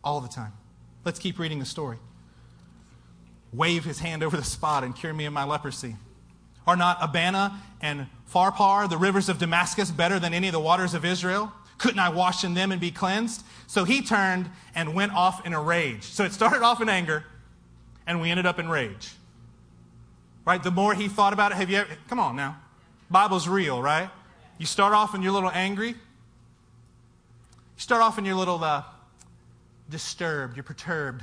All 0.05 0.21
the 0.21 0.29
time. 0.29 0.53
Let's 1.05 1.19
keep 1.19 1.39
reading 1.41 1.59
the 1.59 1.65
story. 1.65 1.99
Wave 3.53 3.85
his 3.85 3.99
hand 3.99 4.23
over 4.23 4.37
the 4.37 4.45
spot 4.45 4.85
and 4.85 4.95
cure 4.95 5.13
me 5.13 5.25
of 5.25 5.33
my 5.33 5.43
leprosy. 5.43 5.97
Are 6.69 6.77
not 6.77 6.99
Abana 7.01 7.61
and 7.81 8.07
Pharpar, 8.33 8.89
the 8.89 8.99
rivers 8.99 9.29
of 9.29 9.39
Damascus, 9.39 9.91
better 9.91 10.21
than 10.21 10.35
any 10.35 10.47
of 10.47 10.53
the 10.53 10.61
waters 10.61 10.95
of 10.95 11.05
Israel? 11.05 11.53
Couldn't 11.79 12.01
I 12.01 12.09
wash 12.09 12.45
in 12.45 12.55
them 12.55 12.73
and 12.73 12.81
be 12.81 12.91
cleansed? 12.91 13.45
So 13.67 13.85
he 13.85 14.03
turned 14.03 14.51
and 14.75 14.95
went 14.95 15.13
off 15.13 15.47
in 15.47 15.55
a 15.55 15.63
rage. 15.63 16.03
So 16.03 16.25
it 16.25 16.33
started 16.33 16.63
off 16.63 16.83
in 16.83 16.89
anger, 16.89 17.25
and 18.07 18.21
we 18.21 18.31
ended 18.31 18.47
up 18.47 18.59
in 18.59 18.69
rage. 18.69 19.13
Right? 20.45 20.63
The 20.63 20.71
more 20.71 20.95
he 20.95 21.09
thought 21.09 21.33
about 21.33 21.53
it, 21.53 21.57
have 21.57 21.71
you 21.71 21.79
ever, 21.79 21.91
come 22.09 22.19
on 22.19 22.35
now. 22.35 22.59
Bible's 23.11 23.49
real, 23.49 23.81
right? 23.81 24.11
You 24.59 24.67
start 24.67 24.93
off 24.93 25.15
and 25.15 25.23
you're 25.23 25.33
a 25.33 25.35
little 25.35 25.53
angry. 25.53 25.89
You 25.89 25.95
start 27.77 28.03
off 28.03 28.19
and 28.19 28.27
you're 28.27 28.35
a 28.35 28.39
little 28.39 28.63
uh, 28.63 28.83
disturbed, 29.89 30.57
you're 30.57 30.65
perturbed. 30.65 31.23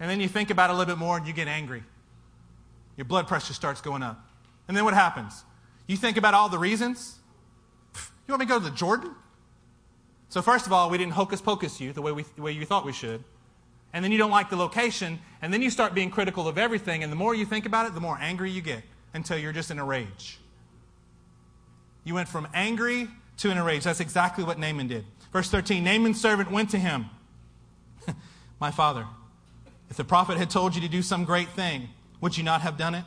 And 0.00 0.10
then 0.10 0.20
you 0.20 0.28
think 0.28 0.50
about 0.50 0.70
it 0.70 0.74
a 0.74 0.76
little 0.76 0.94
bit 0.94 0.98
more 0.98 1.16
and 1.16 1.26
you 1.26 1.32
get 1.32 1.48
angry. 1.48 1.82
Your 2.96 3.04
blood 3.04 3.28
pressure 3.28 3.52
starts 3.52 3.80
going 3.80 4.02
up. 4.02 4.24
And 4.68 4.76
then 4.76 4.84
what 4.84 4.94
happens? 4.94 5.44
You 5.86 5.96
think 5.96 6.16
about 6.16 6.34
all 6.34 6.48
the 6.48 6.58
reasons, 6.58 7.18
you 8.26 8.32
want 8.32 8.40
me 8.40 8.46
to 8.46 8.52
go 8.52 8.58
to 8.58 8.64
the 8.64 8.76
Jordan? 8.76 9.14
So, 10.28 10.40
first 10.40 10.66
of 10.66 10.72
all, 10.72 10.88
we 10.88 10.98
didn't 10.98 11.12
hocus 11.12 11.40
pocus 11.40 11.80
you 11.80 11.92
the 11.92 12.00
way, 12.00 12.12
we, 12.12 12.24
the 12.36 12.42
way 12.42 12.52
you 12.52 12.64
thought 12.64 12.86
we 12.86 12.92
should. 12.92 13.22
And 13.92 14.02
then 14.02 14.12
you 14.12 14.18
don't 14.18 14.30
like 14.30 14.48
the 14.48 14.56
location, 14.56 15.18
and 15.42 15.52
then 15.52 15.60
you 15.60 15.68
start 15.68 15.92
being 15.92 16.10
critical 16.10 16.48
of 16.48 16.56
everything. 16.56 17.02
And 17.02 17.12
the 17.12 17.16
more 17.16 17.34
you 17.34 17.44
think 17.44 17.66
about 17.66 17.86
it, 17.86 17.94
the 17.94 18.00
more 18.00 18.16
angry 18.18 18.50
you 18.50 18.62
get 18.62 18.82
until 19.12 19.36
you're 19.36 19.52
just 19.52 19.70
in 19.70 19.78
a 19.78 19.84
rage. 19.84 20.38
You 22.04 22.14
went 22.14 22.28
from 22.28 22.48
angry 22.54 23.08
to 23.38 23.50
in 23.50 23.58
a 23.58 23.64
rage. 23.64 23.84
That's 23.84 24.00
exactly 24.00 24.44
what 24.44 24.58
Naaman 24.58 24.88
did. 24.88 25.04
Verse 25.32 25.50
13 25.50 25.84
Naaman's 25.84 26.20
servant 26.20 26.50
went 26.50 26.70
to 26.70 26.78
him. 26.78 27.06
My 28.60 28.70
father, 28.70 29.06
if 29.90 29.96
the 29.96 30.04
prophet 30.04 30.38
had 30.38 30.48
told 30.48 30.74
you 30.74 30.80
to 30.80 30.88
do 30.88 31.02
some 31.02 31.24
great 31.24 31.50
thing, 31.50 31.88
would 32.20 32.36
you 32.38 32.42
not 32.44 32.62
have 32.62 32.78
done 32.78 32.94
it? 32.94 33.04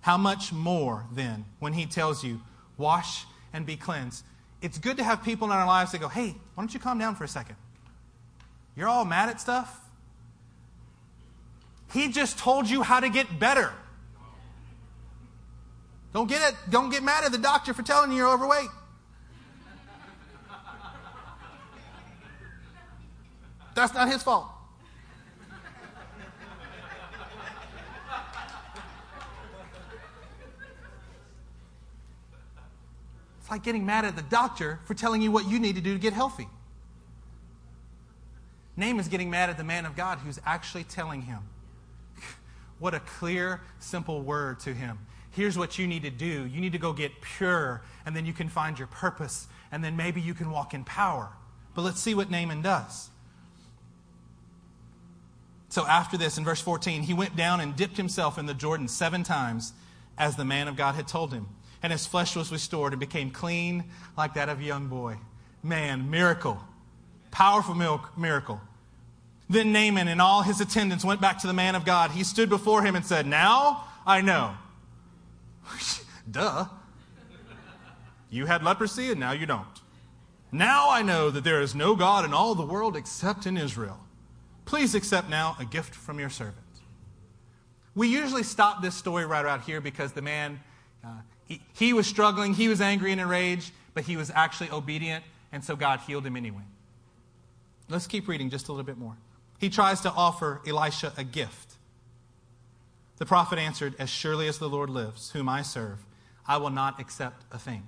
How 0.00 0.16
much 0.16 0.52
more 0.52 1.04
then 1.12 1.44
when 1.58 1.74
he 1.74 1.86
tells 1.86 2.24
you, 2.24 2.40
wash 2.76 3.26
and 3.52 3.66
be 3.66 3.76
cleansed? 3.76 4.24
It's 4.62 4.78
good 4.78 4.96
to 4.96 5.04
have 5.04 5.22
people 5.24 5.48
in 5.48 5.52
our 5.52 5.66
lives 5.66 5.92
that 5.92 6.00
go, 6.00 6.08
hey, 6.08 6.36
why 6.54 6.62
don't 6.62 6.72
you 6.72 6.80
calm 6.80 6.98
down 6.98 7.16
for 7.16 7.24
a 7.24 7.28
second? 7.28 7.56
You're 8.76 8.88
all 8.88 9.04
mad 9.04 9.28
at 9.28 9.40
stuff. 9.40 9.80
He 11.92 12.08
just 12.08 12.38
told 12.38 12.70
you 12.70 12.82
how 12.82 13.00
to 13.00 13.10
get 13.10 13.38
better. 13.38 13.72
Don't 16.14 16.28
get 16.28 16.52
it, 16.52 16.56
don't 16.70 16.90
get 16.90 17.02
mad 17.02 17.24
at 17.24 17.32
the 17.32 17.38
doctor 17.38 17.74
for 17.74 17.82
telling 17.82 18.12
you 18.12 18.18
you're 18.18 18.32
overweight. 18.32 18.68
That's 23.74 23.94
not 23.94 24.08
his 24.08 24.22
fault. 24.22 24.46
Like 33.52 33.62
getting 33.62 33.84
mad 33.84 34.06
at 34.06 34.16
the 34.16 34.22
doctor 34.22 34.80
for 34.86 34.94
telling 34.94 35.20
you 35.20 35.30
what 35.30 35.46
you 35.46 35.58
need 35.60 35.74
to 35.74 35.82
do 35.82 35.92
to 35.92 35.98
get 35.98 36.14
healthy. 36.14 36.48
Naaman's 38.78 39.08
getting 39.08 39.28
mad 39.28 39.50
at 39.50 39.58
the 39.58 39.64
man 39.64 39.84
of 39.84 39.94
God 39.94 40.20
who's 40.20 40.40
actually 40.46 40.84
telling 40.84 41.20
him. 41.20 41.40
what 42.78 42.94
a 42.94 43.00
clear, 43.00 43.60
simple 43.78 44.22
word 44.22 44.58
to 44.60 44.72
him. 44.72 44.98
Here's 45.32 45.58
what 45.58 45.78
you 45.78 45.86
need 45.86 46.02
to 46.04 46.10
do. 46.10 46.46
You 46.46 46.62
need 46.62 46.72
to 46.72 46.78
go 46.78 46.94
get 46.94 47.20
pure, 47.20 47.82
and 48.06 48.16
then 48.16 48.24
you 48.24 48.32
can 48.32 48.48
find 48.48 48.78
your 48.78 48.88
purpose, 48.88 49.46
and 49.70 49.84
then 49.84 49.98
maybe 49.98 50.22
you 50.22 50.32
can 50.32 50.50
walk 50.50 50.72
in 50.72 50.82
power. 50.82 51.28
But 51.74 51.82
let's 51.82 52.00
see 52.00 52.14
what 52.14 52.30
Naaman 52.30 52.62
does. 52.62 53.10
So 55.68 55.86
after 55.86 56.16
this, 56.16 56.38
in 56.38 56.44
verse 56.44 56.62
14, 56.62 57.02
he 57.02 57.12
went 57.12 57.36
down 57.36 57.60
and 57.60 57.76
dipped 57.76 57.98
himself 57.98 58.38
in 58.38 58.46
the 58.46 58.54
Jordan 58.54 58.88
seven 58.88 59.22
times, 59.22 59.74
as 60.16 60.36
the 60.36 60.44
man 60.46 60.68
of 60.68 60.76
God 60.76 60.94
had 60.94 61.06
told 61.06 61.34
him. 61.34 61.48
And 61.82 61.92
his 61.92 62.06
flesh 62.06 62.36
was 62.36 62.52
restored 62.52 62.92
and 62.92 63.00
became 63.00 63.30
clean 63.30 63.84
like 64.16 64.34
that 64.34 64.48
of 64.48 64.60
a 64.60 64.62
young 64.62 64.88
boy. 64.88 65.16
Man, 65.62 66.10
miracle. 66.10 66.60
Powerful 67.30 67.74
miracle. 68.16 68.60
Then 69.48 69.72
Naaman 69.72 70.08
and 70.08 70.20
all 70.20 70.42
his 70.42 70.60
attendants 70.60 71.04
went 71.04 71.20
back 71.20 71.38
to 71.40 71.46
the 71.46 71.52
man 71.52 71.74
of 71.74 71.84
God. 71.84 72.12
He 72.12 72.24
stood 72.24 72.48
before 72.48 72.82
him 72.84 72.96
and 72.96 73.04
said, 73.04 73.26
Now 73.26 73.84
I 74.06 74.20
know. 74.20 74.54
Duh. 76.30 76.66
You 78.30 78.46
had 78.46 78.62
leprosy 78.62 79.10
and 79.10 79.20
now 79.20 79.32
you 79.32 79.44
don't. 79.44 79.66
Now 80.50 80.90
I 80.90 81.02
know 81.02 81.30
that 81.30 81.44
there 81.44 81.60
is 81.60 81.74
no 81.74 81.96
God 81.96 82.24
in 82.24 82.32
all 82.32 82.54
the 82.54 82.64
world 82.64 82.96
except 82.96 83.46
in 83.46 83.56
Israel. 83.56 83.98
Please 84.64 84.94
accept 84.94 85.28
now 85.28 85.56
a 85.58 85.64
gift 85.64 85.94
from 85.94 86.18
your 86.18 86.30
servant. 86.30 86.56
We 87.94 88.08
usually 88.08 88.42
stop 88.42 88.80
this 88.80 88.94
story 88.94 89.26
right 89.26 89.44
around 89.44 89.62
here 89.62 89.80
because 89.80 90.12
the 90.12 90.22
man, 90.22 90.60
uh, 91.04 91.08
he, 91.74 91.92
was 91.92 92.06
struggling, 92.06 92.54
he 92.54 92.68
was 92.68 92.80
angry 92.80 93.12
and 93.12 93.20
enraged, 93.20 93.72
but 93.94 94.04
he 94.04 94.16
was 94.16 94.30
actually 94.34 94.70
obedient, 94.70 95.24
and 95.50 95.64
so 95.64 95.76
God 95.76 96.00
healed 96.00 96.24
him 96.26 96.36
anyway. 96.36 96.62
Let's 97.88 98.06
keep 98.06 98.28
reading 98.28 98.50
just 98.50 98.68
a 98.68 98.72
little 98.72 98.86
bit 98.86 98.98
more. 98.98 99.16
He 99.58 99.68
tries 99.68 100.00
to 100.00 100.10
offer 100.10 100.60
Elisha 100.66 101.12
a 101.16 101.24
gift. 101.24 101.74
The 103.18 103.26
prophet 103.26 103.58
answered, 103.58 103.94
As 103.98 104.10
surely 104.10 104.48
as 104.48 104.58
the 104.58 104.68
Lord 104.68 104.90
lives, 104.90 105.30
whom 105.30 105.48
I 105.48 105.62
serve, 105.62 105.98
I 106.46 106.56
will 106.56 106.70
not 106.70 107.00
accept 107.00 107.44
a 107.52 107.58
thing. 107.58 107.86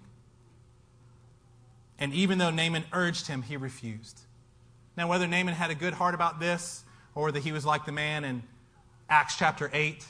And 1.98 2.12
even 2.12 2.38
though 2.38 2.50
Naaman 2.50 2.84
urged 2.92 3.26
him, 3.28 3.42
he 3.42 3.56
refused. 3.56 4.20
Now, 4.96 5.08
whether 5.08 5.26
Naaman 5.26 5.54
had 5.54 5.70
a 5.70 5.74
good 5.74 5.94
heart 5.94 6.14
about 6.14 6.38
this 6.38 6.84
or 7.14 7.32
that 7.32 7.42
he 7.42 7.52
was 7.52 7.64
like 7.64 7.84
the 7.84 7.92
man 7.92 8.24
in 8.24 8.42
Acts 9.08 9.36
chapter 9.36 9.70
8 9.72 10.04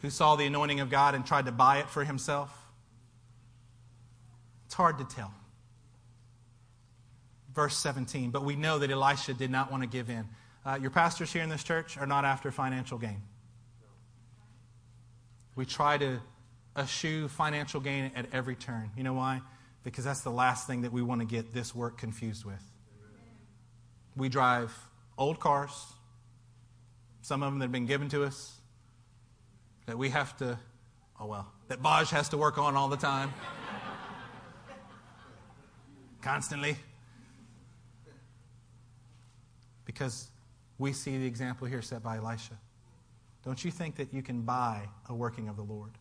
who 0.00 0.10
saw 0.10 0.36
the 0.36 0.46
anointing 0.46 0.80
of 0.80 0.90
God 0.90 1.14
and 1.14 1.26
tried 1.26 1.46
to 1.46 1.52
buy 1.52 1.78
it 1.78 1.88
for 1.88 2.04
himself, 2.04 2.59
it's 4.70 4.76
hard 4.76 4.98
to 4.98 5.04
tell. 5.04 5.34
Verse 7.52 7.76
17, 7.76 8.30
but 8.30 8.44
we 8.44 8.54
know 8.54 8.78
that 8.78 8.88
Elisha 8.88 9.34
did 9.34 9.50
not 9.50 9.68
want 9.68 9.82
to 9.82 9.88
give 9.88 10.08
in. 10.08 10.28
Uh, 10.64 10.78
your 10.80 10.92
pastors 10.92 11.32
here 11.32 11.42
in 11.42 11.48
this 11.48 11.64
church 11.64 11.98
are 11.98 12.06
not 12.06 12.24
after 12.24 12.52
financial 12.52 12.96
gain. 12.96 13.20
We 15.56 15.66
try 15.66 15.98
to 15.98 16.20
eschew 16.78 17.26
financial 17.26 17.80
gain 17.80 18.12
at 18.14 18.26
every 18.32 18.54
turn. 18.54 18.92
You 18.96 19.02
know 19.02 19.14
why? 19.14 19.40
Because 19.82 20.04
that's 20.04 20.20
the 20.20 20.30
last 20.30 20.68
thing 20.68 20.82
that 20.82 20.92
we 20.92 21.02
want 21.02 21.20
to 21.20 21.26
get 21.26 21.52
this 21.52 21.74
work 21.74 21.98
confused 21.98 22.44
with. 22.44 22.62
We 24.16 24.28
drive 24.28 24.72
old 25.18 25.40
cars, 25.40 25.72
some 27.22 27.42
of 27.42 27.50
them 27.50 27.58
that 27.58 27.64
have 27.64 27.72
been 27.72 27.86
given 27.86 28.08
to 28.10 28.22
us, 28.22 28.56
that 29.86 29.98
we 29.98 30.10
have 30.10 30.36
to, 30.36 30.60
oh 31.18 31.26
well, 31.26 31.50
that 31.66 31.82
Baj 31.82 32.10
has 32.10 32.28
to 32.28 32.36
work 32.36 32.56
on 32.56 32.76
all 32.76 32.86
the 32.86 32.96
time, 32.96 33.34
constantly. 36.22 36.76
Because 39.84 40.28
we 40.78 40.92
see 40.92 41.18
the 41.18 41.26
example 41.26 41.66
here 41.66 41.82
set 41.82 42.02
by 42.02 42.16
Elisha. 42.16 42.58
Don't 43.44 43.64
you 43.64 43.70
think 43.70 43.96
that 43.96 44.12
you 44.12 44.22
can 44.22 44.42
buy 44.42 44.88
a 45.08 45.14
working 45.14 45.48
of 45.48 45.56
the 45.56 45.62
Lord? 45.62 45.92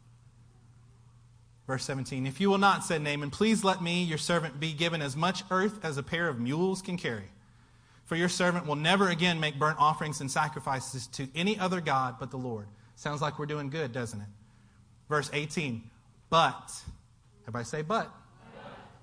Verse 1.68 1.84
17 1.86 2.26
If 2.26 2.42
you 2.42 2.50
will 2.50 2.58
not, 2.58 2.84
said 2.84 3.02
Naaman, 3.02 3.30
please 3.30 3.64
let 3.64 3.82
me, 3.82 4.04
your 4.04 4.18
servant, 4.18 4.60
be 4.60 4.74
given 4.74 5.02
as 5.02 5.16
much 5.16 5.44
earth 5.52 5.84
as 5.84 5.98
a 5.98 6.04
pair 6.04 6.28
of 6.28 6.40
mules 6.40 6.82
can 6.82 6.98
carry. 6.98 7.30
For 8.06 8.16
your 8.16 8.30
servant 8.30 8.66
will 8.66 8.76
never 8.76 9.10
again 9.10 9.40
make 9.40 9.60
burnt 9.60 9.78
offerings 9.80 10.20
and 10.20 10.32
sacrifices 10.32 11.06
to 11.08 11.28
any 11.36 11.60
other 11.60 11.80
God 11.80 12.16
but 12.20 12.32
the 12.32 12.38
Lord. 12.38 12.66
Sounds 12.96 13.22
like 13.22 13.38
we're 13.38 13.46
doing 13.46 13.70
good, 13.70 13.92
doesn't 13.92 14.20
it? 14.20 14.28
Verse 15.08 15.30
18. 15.32 15.84
But, 16.32 16.72
everybody 17.44 17.66
say, 17.66 17.82
but. 17.84 18.12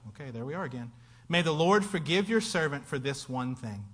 Okay, 0.09 0.31
there 0.33 0.45
we 0.45 0.55
are 0.55 0.65
again. 0.65 0.91
May 1.29 1.43
the 1.43 1.53
Lord 1.53 1.85
forgive 1.85 2.29
your 2.29 2.41
servant 2.41 2.87
for 2.87 2.99
this 2.99 3.29
one 3.29 3.55
thing. 3.55 3.85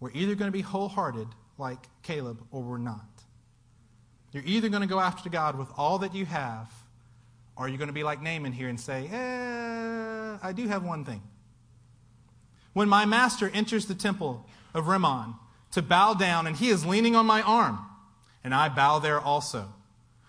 We're 0.00 0.10
either 0.12 0.34
going 0.34 0.48
to 0.48 0.56
be 0.56 0.62
wholehearted 0.62 1.28
like 1.58 1.78
Caleb 2.02 2.42
or 2.50 2.62
we're 2.62 2.78
not. 2.78 3.06
You're 4.32 4.44
either 4.44 4.68
going 4.68 4.82
to 4.82 4.88
go 4.88 5.00
after 5.00 5.30
God 5.30 5.56
with 5.56 5.68
all 5.76 5.98
that 6.00 6.14
you 6.14 6.26
have, 6.26 6.70
or 7.56 7.68
you're 7.68 7.78
going 7.78 7.88
to 7.88 7.94
be 7.94 8.02
like 8.02 8.20
Naaman 8.20 8.52
here 8.52 8.68
and 8.68 8.78
say, 8.78 9.08
eh, 9.10 10.36
I 10.42 10.52
do 10.54 10.68
have 10.68 10.84
one 10.84 11.04
thing. 11.04 11.22
When 12.74 12.88
my 12.88 13.06
master 13.06 13.50
enters 13.54 13.86
the 13.86 13.94
temple 13.94 14.44
of 14.74 14.88
Rimmon 14.88 15.36
to 15.72 15.80
bow 15.80 16.12
down, 16.12 16.46
and 16.46 16.56
he 16.56 16.68
is 16.68 16.84
leaning 16.84 17.16
on 17.16 17.24
my 17.24 17.40
arm, 17.40 17.78
and 18.44 18.54
I 18.54 18.68
bow 18.68 18.98
there 18.98 19.18
also. 19.18 19.72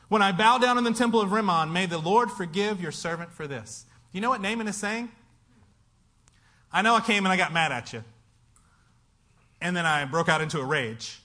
When 0.10 0.22
I 0.22 0.32
bow 0.32 0.58
down 0.58 0.78
in 0.78 0.84
the 0.84 0.94
temple 0.94 1.22
of 1.22 1.32
Rimmon, 1.32 1.74
may 1.74 1.86
the 1.86 1.98
Lord 1.98 2.32
forgive 2.32 2.82
your 2.82 2.92
servant 2.92 3.32
for 3.32 3.48
this. 3.48 3.86
Do 4.12 4.18
You 4.18 4.22
know 4.22 4.30
what 4.30 4.42
Naaman 4.42 4.68
is 4.68 4.78
saying? 4.78 5.12
I 6.72 6.82
know 6.82 6.96
I 6.96 7.02
came 7.02 7.26
and 7.26 7.34
I 7.34 7.38
got 7.38 7.54
mad 7.54 7.72
at 7.72 7.92
you. 7.94 8.04
And 9.60 9.76
then 9.76 9.86
I 9.86 10.06
broke 10.06 10.30
out 10.30 10.42
into 10.42 10.60
a 10.60 10.66
rage. 10.66 11.20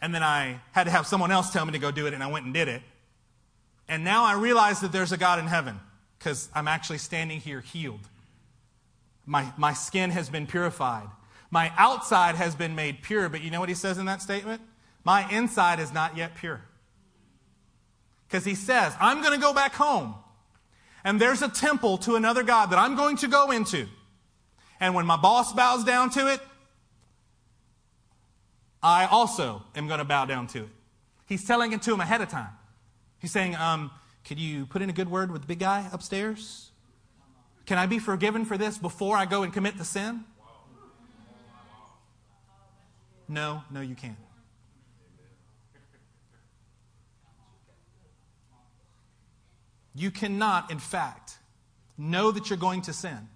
And 0.00 0.14
then 0.14 0.22
I 0.22 0.60
had 0.72 0.84
to 0.84 0.90
have 0.90 1.06
someone 1.06 1.32
else 1.32 1.50
tell 1.50 1.64
me 1.64 1.72
to 1.72 1.78
go 1.78 1.90
do 1.90 2.06
it, 2.06 2.12
and 2.12 2.22
I 2.22 2.26
went 2.26 2.44
and 2.44 2.52
did 2.52 2.68
it. 2.68 2.82
And 3.88 4.04
now 4.04 4.24
I 4.24 4.34
realize 4.34 4.80
that 4.80 4.92
there's 4.92 5.12
a 5.12 5.16
God 5.16 5.38
in 5.38 5.46
heaven 5.46 5.80
because 6.18 6.48
I'm 6.54 6.68
actually 6.68 6.98
standing 6.98 7.40
here 7.40 7.60
healed. 7.60 8.00
My, 9.26 9.52
my 9.56 9.72
skin 9.72 10.10
has 10.10 10.28
been 10.28 10.46
purified. 10.46 11.08
My 11.50 11.72
outside 11.76 12.34
has 12.34 12.54
been 12.54 12.74
made 12.74 13.02
pure. 13.02 13.28
But 13.28 13.42
you 13.42 13.50
know 13.50 13.60
what 13.60 13.68
he 13.68 13.74
says 13.74 13.98
in 13.98 14.06
that 14.06 14.20
statement? 14.20 14.60
My 15.04 15.28
inside 15.30 15.80
is 15.80 15.92
not 15.92 16.16
yet 16.16 16.34
pure. 16.34 16.62
Because 18.34 18.44
he 18.44 18.56
says, 18.56 18.92
I'm 18.98 19.22
going 19.22 19.32
to 19.32 19.40
go 19.40 19.54
back 19.54 19.74
home. 19.74 20.16
And 21.04 21.20
there's 21.20 21.40
a 21.40 21.48
temple 21.48 21.98
to 21.98 22.16
another 22.16 22.42
God 22.42 22.70
that 22.70 22.80
I'm 22.80 22.96
going 22.96 23.16
to 23.18 23.28
go 23.28 23.52
into. 23.52 23.86
And 24.80 24.92
when 24.96 25.06
my 25.06 25.16
boss 25.16 25.52
bows 25.52 25.84
down 25.84 26.10
to 26.10 26.26
it, 26.26 26.40
I 28.82 29.06
also 29.06 29.62
am 29.76 29.86
going 29.86 30.00
to 30.00 30.04
bow 30.04 30.24
down 30.24 30.48
to 30.48 30.64
it. 30.64 30.68
He's 31.26 31.44
telling 31.44 31.72
it 31.74 31.82
to 31.82 31.94
him 31.94 32.00
ahead 32.00 32.22
of 32.22 32.28
time. 32.28 32.50
He's 33.20 33.30
saying, 33.30 33.54
um, 33.54 33.92
Could 34.24 34.40
you 34.40 34.66
put 34.66 34.82
in 34.82 34.90
a 34.90 34.92
good 34.92 35.08
word 35.08 35.30
with 35.30 35.42
the 35.42 35.46
big 35.46 35.60
guy 35.60 35.88
upstairs? 35.92 36.72
Can 37.66 37.78
I 37.78 37.86
be 37.86 38.00
forgiven 38.00 38.44
for 38.44 38.58
this 38.58 38.78
before 38.78 39.16
I 39.16 39.26
go 39.26 39.44
and 39.44 39.52
commit 39.52 39.78
the 39.78 39.84
sin? 39.84 40.24
No, 43.28 43.62
no, 43.70 43.80
you 43.80 43.94
can't. 43.94 44.16
You 49.94 50.10
cannot, 50.10 50.70
in 50.70 50.78
fact, 50.78 51.38
know 51.96 52.30
that 52.30 52.50
you're 52.50 52.58
going 52.58 52.82
to 52.82 52.92
sin 52.92 53.28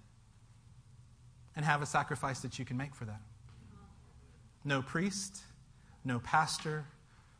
and 1.55 1.65
have 1.65 1.81
a 1.81 1.85
sacrifice 1.85 2.41
that 2.41 2.59
you 2.59 2.65
can 2.65 2.77
make 2.77 2.95
for 2.95 3.05
that. 3.05 3.21
No 4.63 4.81
priest, 4.81 5.39
no 6.03 6.19
pastor, 6.19 6.85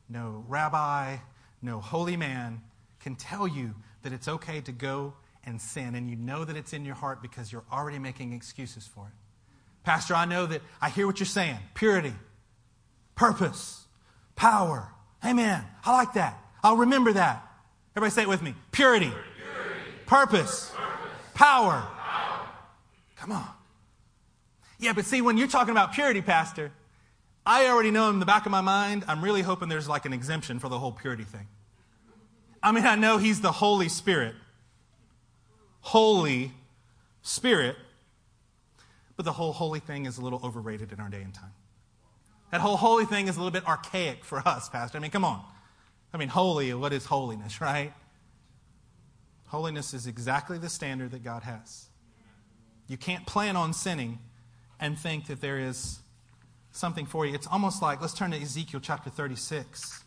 no 0.08 0.44
rabbi, 0.48 1.18
no 1.62 1.80
holy 1.80 2.18
man 2.18 2.62
can 3.00 3.16
tell 3.16 3.48
you 3.48 3.76
that 4.04 4.14
it's 4.14 4.28
okay 4.28 4.62
to 4.62 4.72
go 4.72 5.14
and 5.46 5.62
sin, 5.62 5.96
and 5.96 6.10
you 6.10 6.16
know 6.16 6.44
that 6.44 6.56
it's 6.56 6.74
in 6.74 6.86
your 6.86 6.96
heart 6.96 7.22
because 7.22 7.52
you're 7.52 7.64
already 7.72 8.00
making 8.00 8.34
excuses 8.34 8.86
for 8.86 9.08
it. 9.08 9.14
Pastor, 9.84 10.14
I 10.14 10.26
know 10.26 10.46
that 10.46 10.62
I 10.82 10.90
hear 10.90 11.08
what 11.08 11.20
you're 11.20 11.28
saying 11.28 11.58
purity, 11.74 12.14
purpose, 13.16 13.86
power. 14.36 14.92
Amen. 15.26 15.64
I 15.86 15.94
like 15.94 16.14
that. 16.14 16.38
I'll 16.64 16.78
remember 16.78 17.14
that. 17.14 17.49
Everybody 17.96 18.12
say 18.14 18.22
it 18.24 18.30
with 18.30 18.42
me 18.42 18.56
purity, 18.72 19.10
purity. 19.10 19.82
Purpose, 20.06 20.72
purpose. 20.72 21.10
Power. 21.34 21.88
power. 21.98 22.48
Come 23.18 23.32
on. 23.32 23.50
Yeah, 24.80 24.94
but 24.94 25.06
see, 25.06 25.22
when 25.22 25.38
you're 25.38 25.48
talking 25.48 25.72
about 25.72 25.94
purity, 25.94 26.22
Pastor, 26.22 26.72
I 27.46 27.68
already 27.68 27.92
know 27.92 28.10
in 28.10 28.20
the 28.20 28.26
back 28.26 28.46
of 28.46 28.52
my 28.52 28.62
mind, 28.62 29.04
I'm 29.08 29.24
really 29.24 29.42
hoping 29.42 29.70
there's 29.70 29.90
like 29.90 30.06
an 30.06 30.14
exemption 30.14 30.60
for 30.60 30.70
the 30.70 30.80
whole 30.80 30.92
purity 30.92 31.24
thing. 31.24 31.48
I 32.62 32.72
mean, 32.72 32.86
I 32.86 32.96
know 32.96 33.18
He's 33.18 33.42
the 33.42 33.52
Holy 33.52 33.90
Spirit. 33.90 34.36
Holy 35.82 36.52
Spirit. 37.22 37.76
But 39.16 39.26
the 39.26 39.34
whole 39.34 39.52
holy 39.52 39.80
thing 39.80 40.06
is 40.06 40.18
a 40.18 40.22
little 40.22 40.40
overrated 40.44 40.94
in 40.94 41.00
our 41.00 41.10
day 41.10 41.22
and 41.22 41.34
time. 41.34 41.52
That 42.52 42.62
whole 42.62 42.78
holy 42.78 43.06
thing 43.06 43.28
is 43.28 43.36
a 43.36 43.40
little 43.40 43.52
bit 43.52 43.68
archaic 43.68 44.24
for 44.24 44.40
us, 44.48 44.70
Pastor. 44.70 44.98
I 44.98 45.02
mean, 45.02 45.12
come 45.12 45.26
on. 45.26 45.44
I 46.14 46.18
mean, 46.18 46.30
holy, 46.30 46.74
what 46.74 46.94
is 46.94 47.06
holiness, 47.06 47.62
right? 47.62 47.94
Holiness 49.48 49.94
is 49.94 50.08
exactly 50.08 50.58
the 50.58 50.70
standard 50.70 51.12
that 51.12 51.24
God 51.24 51.44
has. 51.44 51.88
You 52.88 52.98
can't 52.98 53.26
plan 53.26 53.56
on 53.56 53.74
sinning 53.74 54.20
and 54.80 54.98
think 54.98 55.28
that 55.28 55.42
there 55.42 55.60
is 55.60 56.00
something 56.72 57.06
for 57.06 57.26
you. 57.26 57.34
It's 57.34 57.48
almost 57.48 57.82
like, 57.82 58.02
let's 58.02 58.14
turn 58.14 58.32
to 58.32 58.38
Ezekiel 58.38 58.80
chapter 58.80 59.10
36. 59.10 60.04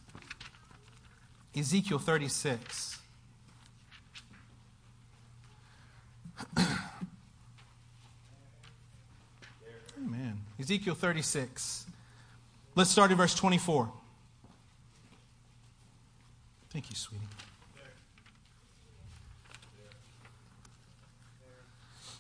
Ezekiel 1.56 1.98
36. 1.98 2.98
Amen. 9.98 10.40
Ezekiel 10.58 10.94
36. 10.94 11.86
Let's 12.74 12.90
start 12.90 13.10
at 13.10 13.16
verse 13.16 13.34
24. 13.34 13.92
Thank 16.72 16.88
you, 16.88 16.96
sweetie. 16.96 17.22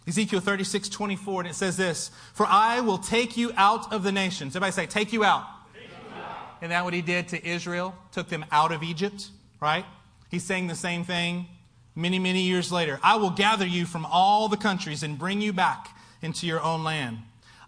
Ezekiel 0.06 0.40
36, 0.40 0.90
24, 0.90 1.40
and 1.40 1.50
it 1.50 1.54
says 1.54 1.78
this 1.78 2.10
For 2.34 2.44
I 2.44 2.80
will 2.80 2.98
take 2.98 3.38
you 3.38 3.52
out 3.56 3.90
of 3.92 4.02
the 4.02 4.12
nations. 4.12 4.54
Everybody 4.54 4.72
say, 4.72 4.86
Take 4.86 5.12
you 5.14 5.24
out. 5.24 5.46
Take 5.72 5.84
you 5.84 6.22
out. 6.22 6.58
Isn't 6.60 6.68
that 6.68 6.84
what 6.84 6.92
he 6.92 7.00
did 7.00 7.28
to 7.28 7.46
Israel? 7.46 7.94
Took 8.10 8.28
them 8.28 8.44
out 8.52 8.72
of 8.72 8.82
Egypt, 8.82 9.30
right? 9.58 9.86
He's 10.30 10.44
saying 10.44 10.66
the 10.66 10.74
same 10.74 11.04
thing 11.04 11.46
many, 11.94 12.18
many 12.18 12.42
years 12.42 12.70
later. 12.70 13.00
I 13.02 13.16
will 13.16 13.30
gather 13.30 13.66
you 13.66 13.86
from 13.86 14.04
all 14.04 14.48
the 14.48 14.58
countries 14.58 15.02
and 15.02 15.18
bring 15.18 15.40
you 15.40 15.54
back 15.54 15.96
into 16.20 16.46
your 16.46 16.60
own 16.60 16.84
land. 16.84 17.18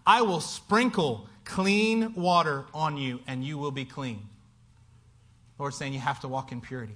I 0.06 0.20
will 0.20 0.40
sprinkle 0.40 1.28
clean 1.46 2.12
water 2.14 2.66
on 2.74 2.98
you, 2.98 3.20
and 3.26 3.42
you 3.42 3.56
will 3.56 3.70
be 3.70 3.86
clean. 3.86 4.20
Lord 5.58 5.74
saying 5.74 5.92
you 5.92 6.00
have 6.00 6.20
to 6.20 6.28
walk 6.28 6.52
in 6.52 6.60
purity. 6.60 6.94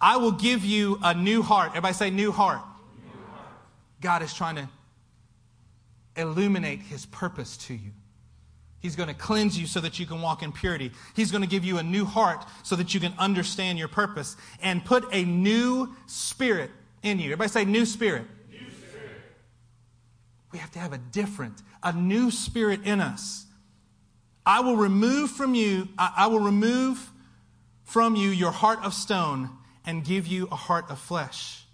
I 0.00 0.16
will 0.16 0.32
give 0.32 0.64
you 0.64 0.98
a 1.02 1.14
new 1.14 1.42
heart. 1.42 1.70
Everybody 1.70 1.94
say, 1.94 2.10
new 2.10 2.32
heart. 2.32 2.62
God 4.00 4.22
is 4.22 4.34
trying 4.34 4.56
to 4.56 4.68
illuminate 6.16 6.80
his 6.80 7.06
purpose 7.06 7.56
to 7.58 7.74
you. 7.74 7.92
He's 8.80 8.96
going 8.96 9.08
to 9.08 9.14
cleanse 9.14 9.58
you 9.58 9.66
so 9.68 9.78
that 9.78 10.00
you 10.00 10.06
can 10.06 10.20
walk 10.20 10.42
in 10.42 10.50
purity. 10.50 10.90
He's 11.14 11.30
going 11.30 11.42
to 11.42 11.48
give 11.48 11.64
you 11.64 11.78
a 11.78 11.84
new 11.84 12.04
heart 12.04 12.44
so 12.64 12.74
that 12.74 12.92
you 12.94 13.00
can 13.00 13.14
understand 13.16 13.78
your 13.78 13.86
purpose 13.86 14.36
and 14.60 14.84
put 14.84 15.04
a 15.12 15.24
new 15.24 15.94
spirit 16.06 16.70
in 17.04 17.20
you. 17.20 17.26
Everybody 17.26 17.48
say, 17.48 17.64
new 17.64 17.86
spirit. 17.86 18.24
New 18.50 18.58
spirit. 18.58 19.20
We 20.50 20.58
have 20.58 20.72
to 20.72 20.80
have 20.80 20.92
a 20.92 20.98
different, 20.98 21.62
a 21.80 21.92
new 21.92 22.32
spirit 22.32 22.80
in 22.84 23.00
us. 23.00 23.46
I 24.44 24.60
will 24.60 24.76
remove 24.76 25.30
from 25.30 25.54
you, 25.54 25.88
I 25.98 26.26
will 26.26 26.40
remove 26.40 27.10
from 27.84 28.16
you 28.16 28.30
your 28.30 28.50
heart 28.50 28.80
of 28.82 28.94
stone 28.94 29.50
and 29.84 30.04
give 30.04 30.26
you 30.26 30.48
a 30.50 30.56
heart 30.56 30.86
of 30.90 30.98
flesh. 30.98 31.64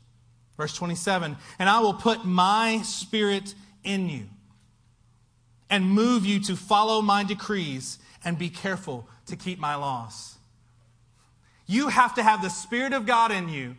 Verse 0.56 0.74
27 0.74 1.36
And 1.58 1.68
I 1.68 1.80
will 1.80 1.94
put 1.94 2.24
my 2.24 2.82
spirit 2.82 3.54
in 3.84 4.08
you 4.08 4.26
and 5.70 5.84
move 5.90 6.26
you 6.26 6.40
to 6.40 6.56
follow 6.56 7.00
my 7.00 7.24
decrees 7.24 7.98
and 8.24 8.38
be 8.38 8.48
careful 8.48 9.08
to 9.26 9.36
keep 9.36 9.58
my 9.58 9.74
laws. 9.74 10.36
You 11.66 11.88
have 11.88 12.14
to 12.14 12.22
have 12.22 12.42
the 12.42 12.48
Spirit 12.48 12.94
of 12.94 13.06
God 13.06 13.30
in 13.30 13.48
you. 13.48 13.76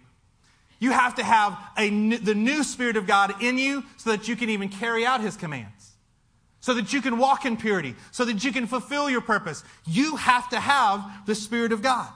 You 0.79 0.91
have 0.91 1.15
to 1.15 1.23
have 1.23 1.57
a, 1.77 1.89
the 1.89 2.35
new 2.35 2.63
Spirit 2.63 2.95
of 2.95 3.05
God 3.05 3.41
in 3.41 3.57
you 3.57 3.83
so 3.97 4.11
that 4.11 4.27
you 4.27 4.35
can 4.35 4.49
even 4.49 4.69
carry 4.69 5.05
out 5.05 5.21
His 5.21 5.35
commands, 5.35 5.78
so 6.61 6.73
that 6.73 6.91
you 6.91 7.01
can 7.01 7.17
walk 7.17 7.45
in 7.45 7.57
purity, 7.57 7.95
so 8.11 8.25
that 8.25 8.43
you 8.43 8.51
can 8.51 8.67
fulfill 8.67 9.09
your 9.09 9.21
purpose. 9.21 9.63
You 9.87 10.17
have 10.17 10.49
to 10.49 10.59
have 10.59 11.25
the 11.25 11.35
Spirit 11.35 11.71
of 11.71 11.81
God 11.81 12.09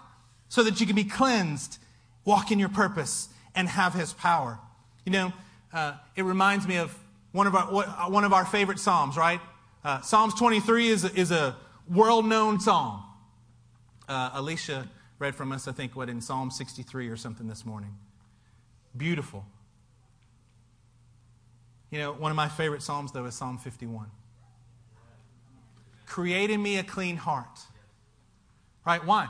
so 0.49 0.61
that 0.63 0.79
you 0.79 0.85
can 0.85 0.95
be 0.95 1.03
cleansed, 1.03 1.79
walk 2.25 2.51
in 2.51 2.59
your 2.59 2.69
purpose, 2.69 3.29
and 3.55 3.67
have 3.67 3.93
his 3.93 4.13
power. 4.13 4.59
You 5.05 5.11
know, 5.11 5.33
uh, 5.73 5.93
it 6.15 6.23
reminds 6.23 6.67
me 6.67 6.77
of 6.77 6.95
one 7.31 7.47
of 7.47 7.55
our, 7.55 7.65
one 8.09 8.23
of 8.23 8.33
our 8.33 8.45
favorite 8.45 8.79
Psalms, 8.79 9.17
right? 9.17 9.41
Uh, 9.83 10.01
Psalms 10.01 10.35
23 10.35 10.89
is, 10.89 11.05
is 11.05 11.31
a 11.31 11.55
world 11.89 12.27
known 12.27 12.59
psalm. 12.59 13.03
Uh, 14.07 14.29
Alicia 14.33 14.87
read 15.17 15.35
from 15.35 15.51
us, 15.51 15.67
I 15.67 15.71
think, 15.71 15.95
what, 15.95 16.09
in 16.09 16.21
Psalm 16.21 16.51
63 16.51 17.07
or 17.09 17.17
something 17.17 17.47
this 17.47 17.65
morning. 17.65 17.95
Beautiful. 18.95 19.45
You 21.89 21.99
know, 21.99 22.13
one 22.13 22.31
of 22.31 22.35
my 22.35 22.47
favorite 22.47 22.83
Psalms, 22.83 23.11
though, 23.11 23.25
is 23.25 23.33
Psalm 23.33 23.57
51. 23.57 24.11
Create 26.13 26.51
in 26.51 26.61
me 26.61 26.77
a 26.77 26.83
clean 26.83 27.17
heart. 27.17 27.59
Right? 28.85 29.03
Why? 29.03 29.29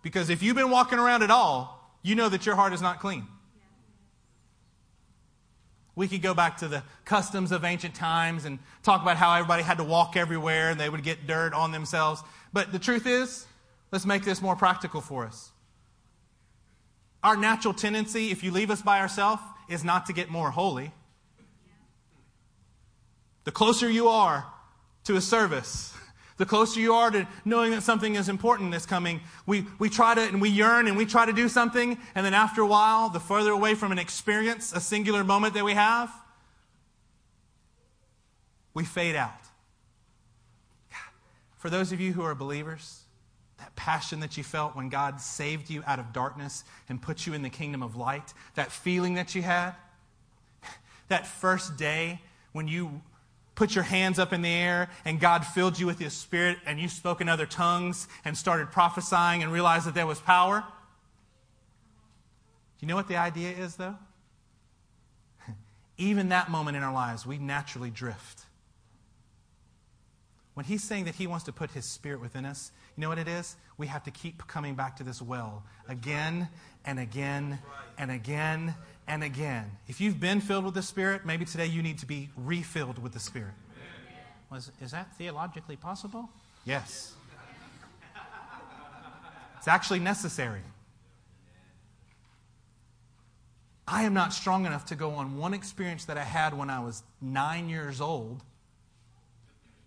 Because 0.00 0.30
if 0.30 0.44
you've 0.44 0.54
been 0.54 0.70
walking 0.70 1.00
around 1.00 1.24
at 1.24 1.30
all 1.32 1.78
you 2.02 2.14
know 2.14 2.28
that 2.28 2.46
your 2.46 2.54
heart 2.54 2.72
is 2.72 2.80
not 2.80 3.00
clean. 3.00 3.26
We 5.96 6.06
could 6.06 6.22
go 6.22 6.34
back 6.34 6.58
to 6.58 6.68
the 6.68 6.84
customs 7.04 7.50
of 7.50 7.64
ancient 7.64 7.96
times 7.96 8.44
and 8.44 8.60
talk 8.84 9.02
about 9.02 9.16
how 9.16 9.34
everybody 9.34 9.64
had 9.64 9.78
to 9.78 9.84
walk 9.84 10.16
everywhere 10.16 10.70
and 10.70 10.78
they 10.78 10.88
would 10.88 11.02
get 11.02 11.26
dirt 11.26 11.52
on 11.52 11.72
themselves. 11.72 12.22
But 12.52 12.70
the 12.70 12.78
truth 12.78 13.08
is, 13.08 13.44
let's 13.90 14.06
make 14.06 14.24
this 14.24 14.40
more 14.40 14.54
practical 14.54 15.00
for 15.00 15.26
us. 15.26 15.50
Our 17.24 17.36
natural 17.36 17.74
tendency, 17.74 18.30
if 18.30 18.44
you 18.44 18.52
leave 18.52 18.70
us 18.70 18.82
by 18.82 19.00
ourselves, 19.00 19.42
is 19.68 19.82
not 19.82 20.06
to 20.06 20.12
get 20.12 20.30
more 20.30 20.52
holy. 20.52 20.92
The 23.42 23.50
closer 23.50 23.90
you 23.90 24.06
are 24.06 24.46
to 25.08 25.16
a 25.16 25.20
service, 25.22 25.94
the 26.36 26.44
closer 26.44 26.78
you 26.78 26.92
are 26.92 27.10
to 27.10 27.26
knowing 27.46 27.70
that 27.70 27.82
something 27.82 28.14
is 28.14 28.28
important 28.28 28.72
that's 28.72 28.84
coming, 28.84 29.22
we, 29.46 29.64
we 29.78 29.88
try 29.88 30.14
to, 30.14 30.20
and 30.20 30.38
we 30.38 30.50
yearn 30.50 30.86
and 30.86 30.98
we 30.98 31.06
try 31.06 31.24
to 31.24 31.32
do 31.32 31.48
something, 31.48 31.96
and 32.14 32.26
then 32.26 32.34
after 32.34 32.60
a 32.60 32.66
while, 32.66 33.08
the 33.08 33.18
further 33.18 33.50
away 33.50 33.74
from 33.74 33.90
an 33.90 33.98
experience, 33.98 34.70
a 34.74 34.80
singular 34.80 35.24
moment 35.24 35.54
that 35.54 35.64
we 35.64 35.72
have, 35.72 36.12
we 38.74 38.84
fade 38.84 39.16
out. 39.16 39.32
For 41.56 41.70
those 41.70 41.90
of 41.90 42.02
you 42.02 42.12
who 42.12 42.22
are 42.22 42.34
believers, 42.34 43.00
that 43.58 43.74
passion 43.76 44.20
that 44.20 44.36
you 44.36 44.44
felt 44.44 44.76
when 44.76 44.90
God 44.90 45.22
saved 45.22 45.70
you 45.70 45.82
out 45.86 45.98
of 45.98 46.12
darkness 46.12 46.64
and 46.90 47.00
put 47.00 47.26
you 47.26 47.32
in 47.32 47.40
the 47.40 47.48
kingdom 47.48 47.82
of 47.82 47.96
light, 47.96 48.34
that 48.56 48.70
feeling 48.70 49.14
that 49.14 49.34
you 49.34 49.40
had, 49.40 49.72
that 51.08 51.26
first 51.26 51.78
day 51.78 52.20
when 52.52 52.68
you 52.68 53.00
put 53.58 53.74
your 53.74 53.82
hands 53.82 54.20
up 54.20 54.32
in 54.32 54.40
the 54.40 54.48
air 54.48 54.88
and 55.04 55.18
God 55.18 55.44
filled 55.44 55.80
you 55.80 55.86
with 55.86 55.98
His 55.98 56.12
Spirit 56.12 56.58
and 56.64 56.78
you 56.78 56.88
spoke 56.88 57.20
in 57.20 57.28
other 57.28 57.44
tongues 57.44 58.06
and 58.24 58.38
started 58.38 58.70
prophesying 58.70 59.42
and 59.42 59.52
realized 59.52 59.84
that 59.84 59.94
there 59.94 60.06
was 60.06 60.20
power? 60.20 60.60
Do 60.60 60.66
you 62.78 62.86
know 62.86 62.94
what 62.94 63.08
the 63.08 63.16
idea 63.16 63.50
is, 63.50 63.74
though? 63.74 63.96
Even 65.98 66.28
that 66.28 66.52
moment 66.52 66.76
in 66.76 66.84
our 66.84 66.94
lives, 66.94 67.26
we 67.26 67.36
naturally 67.36 67.90
drift. 67.90 68.42
When 70.54 70.64
He's 70.64 70.84
saying 70.84 71.06
that 71.06 71.16
He 71.16 71.26
wants 71.26 71.44
to 71.46 71.52
put 71.52 71.72
His 71.72 71.84
Spirit 71.84 72.20
within 72.20 72.44
us, 72.44 72.70
you 72.96 73.00
know 73.00 73.08
what 73.08 73.18
it 73.18 73.26
is? 73.26 73.56
We 73.76 73.88
have 73.88 74.04
to 74.04 74.12
keep 74.12 74.46
coming 74.46 74.76
back 74.76 74.98
to 74.98 75.02
this 75.02 75.20
well 75.20 75.64
again 75.88 76.48
and 76.84 77.00
again 77.00 77.58
and 77.98 78.12
again 78.12 78.76
and 79.08 79.24
again. 79.24 79.70
If 79.88 80.00
you've 80.00 80.20
been 80.20 80.40
filled 80.40 80.64
with 80.64 80.74
the 80.74 80.82
Spirit, 80.82 81.24
maybe 81.24 81.44
today 81.44 81.66
you 81.66 81.82
need 81.82 81.98
to 81.98 82.06
be 82.06 82.28
refilled 82.36 83.02
with 83.02 83.12
the 83.12 83.20
Spirit. 83.20 83.54
Was, 84.50 84.70
is 84.80 84.92
that 84.92 85.16
theologically 85.16 85.76
possible? 85.76 86.28
Yes. 86.64 87.14
It's 89.56 89.68
actually 89.68 89.98
necessary. 89.98 90.60
I 93.86 94.02
am 94.02 94.12
not 94.12 94.32
strong 94.32 94.66
enough 94.66 94.84
to 94.86 94.94
go 94.94 95.12
on 95.12 95.38
one 95.38 95.54
experience 95.54 96.04
that 96.04 96.18
I 96.18 96.24
had 96.24 96.56
when 96.56 96.68
I 96.68 96.80
was 96.80 97.02
nine 97.20 97.68
years 97.68 98.00
old. 98.00 98.42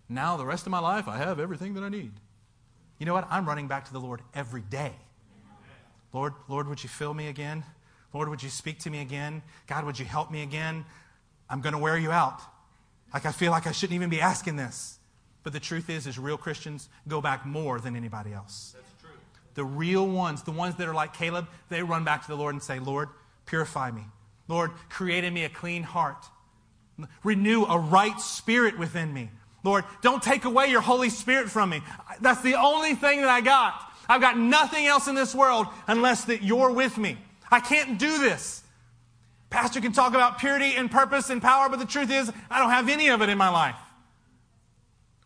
Now, 0.08 0.36
the 0.36 0.44
rest 0.44 0.66
of 0.66 0.72
my 0.72 0.80
life, 0.80 1.08
I 1.08 1.18
have 1.18 1.38
everything 1.38 1.74
that 1.74 1.84
I 1.84 1.88
need. 1.88 2.12
You 2.98 3.06
know 3.06 3.14
what? 3.14 3.26
I'm 3.30 3.46
running 3.46 3.68
back 3.68 3.84
to 3.86 3.92
the 3.92 4.00
Lord 4.00 4.20
every 4.34 4.60
day. 4.62 4.92
Lord, 6.12 6.34
Lord, 6.48 6.68
would 6.68 6.82
you 6.82 6.88
fill 6.88 7.14
me 7.14 7.28
again? 7.28 7.64
Lord, 8.12 8.28
would 8.28 8.42
you 8.42 8.48
speak 8.48 8.80
to 8.80 8.90
me 8.90 9.00
again? 9.00 9.42
God, 9.66 9.84
would 9.84 9.98
you 9.98 10.04
help 10.04 10.30
me 10.30 10.42
again? 10.42 10.84
I'm 11.48 11.60
going 11.60 11.72
to 11.72 11.78
wear 11.78 11.96
you 11.96 12.10
out. 12.10 12.40
Like 13.12 13.26
I 13.26 13.32
feel 13.32 13.50
like 13.50 13.66
I 13.66 13.72
shouldn't 13.72 13.94
even 13.94 14.10
be 14.10 14.20
asking 14.20 14.56
this. 14.56 14.98
But 15.42 15.52
the 15.52 15.60
truth 15.60 15.90
is, 15.90 16.06
is 16.06 16.18
real 16.18 16.38
Christians 16.38 16.88
go 17.08 17.20
back 17.20 17.44
more 17.44 17.80
than 17.80 17.96
anybody 17.96 18.32
else. 18.32 18.74
That's 18.76 19.02
true. 19.02 19.20
The 19.54 19.64
real 19.64 20.06
ones, 20.06 20.42
the 20.42 20.52
ones 20.52 20.76
that 20.76 20.88
are 20.88 20.94
like 20.94 21.14
Caleb, 21.14 21.48
they 21.68 21.82
run 21.82 22.04
back 22.04 22.22
to 22.22 22.28
the 22.28 22.36
Lord 22.36 22.54
and 22.54 22.62
say, 22.62 22.78
Lord, 22.78 23.08
purify 23.46 23.90
me. 23.90 24.04
Lord, 24.48 24.70
create 24.88 25.24
in 25.24 25.34
me 25.34 25.44
a 25.44 25.48
clean 25.48 25.82
heart. 25.82 26.24
Renew 27.24 27.64
a 27.64 27.78
right 27.78 28.18
spirit 28.20 28.78
within 28.78 29.12
me. 29.12 29.30
Lord, 29.64 29.84
don't 30.02 30.22
take 30.22 30.44
away 30.44 30.68
your 30.68 30.80
Holy 30.80 31.08
Spirit 31.08 31.48
from 31.48 31.70
me. 31.70 31.82
That's 32.20 32.42
the 32.42 32.54
only 32.54 32.94
thing 32.94 33.20
that 33.20 33.30
I 33.30 33.40
got. 33.40 33.74
I've 34.08 34.20
got 34.20 34.36
nothing 34.36 34.86
else 34.86 35.08
in 35.08 35.14
this 35.14 35.34
world 35.34 35.66
unless 35.86 36.24
that 36.24 36.42
you're 36.42 36.72
with 36.72 36.98
me. 36.98 37.16
I 37.52 37.60
can't 37.60 37.98
do 37.98 38.18
this. 38.18 38.62
Pastor 39.50 39.82
can 39.82 39.92
talk 39.92 40.14
about 40.14 40.38
purity 40.38 40.74
and 40.74 40.90
purpose 40.90 41.28
and 41.28 41.42
power, 41.42 41.68
but 41.68 41.78
the 41.78 41.84
truth 41.84 42.10
is, 42.10 42.32
I 42.50 42.58
don't 42.58 42.70
have 42.70 42.88
any 42.88 43.10
of 43.10 43.20
it 43.20 43.28
in 43.28 43.36
my 43.36 43.50
life. 43.50 43.76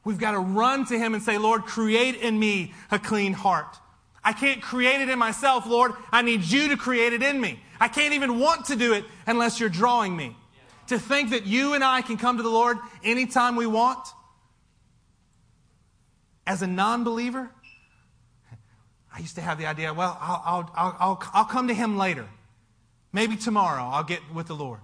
We've 0.05 0.19
got 0.19 0.33
to 0.33 0.41
run 0.41 0.85
to 0.87 0.99
Him 0.99 1.15
and 1.15 1.23
say, 1.23 1.39
Lord, 1.39 1.63
create 1.63 2.17
in 2.17 2.37
me 2.37 2.75
a 2.91 2.99
clean 2.99 3.33
heart. 3.33 3.79
I 4.25 4.33
can't 4.33 4.61
create 4.61 5.01
it 5.01 5.09
in 5.09 5.21
myself, 5.21 5.67
Lord. 5.67 5.93
I 6.11 6.23
need 6.23 6.43
you 6.43 6.69
to 6.69 6.77
create 6.77 7.13
it 7.13 7.23
in 7.23 7.41
me. 7.41 7.61
I 7.81 7.87
can't 7.87 8.15
even 8.15 8.41
want 8.41 8.67
to 8.67 8.77
do 8.77 8.93
it 8.93 9.05
unless 9.29 9.61
you're 9.61 9.69
drawing 9.69 10.17
me. 10.17 10.37
To 10.89 10.99
think 10.99 11.31
that 11.31 11.47
you 11.47 11.75
and 11.75 11.85
I 11.85 12.03
can 12.03 12.17
come 12.17 12.37
to 12.37 12.43
the 12.43 12.49
Lord 12.49 12.79
anytime 13.05 13.55
we 13.55 13.67
want 13.67 14.07
as 16.45 16.63
a 16.63 16.67
non 16.67 17.05
believer, 17.05 17.51
I 19.17 19.21
used 19.21 19.37
to 19.37 19.41
have 19.41 19.57
the 19.57 19.65
idea, 19.65 19.95
well, 19.95 20.19
I'll, 20.21 20.43
I'll, 20.45 20.73
I'll, 21.01 21.23
I'll, 21.33 21.45
come 21.47 21.69
to 21.69 21.75
Him 21.75 21.97
later. 21.97 22.29
Maybe 23.15 23.37
tomorrow 23.37 23.83
I'll 23.83 24.05
get 24.05 24.21
with 24.35 24.47
the 24.47 24.55
Lord. 24.55 24.81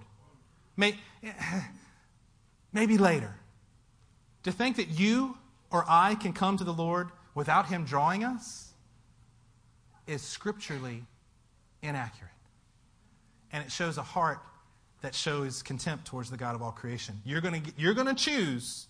Maybe, 0.75 0.97
maybe 2.73 2.97
later. 2.97 3.35
To 4.43 4.51
think 4.51 4.77
that 4.77 4.89
you 4.89 5.37
or 5.69 5.85
I 5.87 6.15
can 6.15 6.33
come 6.33 6.57
to 6.57 6.63
the 6.63 6.73
Lord 6.73 7.09
without 7.35 7.67
Him 7.67 7.85
drawing 7.85 8.23
us 8.23 8.71
is 10.07 10.23
scripturally 10.23 11.03
inaccurate. 11.83 12.31
And 13.51 13.63
it 13.63 13.71
shows 13.71 13.99
a 13.99 14.03
heart 14.03 14.39
that 15.01 15.13
shows 15.13 15.61
contempt 15.61 16.05
towards 16.05 16.31
the 16.31 16.37
God 16.37 16.55
of 16.55 16.63
all 16.63 16.71
creation. 16.71 17.21
You're 17.23 17.41
going 17.41 17.61
to, 17.61 17.71
you're 17.77 17.93
going 17.93 18.07
to 18.07 18.15
choose, 18.15 18.87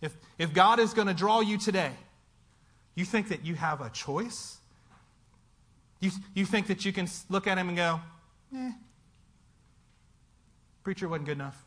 if, 0.00 0.16
if 0.38 0.52
God 0.52 0.80
is 0.80 0.92
going 0.92 1.06
to 1.06 1.14
draw 1.14 1.40
you 1.40 1.56
today, 1.56 1.92
you 2.96 3.04
think 3.04 3.28
that 3.28 3.46
you 3.46 3.54
have 3.54 3.80
a 3.80 3.88
choice? 3.90 4.58
You, 6.02 6.10
you 6.34 6.44
think 6.44 6.66
that 6.66 6.84
you 6.84 6.92
can 6.92 7.08
look 7.30 7.46
at 7.46 7.56
him 7.56 7.68
and 7.68 7.76
go, 7.76 8.00
eh, 8.54 8.72
preacher 10.82 11.08
wasn't 11.08 11.26
good 11.26 11.38
enough. 11.38 11.64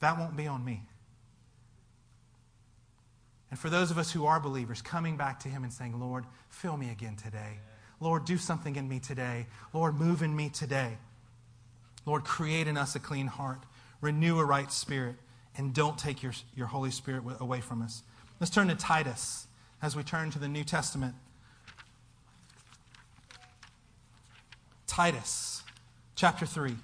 That 0.00 0.18
won't 0.18 0.38
be 0.38 0.46
on 0.46 0.64
me. 0.64 0.82
And 3.50 3.58
for 3.58 3.68
those 3.68 3.90
of 3.90 3.98
us 3.98 4.10
who 4.10 4.24
are 4.24 4.40
believers, 4.40 4.80
coming 4.80 5.18
back 5.18 5.40
to 5.40 5.48
Him 5.48 5.64
and 5.64 5.72
saying, 5.72 6.00
Lord, 6.00 6.24
fill 6.48 6.78
me 6.78 6.90
again 6.90 7.16
today. 7.16 7.58
Lord, 8.00 8.24
do 8.24 8.38
something 8.38 8.76
in 8.76 8.88
me 8.88 9.00
today. 9.00 9.46
Lord, 9.74 9.96
move 9.96 10.22
in 10.22 10.34
me 10.34 10.48
today. 10.48 10.96
Lord, 12.06 12.24
create 12.24 12.68
in 12.68 12.78
us 12.78 12.94
a 12.94 13.00
clean 13.00 13.26
heart, 13.26 13.64
renew 14.00 14.38
a 14.38 14.44
right 14.44 14.72
spirit, 14.72 15.16
and 15.58 15.74
don't 15.74 15.98
take 15.98 16.22
your, 16.22 16.32
your 16.56 16.68
Holy 16.68 16.90
Spirit 16.90 17.24
away 17.40 17.60
from 17.60 17.82
us. 17.82 18.02
Let's 18.38 18.50
turn 18.50 18.68
to 18.68 18.74
Titus 18.74 19.46
as 19.82 19.96
we 19.96 20.02
turn 20.02 20.30
to 20.30 20.38
the 20.38 20.48
New 20.48 20.64
Testament. 20.64 21.14
Titus 24.86 25.62
chapter 26.14 26.44
3. 26.44 26.76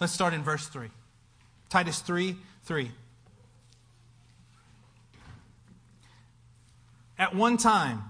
Let's 0.00 0.14
start 0.14 0.32
in 0.32 0.42
verse 0.42 0.66
3. 0.66 0.88
Titus 1.68 2.00
3 2.00 2.36
3. 2.64 2.90
At 7.18 7.34
one 7.34 7.58
time, 7.58 8.04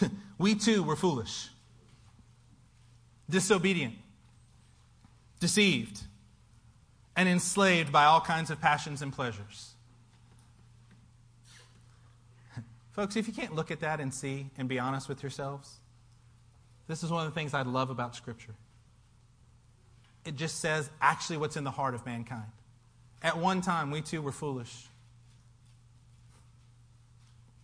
we 0.38 0.54
too 0.54 0.82
were 0.82 0.96
foolish, 0.96 1.48
disobedient, 3.28 3.94
deceived, 5.40 6.02
and 7.16 7.28
enslaved 7.28 7.92
by 7.92 8.04
all 8.04 8.20
kinds 8.20 8.50
of 8.50 8.60
passions 8.60 9.02
and 9.02 9.12
pleasures. 9.12 9.74
Folks, 12.92 13.16
if 13.16 13.26
you 13.26 13.34
can't 13.34 13.54
look 13.54 13.70
at 13.70 13.80
that 13.80 14.00
and 14.00 14.12
see 14.12 14.50
and 14.58 14.68
be 14.68 14.78
honest 14.78 15.08
with 15.08 15.22
yourselves, 15.22 15.78
this 16.88 17.02
is 17.02 17.10
one 17.10 17.26
of 17.26 17.32
the 17.32 17.38
things 17.38 17.54
I 17.54 17.62
love 17.62 17.90
about 17.90 18.14
Scripture 18.14 18.54
it 20.26 20.34
just 20.34 20.60
says 20.60 20.90
actually 21.00 21.36
what's 21.38 21.56
in 21.56 21.64
the 21.64 21.70
heart 21.70 21.94
of 21.94 22.04
mankind. 22.04 22.50
At 23.22 23.38
one 23.38 23.60
time, 23.60 23.90
we 23.90 24.02
too 24.02 24.20
were 24.20 24.32
foolish. 24.32 24.86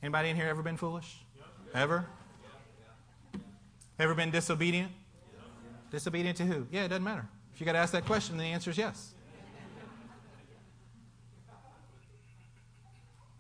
Anybody 0.03 0.31
in 0.31 0.37
here 0.37 0.47
ever 0.47 0.63
been 0.63 0.77
foolish? 0.77 1.19
Ever? 1.75 2.07
Ever 3.99 4.15
been 4.15 4.31
disobedient? 4.31 4.93
Disobedient 5.93 6.39
to 6.39 6.45
who? 6.45 6.67
Yeah, 6.73 6.85
it 6.85 6.89
doesn't 6.89 7.05
matter. 7.05 7.29
If 7.55 7.61
you 7.61 7.67
got 7.67 7.73
to 7.73 7.79
ask 7.79 7.93
that 7.93 8.07
question, 8.07 8.39
the 8.39 8.45
answer 8.45 8.71
is 8.71 8.79
yes. 8.79 9.13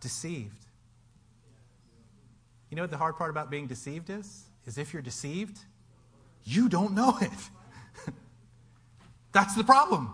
Deceived. 0.01 0.67
You 2.69 2.77
know 2.77 2.83
what 2.83 2.91
the 2.91 2.99
hard 2.99 3.17
part 3.17 3.31
about 3.31 3.51
being 3.51 3.67
deceived 3.67 4.11
is? 4.11 4.45
Is 4.67 4.77
if 4.77 4.93
you're 4.93 5.03
deceived, 5.03 5.59
you 6.45 6.69
don't 6.69 6.93
know 6.93 7.17
it. 7.23 7.31
That's 9.33 9.55
the 9.55 9.65
problem. 9.65 10.13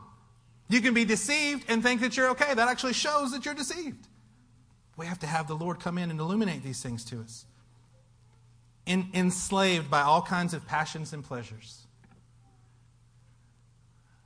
You 0.68 0.80
can 0.80 0.94
be 0.94 1.04
deceived 1.04 1.64
and 1.68 1.82
think 1.82 2.00
that 2.02 2.16
you're 2.16 2.30
okay. 2.30 2.54
That 2.54 2.68
actually 2.68 2.92
shows 2.92 3.32
that 3.32 3.44
you're 3.44 3.54
deceived. 3.54 4.06
We 4.96 5.06
have 5.06 5.18
to 5.20 5.26
have 5.26 5.48
the 5.48 5.54
Lord 5.54 5.80
come 5.80 5.98
in 5.98 6.10
and 6.10 6.20
illuminate 6.20 6.62
these 6.62 6.82
things 6.82 7.04
to 7.06 7.20
us. 7.20 7.46
Enslaved 8.86 9.90
by 9.90 10.02
all 10.02 10.22
kinds 10.22 10.54
of 10.54 10.66
passions 10.66 11.12
and 11.12 11.24
pleasures. 11.24 11.87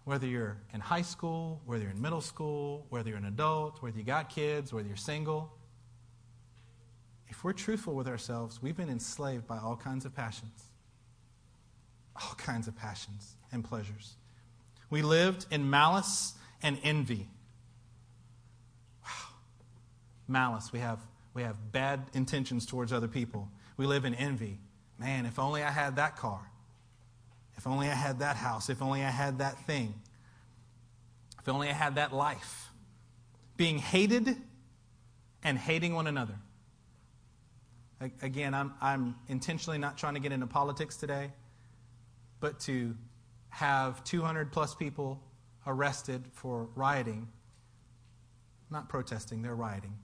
Whether 0.05 0.27
you're 0.27 0.57
in 0.75 0.81
high 0.81 1.03
school, 1.03 1.61
whether 1.65 1.85
you're 1.85 1.93
in 1.93 2.03
middle 2.03 2.21
school, 2.21 2.87
whether 2.89 3.09
you're 3.09 3.19
an 3.19 3.25
adult, 3.25 3.83
whether 3.83 3.97
you 3.97 4.05
got 4.05 4.31
kids, 4.31 4.73
whether 4.73 4.89
you're 4.89 4.97
single, 4.97 5.53
if 7.33 7.43
we're 7.45 7.55
truthful 7.55 7.95
with 7.95 8.09
ourselves, 8.09 8.61
we've 8.61 8.77
been 8.77 8.91
enslaved 8.91 9.47
by 9.47 9.57
all 9.57 9.75
kinds 9.75 10.05
of 10.05 10.15
passions. 10.15 10.69
All 12.15 12.35
kinds 12.37 12.69
of 12.69 12.77
passions 12.77 13.37
and 13.51 13.65
pleasures. 13.65 14.17
We 14.91 15.01
lived 15.01 15.47
in 15.51 15.71
malice 15.71 16.35
and 16.63 16.79
envy. 16.85 17.27
Wow. 19.03 19.35
Malice. 20.29 20.73
We 20.75 20.81
have, 20.81 21.01
we 21.33 21.43
have 21.43 21.73
bad 21.73 22.03
intentions 22.13 22.67
towards 22.67 22.93
other 22.93 23.09
people. 23.09 23.49
We 23.79 23.87
live 23.87 24.05
in 24.05 24.15
envy. 24.15 24.59
Man, 24.99 25.25
if 25.25 25.39
only 25.39 25.63
I 25.63 25.71
had 25.71 25.97
that 25.97 26.17
car. 26.17 26.52
If 27.57 27.67
only 27.67 27.89
I 27.89 27.95
had 27.95 28.21
that 28.21 28.37
house. 28.37 28.71
If 28.71 28.83
only 28.83 29.03
I 29.03 29.11
had 29.11 29.39
that 29.39 29.67
thing. 29.67 29.95
If 31.41 31.49
only 31.49 31.69
I 31.69 31.73
had 31.73 31.97
that 31.97 32.13
life. 32.13 32.71
Being 33.57 33.79
hated 33.79 34.37
and 35.45 35.59
hating 35.59 35.95
one 35.95 36.07
another. 36.07 36.35
Again, 38.21 38.53
I'm, 38.55 38.75
I'm 38.81 39.15
intentionally 39.29 39.79
not 39.79 39.97
trying 39.97 40.15
to 40.15 40.21
get 40.21 40.33
into 40.33 40.47
politics 40.47 40.97
today, 40.97 41.31
but 42.41 42.59
to 42.61 42.97
have 43.51 44.03
200 44.03 44.51
plus 44.51 44.75
people 44.75 45.23
arrested 45.67 46.25
for 46.33 46.69
rioting. 46.75 47.29
Not 48.71 48.89
protesting, 48.89 49.43
they're 49.43 49.55
rioting. 49.55 49.97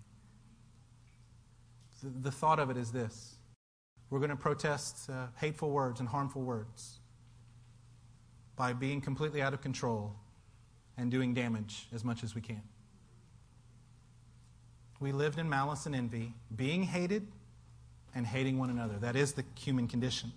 The, 2.02 2.10
the 2.22 2.30
thought 2.30 2.60
of 2.60 2.70
it 2.70 2.76
is 2.76 2.92
this 2.92 3.36
we're 4.10 4.20
going 4.20 4.30
to 4.30 4.36
protest 4.36 5.10
uh, 5.10 5.26
hateful 5.36 5.70
words 5.70 6.00
and 6.00 6.08
harmful 6.08 6.42
words 6.42 6.97
by 8.58 8.72
being 8.72 9.00
completely 9.00 9.40
out 9.40 9.54
of 9.54 9.62
control 9.62 10.12
and 10.98 11.10
doing 11.12 11.32
damage 11.32 11.86
as 11.94 12.04
much 12.04 12.24
as 12.24 12.34
we 12.34 12.40
can. 12.40 12.60
We 15.00 15.12
lived 15.12 15.38
in 15.38 15.48
malice 15.48 15.86
and 15.86 15.94
envy, 15.94 16.34
being 16.54 16.82
hated 16.82 17.24
and 18.16 18.26
hating 18.26 18.58
one 18.58 18.68
another. 18.68 18.98
That 18.98 19.14
is 19.14 19.32
the 19.32 19.44
human 19.54 19.86
condition. 19.86 20.32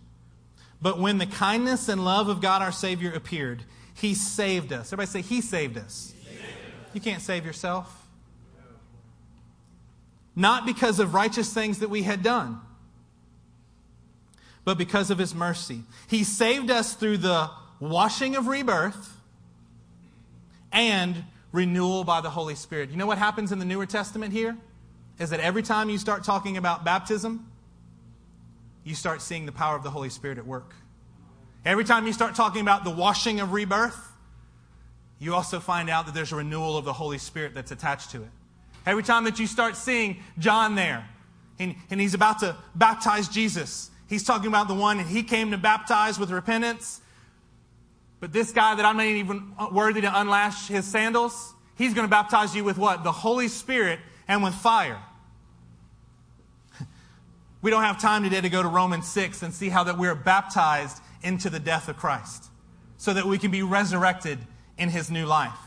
But 0.79 0.99
when 0.99 1.17
the 1.17 1.25
kindness 1.25 1.89
and 1.89 2.05
love 2.05 2.29
of 2.29 2.41
God 2.41 2.61
our 2.61 2.71
Savior 2.71 3.11
appeared, 3.11 3.63
He 3.95 4.13
saved 4.13 4.71
us. 4.71 4.93
Everybody 4.93 5.07
say, 5.07 5.21
He 5.27 5.41
saved 5.41 5.77
us. 5.79 6.13
He 6.15 6.25
saved 6.25 6.41
us. 6.41 6.93
You 6.93 7.01
can't 7.01 7.21
save 7.23 7.43
yourself. 7.43 8.07
Not 10.35 10.67
because 10.67 10.99
of 10.99 11.15
righteous 11.15 11.51
things 11.51 11.79
that 11.79 11.89
we 11.89 12.03
had 12.03 12.21
done, 12.21 12.61
but 14.63 14.77
because 14.77 15.09
of 15.09 15.17
His 15.17 15.33
mercy. 15.33 15.81
He 16.07 16.23
saved 16.23 16.69
us 16.69 16.93
through 16.93 17.17
the 17.17 17.49
washing 17.81 18.37
of 18.37 18.47
rebirth 18.47 19.17
and 20.71 21.25
renewal 21.51 22.05
by 22.05 22.21
the 22.21 22.29
Holy 22.29 22.55
Spirit. 22.55 22.91
You 22.91 22.95
know 22.95 23.05
what 23.07 23.17
happens 23.17 23.51
in 23.51 23.59
the 23.59 23.65
Newer 23.65 23.85
Testament 23.85 24.31
here? 24.31 24.55
Is 25.19 25.31
that 25.31 25.41
every 25.41 25.63
time 25.63 25.89
you 25.89 25.97
start 25.97 26.23
talking 26.23 26.55
about 26.55 26.85
baptism, 26.85 27.51
you 28.85 28.95
start 28.95 29.21
seeing 29.21 29.45
the 29.45 29.51
power 29.51 29.75
of 29.75 29.83
the 29.83 29.89
Holy 29.89 30.09
Spirit 30.09 30.37
at 30.37 30.45
work. 30.45 30.73
Every 31.65 31.83
time 31.83 32.07
you 32.07 32.13
start 32.13 32.35
talking 32.35 32.61
about 32.61 32.83
the 32.83 32.89
washing 32.89 33.39
of 33.39 33.51
rebirth, 33.51 34.11
you 35.19 35.35
also 35.35 35.59
find 35.59 35.89
out 35.89 36.05
that 36.05 36.15
there's 36.15 36.31
a 36.31 36.35
renewal 36.35 36.77
of 36.77 36.85
the 36.85 36.93
Holy 36.93 37.19
Spirit 37.19 37.53
that's 37.53 37.71
attached 37.71 38.11
to 38.11 38.23
it. 38.23 38.29
Every 38.85 39.03
time 39.03 39.25
that 39.25 39.37
you 39.37 39.45
start 39.45 39.75
seeing 39.75 40.17
John 40.39 40.73
there, 40.73 41.07
and, 41.59 41.75
and 41.91 42.01
he's 42.01 42.15
about 42.15 42.39
to 42.39 42.55
baptize 42.73 43.27
Jesus, 43.27 43.91
he's 44.07 44.23
talking 44.23 44.47
about 44.47 44.67
the 44.67 44.73
one 44.73 44.99
and 44.99 45.07
he 45.07 45.21
came 45.21 45.51
to 45.51 45.57
baptize 45.57 46.17
with 46.17 46.31
repentance. 46.31 47.01
But 48.21 48.31
this 48.31 48.51
guy 48.51 48.75
that 48.75 48.85
I'm 48.85 48.97
not 48.97 49.07
even 49.07 49.53
worthy 49.73 50.01
to 50.01 50.07
unlash 50.07 50.67
his 50.67 50.85
sandals, 50.85 51.53
he's 51.75 51.93
going 51.93 52.07
to 52.07 52.09
baptize 52.09 52.55
you 52.55 52.63
with 52.63 52.77
what? 52.77 53.03
The 53.03 53.11
Holy 53.11 53.49
Spirit 53.49 53.99
and 54.29 54.41
with 54.41 54.53
fire. 54.53 55.01
We 57.63 57.69
don't 57.69 57.83
have 57.83 58.01
time 58.01 58.23
today 58.23 58.41
to 58.41 58.49
go 58.49 58.63
to 58.63 58.67
Romans 58.67 59.07
6 59.09 59.43
and 59.43 59.53
see 59.53 59.69
how 59.69 59.83
that 59.83 59.95
we're 59.95 60.15
baptized 60.15 60.99
into 61.21 61.47
the 61.47 61.59
death 61.59 61.89
of 61.89 61.97
Christ 61.97 62.45
so 62.97 63.13
that 63.13 63.25
we 63.25 63.37
can 63.37 63.51
be 63.51 63.61
resurrected 63.61 64.39
in 64.79 64.89
his 64.89 65.11
new 65.11 65.27
life. 65.27 65.57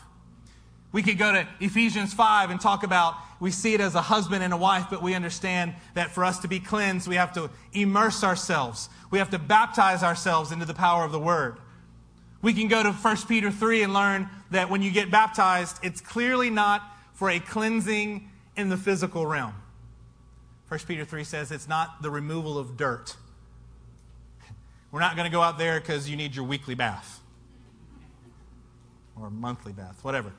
We 0.91 1.03
could 1.03 1.17
go 1.17 1.31
to 1.31 1.47
Ephesians 1.61 2.13
5 2.13 2.49
and 2.49 2.59
talk 2.59 2.83
about 2.83 3.15
we 3.39 3.51
see 3.51 3.73
it 3.73 3.81
as 3.81 3.95
a 3.95 4.01
husband 4.01 4.43
and 4.43 4.53
a 4.53 4.57
wife, 4.57 4.87
but 4.89 5.01
we 5.01 5.13
understand 5.13 5.73
that 5.93 6.11
for 6.11 6.23
us 6.23 6.39
to 6.39 6.47
be 6.47 6.59
cleansed, 6.59 7.07
we 7.07 7.15
have 7.15 7.33
to 7.33 7.49
immerse 7.73 8.23
ourselves. 8.23 8.89
We 9.11 9.19
have 9.19 9.29
to 9.31 9.39
baptize 9.39 10.03
ourselves 10.03 10.51
into 10.51 10.65
the 10.65 10.73
power 10.73 11.03
of 11.03 11.11
the 11.11 11.19
word. 11.19 11.57
We 12.45 12.53
can 12.53 12.67
go 12.67 12.83
to 12.83 12.91
1 12.91 13.17
Peter 13.27 13.49
3 13.49 13.81
and 13.81 13.91
learn 13.91 14.29
that 14.51 14.69
when 14.69 14.83
you 14.83 14.91
get 14.91 15.09
baptized, 15.09 15.79
it's 15.81 15.99
clearly 15.99 16.51
not 16.51 16.83
for 17.15 17.31
a 17.31 17.39
cleansing 17.39 18.29
in 18.55 18.69
the 18.69 18.77
physical 18.77 19.25
realm. 19.25 19.55
1 20.67 20.81
Peter 20.87 21.03
3 21.05 21.23
says 21.23 21.51
it's 21.51 21.67
not 21.67 22.03
the 22.03 22.11
removal 22.11 22.59
of 22.59 22.77
dirt. 22.77 23.15
We're 24.91 24.99
not 24.99 25.15
going 25.15 25.25
to 25.25 25.31
go 25.31 25.41
out 25.41 25.57
there 25.57 25.79
because 25.79 26.07
you 26.07 26.15
need 26.15 26.35
your 26.35 26.45
weekly 26.45 26.75
bath 26.75 27.19
or 29.19 29.31
monthly 29.31 29.73
bath, 29.73 29.97
whatever. 30.03 30.31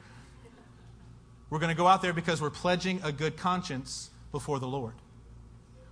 We're 1.50 1.58
going 1.58 1.74
to 1.74 1.76
go 1.76 1.88
out 1.88 2.02
there 2.02 2.12
because 2.12 2.40
we're 2.40 2.50
pledging 2.50 3.00
a 3.02 3.10
good 3.10 3.36
conscience 3.36 4.10
before 4.30 4.60
the 4.60 4.68
Lord. 4.68 4.94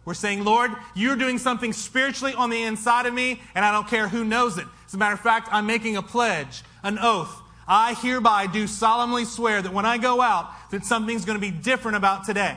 We're 0.05 0.14
saying, 0.14 0.44
Lord, 0.44 0.70
you're 0.94 1.16
doing 1.16 1.38
something 1.38 1.72
spiritually 1.72 2.34
on 2.34 2.50
the 2.50 2.62
inside 2.62 3.07
of 3.07 3.14
me, 3.14 3.40
and 3.55 3.64
I 3.64 3.72
don't 3.72 3.88
care 3.88 4.09
who 4.09 4.24
knows 4.24 4.59
it. 4.59 4.66
As 4.86 4.94
a 4.94 4.98
matter 4.98 5.14
of 5.14 5.20
fact, 5.20 5.48
I'm 5.50 5.66
making 5.66 5.96
a 5.96 6.02
pledge, 6.02 6.62
an 6.82 6.98
oath. 7.00 7.34
I 7.66 7.94
hereby 7.94 8.46
do 8.46 8.66
solemnly 8.66 9.24
swear 9.24 9.62
that 9.62 9.72
when 9.72 9.86
I 9.86 9.96
go 9.96 10.20
out, 10.20 10.50
that 10.70 10.84
something's 10.84 11.24
going 11.24 11.40
to 11.40 11.40
be 11.40 11.50
different 11.50 11.96
about 11.96 12.24
today. 12.24 12.57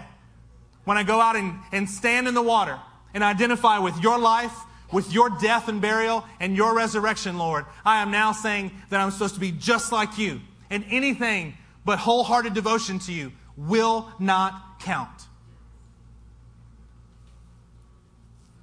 When 0.83 0.97
I 0.97 1.03
go 1.03 1.21
out 1.21 1.37
and, 1.37 1.59
and 1.71 1.89
stand 1.89 2.27
in 2.27 2.33
the 2.33 2.41
water 2.41 2.77
and 3.13 3.23
identify 3.23 3.79
with 3.79 3.97
your 4.01 4.19
life, 4.19 4.53
with 4.91 5.13
your 5.13 5.29
death 5.29 5.69
and 5.69 5.81
burial, 5.81 6.25
and 6.39 6.55
your 6.55 6.75
resurrection, 6.75 7.37
Lord, 7.37 7.65
I 7.85 8.01
am 8.01 8.11
now 8.11 8.33
saying 8.33 8.71
that 8.89 8.99
I'm 8.99 9.11
supposed 9.11 9.35
to 9.35 9.39
be 9.39 9.51
just 9.51 9.93
like 9.93 10.17
you. 10.17 10.41
And 10.69 10.83
anything 10.89 11.57
but 11.85 11.99
wholehearted 11.99 12.53
devotion 12.53 12.99
to 12.99 13.13
you 13.13 13.31
will 13.55 14.11
not 14.19 14.79
count. 14.79 15.26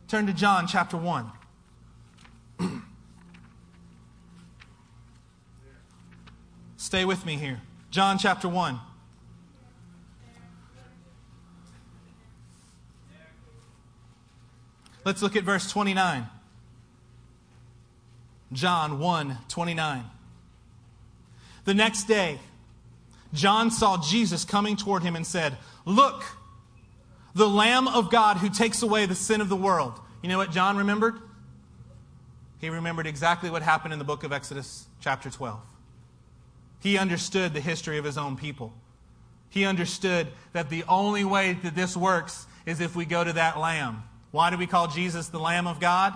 Turn 0.08 0.26
to 0.26 0.32
John 0.32 0.66
chapter 0.66 0.96
1. 0.96 1.30
Stay 6.76 7.04
with 7.04 7.24
me 7.24 7.36
here. 7.36 7.60
John 7.90 8.18
chapter 8.18 8.48
1. 8.48 8.78
Let's 15.04 15.20
look 15.22 15.36
at 15.36 15.44
verse 15.44 15.70
29. 15.70 16.26
John 18.52 18.98
1 18.98 19.38
29. 19.48 20.04
The 21.64 21.74
next 21.74 22.04
day, 22.04 22.38
John 23.32 23.70
saw 23.70 24.00
Jesus 24.00 24.44
coming 24.44 24.76
toward 24.76 25.02
him 25.02 25.16
and 25.16 25.26
said, 25.26 25.56
Look, 25.84 26.24
the 27.34 27.48
Lamb 27.48 27.88
of 27.88 28.10
God 28.10 28.38
who 28.38 28.48
takes 28.48 28.82
away 28.82 29.06
the 29.06 29.14
sin 29.14 29.40
of 29.40 29.48
the 29.48 29.56
world. 29.56 30.00
You 30.22 30.28
know 30.28 30.38
what 30.38 30.52
John 30.52 30.76
remembered? 30.76 31.16
He 32.60 32.70
remembered 32.70 33.06
exactly 33.06 33.50
what 33.50 33.62
happened 33.62 33.92
in 33.92 33.98
the 33.98 34.04
book 34.04 34.24
of 34.24 34.32
Exodus, 34.32 34.86
chapter 35.00 35.30
12. 35.30 35.60
He 36.80 36.96
understood 36.96 37.52
the 37.52 37.60
history 37.60 37.98
of 37.98 38.04
his 38.04 38.16
own 38.16 38.36
people. 38.36 38.72
He 39.50 39.64
understood 39.64 40.28
that 40.52 40.70
the 40.70 40.84
only 40.88 41.24
way 41.24 41.54
that 41.62 41.74
this 41.74 41.96
works 41.96 42.46
is 42.66 42.80
if 42.80 42.96
we 42.96 43.04
go 43.04 43.22
to 43.22 43.32
that 43.34 43.58
Lamb. 43.58 44.04
Why 44.30 44.50
do 44.50 44.56
we 44.56 44.66
call 44.66 44.88
Jesus 44.88 45.28
the 45.28 45.38
Lamb 45.38 45.66
of 45.66 45.80
God? 45.80 46.14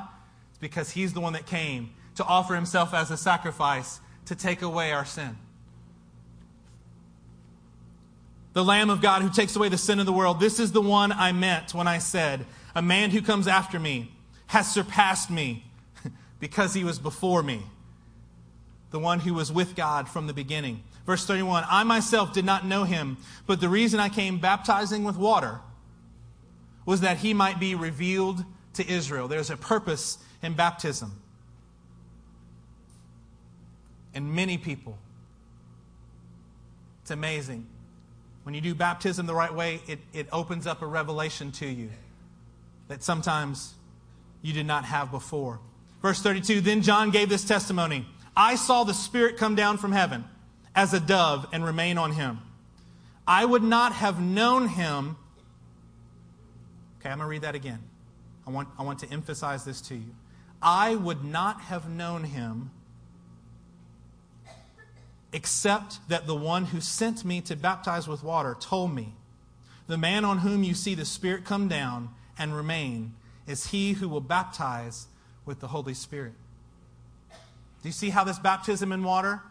It's 0.50 0.58
because 0.58 0.90
he's 0.90 1.12
the 1.12 1.20
one 1.20 1.34
that 1.34 1.46
came 1.46 1.90
to 2.16 2.24
offer 2.24 2.54
himself 2.54 2.94
as 2.94 3.10
a 3.10 3.16
sacrifice 3.16 4.00
to 4.26 4.34
take 4.34 4.62
away 4.62 4.92
our 4.92 5.04
sin 5.04 5.36
the 8.58 8.64
Lamb 8.64 8.90
of 8.90 9.00
God 9.00 9.22
who 9.22 9.30
takes 9.30 9.54
away 9.54 9.68
the 9.68 9.78
sin 9.78 10.00
of 10.00 10.06
the 10.06 10.12
world. 10.12 10.40
This 10.40 10.58
is 10.58 10.72
the 10.72 10.80
one 10.80 11.12
I 11.12 11.30
meant 11.30 11.74
when 11.74 11.86
I 11.86 11.98
said, 11.98 12.44
A 12.74 12.82
man 12.82 13.12
who 13.12 13.22
comes 13.22 13.46
after 13.46 13.78
me 13.78 14.10
has 14.48 14.68
surpassed 14.68 15.30
me 15.30 15.64
because 16.40 16.74
he 16.74 16.82
was 16.82 16.98
before 16.98 17.40
me, 17.40 17.62
the 18.90 18.98
one 18.98 19.20
who 19.20 19.32
was 19.32 19.52
with 19.52 19.76
God 19.76 20.08
from 20.08 20.26
the 20.26 20.32
beginning. 20.32 20.82
Verse 21.06 21.24
31 21.24 21.66
I 21.68 21.84
myself 21.84 22.32
did 22.32 22.44
not 22.44 22.66
know 22.66 22.82
him, 22.82 23.18
but 23.46 23.60
the 23.60 23.68
reason 23.68 24.00
I 24.00 24.08
came 24.08 24.40
baptizing 24.40 25.04
with 25.04 25.16
water 25.16 25.60
was 26.84 27.02
that 27.02 27.18
he 27.18 27.34
might 27.34 27.60
be 27.60 27.76
revealed 27.76 28.44
to 28.72 28.90
Israel. 28.90 29.28
There's 29.28 29.50
a 29.50 29.56
purpose 29.56 30.18
in 30.42 30.54
baptism. 30.54 31.12
And 34.14 34.34
many 34.34 34.58
people, 34.58 34.98
it's 37.02 37.12
amazing 37.12 37.68
when 38.48 38.54
you 38.54 38.62
do 38.62 38.74
baptism 38.74 39.26
the 39.26 39.34
right 39.34 39.54
way, 39.54 39.82
it, 39.86 39.98
it 40.14 40.26
opens 40.32 40.66
up 40.66 40.80
a 40.80 40.86
revelation 40.86 41.52
to 41.52 41.66
you 41.66 41.90
that 42.88 43.02
sometimes 43.02 43.74
you 44.40 44.54
did 44.54 44.64
not 44.64 44.86
have 44.86 45.10
before. 45.10 45.60
Verse 46.00 46.22
32 46.22 46.62
Then 46.62 46.80
John 46.80 47.10
gave 47.10 47.28
this 47.28 47.44
testimony 47.44 48.06
I 48.34 48.54
saw 48.54 48.84
the 48.84 48.94
Spirit 48.94 49.36
come 49.36 49.54
down 49.54 49.76
from 49.76 49.92
heaven 49.92 50.24
as 50.74 50.94
a 50.94 50.98
dove 50.98 51.46
and 51.52 51.62
remain 51.62 51.98
on 51.98 52.12
him. 52.12 52.38
I 53.26 53.44
would 53.44 53.62
not 53.62 53.92
have 53.92 54.18
known 54.18 54.68
him. 54.68 55.18
Okay, 57.00 57.10
I'm 57.10 57.18
going 57.18 57.26
to 57.26 57.30
read 57.30 57.42
that 57.42 57.54
again. 57.54 57.80
I 58.46 58.50
want, 58.50 58.70
I 58.78 58.82
want 58.82 59.00
to 59.00 59.10
emphasize 59.12 59.66
this 59.66 59.82
to 59.82 59.94
you. 59.94 60.14
I 60.62 60.94
would 60.94 61.22
not 61.22 61.60
have 61.60 61.90
known 61.90 62.24
him 62.24 62.70
except 65.32 65.98
that 66.08 66.26
the 66.26 66.34
one 66.34 66.66
who 66.66 66.80
sent 66.80 67.24
me 67.24 67.40
to 67.42 67.56
baptize 67.56 68.08
with 68.08 68.22
water 68.22 68.56
told 68.58 68.94
me, 68.94 69.14
The 69.86 69.98
man 69.98 70.24
on 70.24 70.38
whom 70.38 70.62
you 70.62 70.74
see 70.74 70.94
the 70.94 71.04
Spirit 71.04 71.44
come 71.44 71.68
down 71.68 72.10
and 72.38 72.54
remain 72.54 73.14
is 73.46 73.68
he 73.68 73.94
who 73.94 74.08
will 74.08 74.20
baptize 74.20 75.06
with 75.44 75.60
the 75.60 75.68
Holy 75.68 75.94
Spirit. 75.94 76.34
Do 77.82 77.88
you 77.88 77.92
see 77.92 78.10
how 78.10 78.24
this 78.24 78.38
baptism 78.38 78.92
in 78.92 79.02
water? 79.02 79.42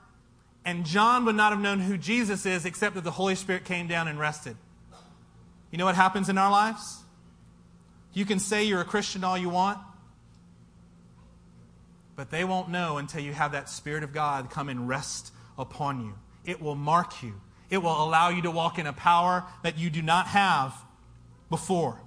And 0.65 0.85
John 0.85 1.25
would 1.25 1.35
not 1.35 1.53
have 1.53 1.61
known 1.61 1.79
who 1.79 1.97
Jesus 1.97 2.45
is 2.45 2.65
except 2.65 2.95
that 2.95 3.03
the 3.03 3.11
Holy 3.11 3.35
Spirit 3.35 3.63
came 3.63 3.87
down 3.87 4.07
and 4.07 4.19
rested. 4.19 4.57
You 5.71 5.77
know 5.77 5.85
what 5.85 5.95
happens 5.95 6.29
in 6.29 6.37
our 6.37 6.51
lives? 6.51 6.99
You 8.13 8.25
can 8.25 8.39
say 8.39 8.63
you're 8.63 8.81
a 8.81 8.85
Christian 8.85 9.23
all 9.23 9.37
you 9.37 9.49
want, 9.49 9.79
but 12.15 12.31
they 12.31 12.43
won't 12.43 12.69
know 12.69 12.97
until 12.97 13.21
you 13.21 13.31
have 13.31 13.51
that 13.51 13.69
Spirit 13.69 14.03
of 14.03 14.11
God 14.11 14.49
come 14.49 14.69
and 14.69 14.87
rest 14.89 15.31
upon 15.57 16.05
you. 16.05 16.13
It 16.45 16.61
will 16.61 16.75
mark 16.75 17.23
you. 17.23 17.33
It 17.69 17.79
will 17.79 18.03
allow 18.03 18.29
you 18.29 18.41
to 18.43 18.51
walk 18.51 18.79
in 18.79 18.87
a 18.87 18.93
power 18.93 19.43
that 19.63 19.77
you 19.77 19.89
do 19.89 20.01
not 20.01 20.27
have 20.27 20.73
before. 21.49 21.99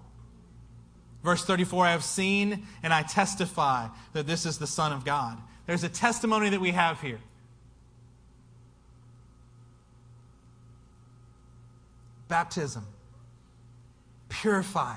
Verse 1.22 1.44
34 1.44 1.86
I 1.86 1.90
have 1.92 2.04
seen 2.04 2.66
and 2.82 2.92
I 2.92 3.02
testify 3.02 3.88
that 4.14 4.26
this 4.26 4.46
is 4.46 4.58
the 4.58 4.66
Son 4.66 4.92
of 4.92 5.04
God. 5.04 5.38
There's 5.66 5.84
a 5.84 5.88
testimony 5.88 6.50
that 6.50 6.60
we 6.60 6.70
have 6.70 7.00
here. 7.00 7.20
Baptism, 12.28 12.86
purify, 14.28 14.96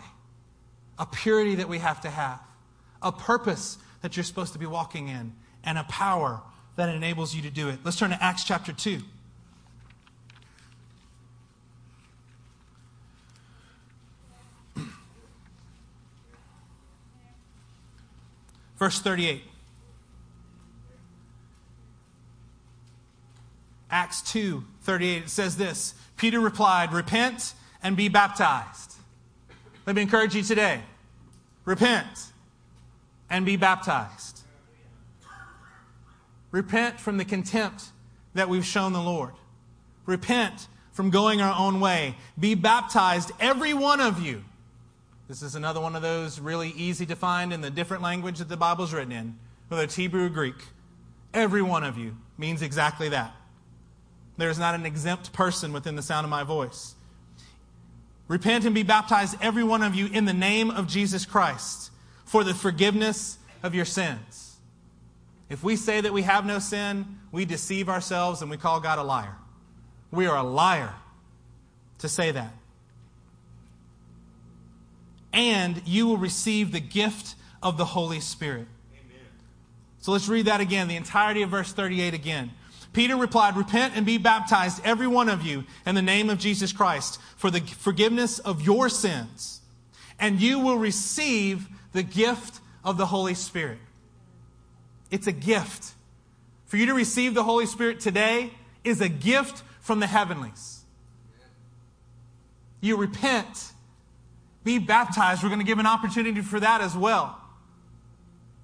a 0.98 1.06
purity 1.06 1.56
that 1.56 1.68
we 1.68 1.80
have 1.80 2.02
to 2.02 2.10
have, 2.10 2.40
a 3.02 3.12
purpose 3.12 3.78
that 4.02 4.16
you're 4.16 4.24
supposed 4.24 4.54
to 4.54 4.60
be 4.60 4.66
walking 4.66 5.10
in, 5.10 5.34
and 5.64 5.78
a 5.78 5.84
power 5.86 6.42
that 6.76 6.90
enables 6.94 7.36
you 7.36 7.42
to 7.44 7.50
do 7.50 7.70
it. 7.70 7.80
Let's 7.84 7.98
turn 7.98 8.10
to 8.10 8.24
Acts 8.24 8.44
chapter 8.44 8.74
2. 8.74 9.00
Verse 18.78 19.00
38. 19.00 19.44
Acts 23.90 24.22
2 24.32 24.64
38, 24.82 25.24
it 25.24 25.30
says 25.30 25.56
this 25.56 25.94
Peter 26.18 26.40
replied, 26.40 26.92
Repent 26.92 27.54
and 27.84 27.96
be 27.96 28.10
baptized. 28.10 28.94
Let 29.86 29.96
me 29.96 30.02
encourage 30.02 30.36
you 30.36 30.42
today. 30.42 30.82
Repent 31.66 32.08
and 33.30 33.46
be 33.46 33.56
baptized. 33.56 34.43
Repent 36.54 37.00
from 37.00 37.18
the 37.18 37.26
contempt 37.26 37.86
that 38.36 38.48
we've 38.48 38.64
shown 38.64 38.94
the 38.94 39.02
Lord. 39.02 39.34
Repent 40.06 40.68
from 40.92 41.10
going 41.10 41.42
our 41.42 41.60
own 41.60 41.80
way. 41.80 42.16
Be 42.40 42.54
baptized, 42.54 43.32
every 43.40 43.74
one 43.74 44.00
of 44.00 44.22
you. 44.22 44.44
This 45.28 45.42
is 45.42 45.56
another 45.56 45.82
one 45.82 45.96
of 45.96 46.04
those 46.04 46.40
really 46.40 46.70
easy 46.70 47.08
to 47.08 47.16
find 47.16 47.52
in 47.52 47.62
the 47.62 47.72
different 47.72 48.04
language 48.04 48.38
that 48.38 48.50
the 48.50 48.56
Bible's 48.56 48.94
written 48.94 49.12
in, 49.12 49.40
whether 49.68 49.84
it's 49.84 49.96
Hebrew 49.96 50.28
or 50.28 50.30
Greek. 50.30 50.68
Every 51.34 51.64
one 51.64 51.84
of 51.84 51.98
you 51.98 52.16
means 52.38 52.62
exactly 52.62 53.10
that. 53.10 53.34
There 54.38 54.52
is 54.52 54.60
not 54.60 54.76
an 54.76 54.86
exempt 54.86 55.34
person 55.34 55.74
within 55.74 55.96
the 55.96 56.04
sound 56.04 56.24
of 56.24 56.30
my 56.30 56.44
voice. 56.44 56.94
Repent 58.28 58.64
and 58.66 58.76
be 58.76 58.84
baptized, 58.84 59.38
every 59.42 59.64
one 59.64 59.82
of 59.82 59.96
you, 59.96 60.06
in 60.06 60.26
the 60.26 60.34
name 60.34 60.70
of 60.70 60.88
Jesus 60.88 61.26
Christ 61.26 61.90
for 62.26 62.44
the 62.44 62.54
forgiveness 62.54 63.40
of 63.64 63.74
your 63.74 63.86
sins 63.86 64.43
If 65.54 65.64
we 65.64 65.76
say 65.76 66.02
that 66.02 66.12
we 66.12 66.24
have 66.24 66.48
no 66.48 66.58
sin, 66.58 67.06
we 67.32 67.46
deceive 67.46 67.88
ourselves 67.88 68.42
and 68.42 68.50
we 68.50 68.58
call 68.58 68.80
God 68.80 68.98
a 68.98 69.04
liar. 69.04 69.36
We 70.10 70.26
are 70.26 70.36
a 70.36 70.42
liar 70.42 70.96
to 72.00 72.10
say 72.10 72.32
that. 72.32 72.52
And 75.32 75.80
you 75.86 76.08
will 76.08 76.18
receive 76.18 76.72
the 76.72 76.80
gift 76.80 77.36
of 77.62 77.78
the 77.78 77.86
Holy 77.86 78.20
Spirit. 78.20 78.66
Amen. 78.94 79.22
So 80.00 80.12
let's 80.12 80.28
read 80.28 80.48
that 80.48 80.60
again, 80.60 80.88
the 80.88 80.96
entirety 80.96 81.44
of 81.44 81.52
verse 81.52 81.72
38 81.72 82.16
again. 82.16 82.50
Peter 82.92 83.16
replied, 83.16 83.56
Repent 83.56 83.96
and 83.96 84.08
be 84.08 84.18
baptized, 84.18 84.82
every 84.84 85.08
one 85.08 85.30
of 85.30 85.44
you, 85.44 85.66
in 85.86 85.94
the 85.94 86.02
name 86.02 86.32
of 86.32 86.40
Jesus 86.40 86.74
Christ, 86.74 87.20
for 87.38 87.52
the 87.52 87.62
forgiveness 87.62 88.40
of 88.40 88.64
your 88.64 88.90
sins, 88.90 89.62
and 90.20 90.42
you 90.42 90.58
will 90.58 90.80
receive 90.80 91.68
the 91.92 92.02
gift 92.02 92.60
of 92.84 92.98
the 92.98 93.06
Holy 93.06 93.36
Spirit. 93.36 93.78
It's 95.14 95.28
a 95.28 95.32
gift. 95.32 95.92
For 96.66 96.78
you 96.78 96.88
to 96.88 96.96
receive 96.96 97.36
the 97.36 97.44
Holy 97.44 97.68
Spirit 97.68 98.00
today 98.00 98.50
is 98.84 99.00
a 99.00 99.08
gift 99.08 99.62
from 99.80 100.00
the 100.00 100.08
heavenlies. 100.08 100.82
You 102.82 102.98
repent, 102.98 103.74
be 104.64 104.80
baptized. 104.80 105.44
We're 105.44 105.50
going 105.50 105.60
to 105.60 105.68
give 105.68 105.78
an 105.78 105.86
opportunity 105.86 106.42
for 106.42 106.60
that 106.60 106.82
as 106.82 106.98
well. 106.98 107.40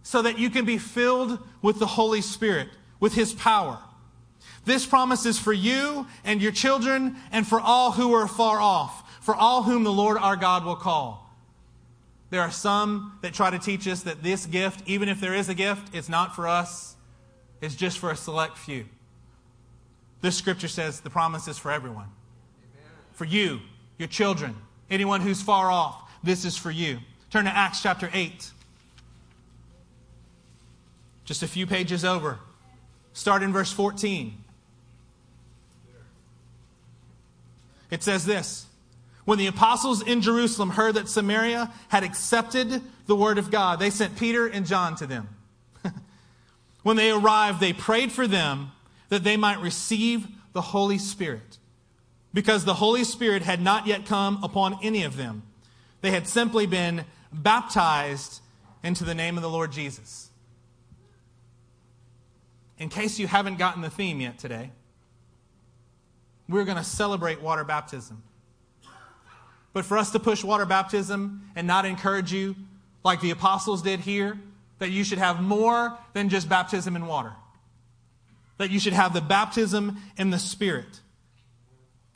So 0.01 0.23
that 0.23 0.39
you 0.39 0.49
can 0.49 0.65
be 0.65 0.79
filled 0.79 1.37
with 1.61 1.77
the 1.77 1.85
Holy 1.85 2.21
Spirit, 2.21 2.69
with 2.99 3.13
His 3.13 3.31
power. 3.31 3.77
This 4.65 4.87
promise 4.87 5.27
is 5.27 5.37
for 5.37 5.53
you 5.53 6.07
and 6.23 6.41
your 6.41 6.51
children 6.51 7.17
and 7.31 7.47
for 7.47 7.61
all 7.61 7.91
who 7.91 8.11
are 8.15 8.27
far 8.27 8.59
off, 8.59 9.23
for 9.23 9.35
all 9.35 9.61
whom 9.61 9.83
the 9.83 9.91
Lord 9.91 10.17
our 10.17 10.35
God 10.35 10.65
will 10.65 10.75
call. 10.75 11.28
There 12.29 12.41
are 12.41 12.51
some 12.51 13.17
that 13.21 13.33
try 13.33 13.49
to 13.49 13.59
teach 13.59 13.87
us 13.87 14.03
that 14.03 14.21
this 14.21 14.45
gift, 14.45 14.83
even 14.85 15.09
if 15.09 15.19
there 15.19 15.33
is 15.33 15.49
a 15.49 15.53
gift, 15.53 15.95
it's 15.95 16.09
not 16.09 16.35
for 16.35 16.47
us, 16.47 16.95
it's 17.61 17.75
just 17.75 17.97
for 17.97 18.11
a 18.11 18.15
select 18.15 18.57
few. 18.57 18.85
This 20.21 20.35
scripture 20.37 20.67
says 20.67 20.99
the 20.99 21.09
promise 21.09 21.47
is 21.47 21.57
for 21.57 21.71
everyone. 21.71 22.05
Amen. 22.05 22.91
For 23.13 23.25
you, 23.25 23.59
your 23.97 24.07
children, 24.07 24.55
anyone 24.89 25.21
who's 25.21 25.41
far 25.41 25.71
off, 25.71 26.11
this 26.23 26.45
is 26.45 26.55
for 26.55 26.71
you. 26.71 26.99
Turn 27.29 27.45
to 27.45 27.51
Acts 27.55 27.81
chapter 27.81 28.09
8. 28.13 28.51
Just 31.25 31.43
a 31.43 31.47
few 31.47 31.65
pages 31.65 32.03
over. 32.03 32.39
Start 33.13 33.43
in 33.43 33.53
verse 33.53 33.71
14. 33.71 34.43
It 37.91 38.03
says 38.03 38.25
this 38.25 38.68
When 39.29 39.37
the 39.37 39.45
apostles 39.45 40.01
in 40.01 40.23
Jerusalem 40.23 40.71
heard 40.71 40.95
that 40.95 41.07
Samaria 41.07 41.71
had 41.89 42.03
accepted 42.03 42.81
the 43.05 43.15
word 43.15 43.37
of 43.37 43.51
God, 43.51 43.77
they 43.77 43.91
sent 43.91 44.17
Peter 44.17 44.47
and 44.47 44.65
John 44.65 44.95
to 44.95 45.05
them. 45.05 45.29
when 46.81 46.97
they 46.97 47.11
arrived, 47.11 47.59
they 47.59 47.71
prayed 47.71 48.11
for 48.11 48.25
them 48.25 48.71
that 49.09 49.23
they 49.23 49.37
might 49.37 49.59
receive 49.61 50.27
the 50.53 50.61
Holy 50.61 50.97
Spirit, 50.97 51.59
because 52.33 52.65
the 52.65 52.73
Holy 52.73 53.03
Spirit 53.03 53.43
had 53.43 53.61
not 53.61 53.85
yet 53.85 54.07
come 54.07 54.43
upon 54.43 54.79
any 54.81 55.03
of 55.03 55.15
them. 55.15 55.43
They 56.01 56.09
had 56.09 56.27
simply 56.27 56.65
been 56.65 57.05
baptized 57.31 58.41
into 58.83 59.03
the 59.03 59.13
name 59.13 59.37
of 59.37 59.43
the 59.43 59.49
Lord 59.51 59.71
Jesus. 59.71 60.31
In 62.79 62.89
case 62.89 63.19
you 63.19 63.27
haven't 63.27 63.59
gotten 63.59 63.83
the 63.83 63.91
theme 63.91 64.21
yet 64.21 64.39
today, 64.39 64.71
we're 66.47 66.65
going 66.65 66.77
to 66.77 66.83
celebrate 66.83 67.43
water 67.43 67.63
baptism. 67.63 68.23
But 69.73 69.85
for 69.85 69.97
us 69.97 70.11
to 70.11 70.19
push 70.19 70.43
water 70.43 70.65
baptism 70.65 71.49
and 71.55 71.67
not 71.67 71.85
encourage 71.85 72.33
you, 72.33 72.55
like 73.03 73.21
the 73.21 73.31
apostles 73.31 73.81
did 73.81 73.99
here, 73.99 74.39
that 74.79 74.89
you 74.89 75.03
should 75.03 75.19
have 75.19 75.41
more 75.41 75.97
than 76.13 76.29
just 76.29 76.49
baptism 76.49 76.95
in 76.95 77.05
water, 77.05 77.33
that 78.57 78.71
you 78.71 78.79
should 78.79 78.93
have 78.93 79.13
the 79.13 79.21
baptism 79.21 79.97
in 80.17 80.29
the 80.31 80.39
Spirit. 80.39 81.01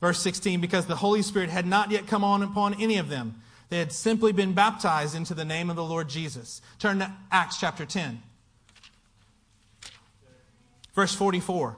Verse 0.02 0.20
16, 0.20 0.60
because 0.60 0.86
the 0.86 0.96
Holy 0.96 1.22
Spirit 1.22 1.50
had 1.50 1.66
not 1.66 1.92
yet 1.92 2.08
come 2.08 2.24
on 2.24 2.44
upon 2.44 2.82
any 2.82 2.98
of 2.98 3.10
them. 3.10 3.42
They 3.70 3.80
had 3.80 3.92
simply 3.92 4.34
been 4.34 4.54
baptized 4.54 5.16
into 5.16 5.34
the 5.34 5.46
name 5.46 5.70
of 5.70 5.76
the 5.76 5.84
Lord 5.84 6.10
Jesus. 6.10 6.62
Turn 6.80 7.00
to 7.00 7.12
Acts 7.32 7.58
chapter 7.58 7.86
10. 7.86 8.22
Verse 10.94 11.16
44. 11.16 11.78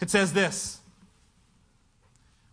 It 0.00 0.10
says 0.10 0.32
this 0.32 0.80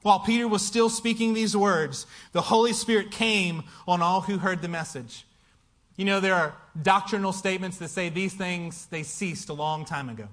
While 0.05 0.19
Peter 0.19 0.47
was 0.47 0.63
still 0.63 0.91
speaking 0.91 1.33
these 1.33 1.57
words, 1.57 2.05
the 2.31 2.41
Holy 2.43 2.73
Spirit 2.73 3.09
came 3.09 3.63
on 3.87 4.03
all 4.03 4.21
who 4.21 4.37
heard 4.37 4.61
the 4.61 4.67
message. 4.67 5.25
You 5.95 6.05
know, 6.05 6.19
there 6.19 6.35
are 6.35 6.53
doctrinal 6.79 7.33
statements 7.33 7.77
that 7.77 7.87
say 7.87 8.09
these 8.09 8.35
things, 8.35 8.85
they 8.91 9.01
ceased 9.01 9.49
a 9.49 9.53
long 9.53 9.83
time 9.83 10.09
ago. 10.09 10.27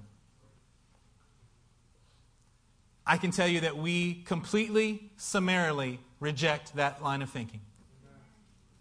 I 3.03 3.17
can 3.17 3.31
tell 3.31 3.47
you 3.47 3.61
that 3.61 3.75
we 3.75 4.21
completely, 4.25 5.09
summarily 5.17 5.99
reject 6.19 6.75
that 6.75 7.01
line 7.01 7.23
of 7.23 7.31
thinking. 7.31 7.61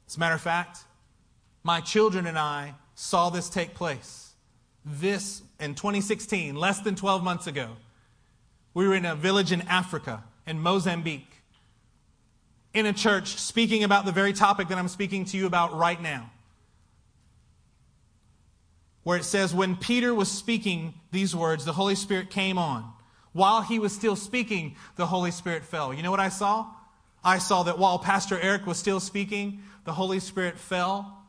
As 0.07 0.19
a 0.19 0.21
matter 0.21 0.35
of 0.35 0.43
fact, 0.43 0.81
my 1.63 1.81
children 1.81 2.27
and 2.27 2.39
I 2.39 2.75
saw 2.97 3.31
this 3.31 3.49
take 3.49 3.73
place. 3.73 4.35
This 4.85 5.41
in 5.59 5.75
2016, 5.75 6.55
less 6.55 6.81
than 6.81 6.97
12 6.97 7.25
months 7.25 7.47
ago. 7.47 7.79
We 8.75 8.87
were 8.87 8.95
in 8.95 9.07
a 9.07 9.15
village 9.15 9.53
in 9.53 9.63
Africa, 9.63 10.25
in 10.47 10.61
Mozambique, 10.61 11.43
in 12.75 12.87
a 12.87 12.93
church 12.93 13.37
speaking 13.37 13.85
about 13.85 14.05
the 14.05 14.13
very 14.13 14.33
topic 14.33 14.69
that 14.69 14.79
I'm 14.79 14.89
speaking 14.89 15.25
to 15.27 15.37
you 15.37 15.47
about 15.47 15.77
right 15.77 16.01
now. 16.01 16.31
Where 19.03 19.19
it 19.19 19.25
says, 19.25 19.55
when 19.55 19.77
Peter 19.77 20.15
was 20.15 20.31
speaking 20.31 20.95
these 21.11 21.35
words, 21.35 21.65
the 21.65 21.73
Holy 21.73 21.95
Spirit 21.95 22.31
came 22.31 22.57
on. 22.57 22.93
While 23.33 23.63
he 23.63 23.79
was 23.79 23.93
still 23.93 24.17
speaking, 24.17 24.77
the 24.97 25.07
Holy 25.07 25.31
Spirit 25.31 25.65
fell. 25.65 25.93
You 25.93 26.03
know 26.03 26.11
what 26.11 26.21
I 26.21 26.29
saw? 26.29 26.67
I 27.25 27.39
saw 27.39 27.65
that 27.65 27.79
while 27.79 27.99
Pastor 27.99 28.39
Eric 28.39 28.67
was 28.67 28.79
still 28.79 29.01
speaking, 29.01 29.63
the 29.85 29.93
Holy 29.93 30.21
Spirit 30.21 30.59
fell, 30.59 31.25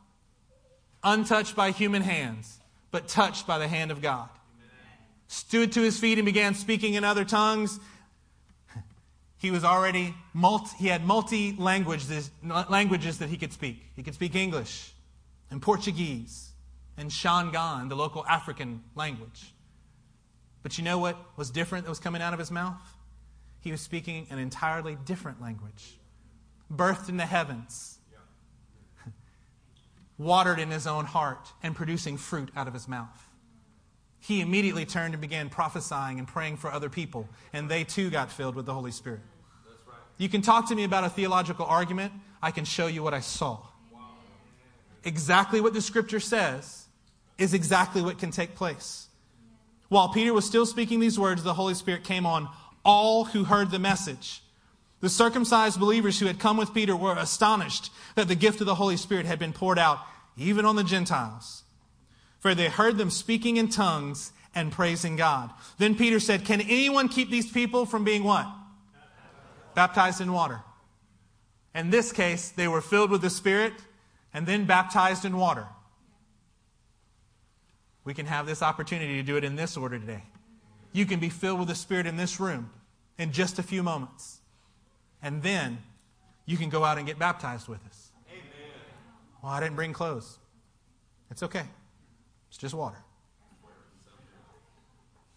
untouched 1.03 1.55
by 1.55 1.71
human 1.71 2.01
hands, 2.01 2.59
but 2.91 3.07
touched 3.07 3.47
by 3.47 3.57
the 3.57 3.67
hand 3.67 3.91
of 3.91 4.01
God 4.01 4.29
stood 5.33 5.71
to 5.71 5.81
his 5.81 5.99
feet 5.99 6.19
and 6.19 6.25
began 6.25 6.53
speaking 6.53 6.93
in 6.93 7.03
other 7.03 7.25
tongues. 7.25 7.79
He 9.43 9.51
was 9.51 9.65
already 9.65 10.15
multi, 10.33 10.73
he 10.79 10.87
had 10.87 11.03
multi 11.03 11.53
languages, 11.59 12.31
languages 12.41 13.17
that 13.17 13.27
he 13.27 13.35
could 13.35 13.51
speak. 13.51 13.83
He 13.93 14.01
could 14.01 14.13
speak 14.13 14.35
English 14.35 14.93
and 15.51 15.61
Portuguese 15.61 16.51
and 16.95 17.09
Shangaan, 17.11 17.89
the 17.89 17.95
local 17.97 18.25
African 18.25 18.81
language. 18.95 19.53
But 20.61 20.77
you 20.77 20.85
know 20.85 20.97
what 20.97 21.17
was 21.35 21.49
different 21.49 21.83
that 21.83 21.89
was 21.89 21.99
coming 21.99 22.21
out 22.21 22.31
of 22.31 22.39
his 22.39 22.51
mouth? 22.51 22.79
He 23.59 23.69
was 23.69 23.81
speaking 23.81 24.27
an 24.29 24.39
entirely 24.39 24.97
different 25.03 25.41
language, 25.41 25.97
birthed 26.73 27.09
in 27.09 27.17
the 27.17 27.25
heavens, 27.25 27.97
watered 30.17 30.57
in 30.57 30.71
his 30.71 30.87
own 30.87 31.03
heart, 31.03 31.51
and 31.61 31.75
producing 31.75 32.15
fruit 32.15 32.47
out 32.55 32.69
of 32.69 32.73
his 32.73 32.87
mouth 32.87 33.29
he 34.23 34.39
immediately 34.39 34.85
turned 34.85 35.13
and 35.13 35.19
began 35.19 35.49
prophesying 35.49 36.17
and 36.17 36.25
praying 36.25 36.55
for 36.55 36.71
other 36.71 36.89
people, 36.89 37.27
and 37.51 37.67
they 37.67 37.83
too 37.83 38.09
got 38.09 38.31
filled 38.31 38.55
with 38.55 38.65
the 38.65 38.73
Holy 38.73 38.91
Spirit. 38.91 39.19
You 40.17 40.29
can 40.29 40.41
talk 40.41 40.69
to 40.69 40.75
me 40.75 40.83
about 40.83 41.03
a 41.03 41.09
theological 41.09 41.65
argument, 41.65 42.13
I 42.41 42.51
can 42.51 42.65
show 42.65 42.87
you 42.87 43.03
what 43.03 43.13
I 43.13 43.19
saw. 43.19 43.59
Exactly 45.03 45.59
what 45.59 45.73
the 45.73 45.81
scripture 45.81 46.19
says 46.19 46.85
is 47.37 47.53
exactly 47.53 48.01
what 48.01 48.19
can 48.19 48.31
take 48.31 48.55
place. 48.55 49.07
While 49.89 50.09
Peter 50.09 50.33
was 50.33 50.45
still 50.45 50.65
speaking 50.65 50.99
these 50.99 51.19
words, 51.19 51.43
the 51.43 51.53
Holy 51.53 51.73
Spirit 51.73 52.03
came 52.03 52.25
on 52.25 52.47
all 52.85 53.25
who 53.25 53.43
heard 53.43 53.71
the 53.71 53.79
message. 53.79 54.41
The 55.01 55.09
circumcised 55.09 55.79
believers 55.79 56.19
who 56.19 56.27
had 56.27 56.39
come 56.39 56.57
with 56.57 56.73
Peter 56.73 56.95
were 56.95 57.15
astonished 57.17 57.91
that 58.15 58.27
the 58.27 58.35
gift 58.35 58.61
of 58.61 58.67
the 58.67 58.75
Holy 58.75 58.97
Spirit 58.97 59.25
had 59.25 59.39
been 59.39 59.51
poured 59.51 59.79
out 59.79 59.99
even 60.37 60.65
on 60.65 60.75
the 60.75 60.83
Gentiles 60.83 61.63
for 62.43 62.53
they 62.53 62.67
heard 62.67 62.97
them 62.97 63.09
speaking 63.09 63.55
in 63.55 63.69
tongues 63.69 64.33
and 64.53 64.69
praising 64.69 65.15
God. 65.15 65.49
Then 65.77 65.95
Peter 65.95 66.19
said, 66.19 66.43
Can 66.43 66.59
anyone 66.59 67.07
keep 67.07 67.29
these 67.29 67.49
people 67.49 67.85
from 67.85 68.03
being 68.03 68.25
what? 68.25 68.45
Baptized 69.75 70.21
in 70.21 70.31
water. 70.31 70.61
In 71.75 71.89
this 71.89 72.11
case, 72.11 72.49
they 72.49 72.67
were 72.67 72.81
filled 72.81 73.09
with 73.09 73.21
the 73.21 73.29
Spirit 73.29 73.73
and 74.33 74.45
then 74.45 74.65
baptized 74.65 75.25
in 75.25 75.37
water. 75.37 75.67
We 78.03 78.13
can 78.13 78.25
have 78.25 78.45
this 78.45 78.61
opportunity 78.61 79.15
to 79.15 79.23
do 79.23 79.37
it 79.37 79.43
in 79.43 79.55
this 79.55 79.77
order 79.77 79.97
today. 79.97 80.23
You 80.91 81.05
can 81.05 81.19
be 81.19 81.29
filled 81.29 81.59
with 81.59 81.67
the 81.69 81.75
Spirit 81.75 82.05
in 82.05 82.17
this 82.17 82.39
room 82.39 82.69
in 83.17 83.31
just 83.31 83.59
a 83.59 83.63
few 83.63 83.81
moments. 83.81 84.39
And 85.21 85.41
then 85.41 85.79
you 86.45 86.57
can 86.57 86.69
go 86.69 86.83
out 86.83 86.97
and 86.97 87.07
get 87.07 87.17
baptized 87.17 87.67
with 87.67 87.83
us. 87.87 88.11
Amen. 88.29 88.41
Well, 89.41 89.51
I 89.51 89.59
didn't 89.59 89.75
bring 89.75 89.93
clothes. 89.93 90.37
It's 91.31 91.41
okay. 91.43 91.63
It's 92.49 92.57
just 92.57 92.75
water. 92.75 92.97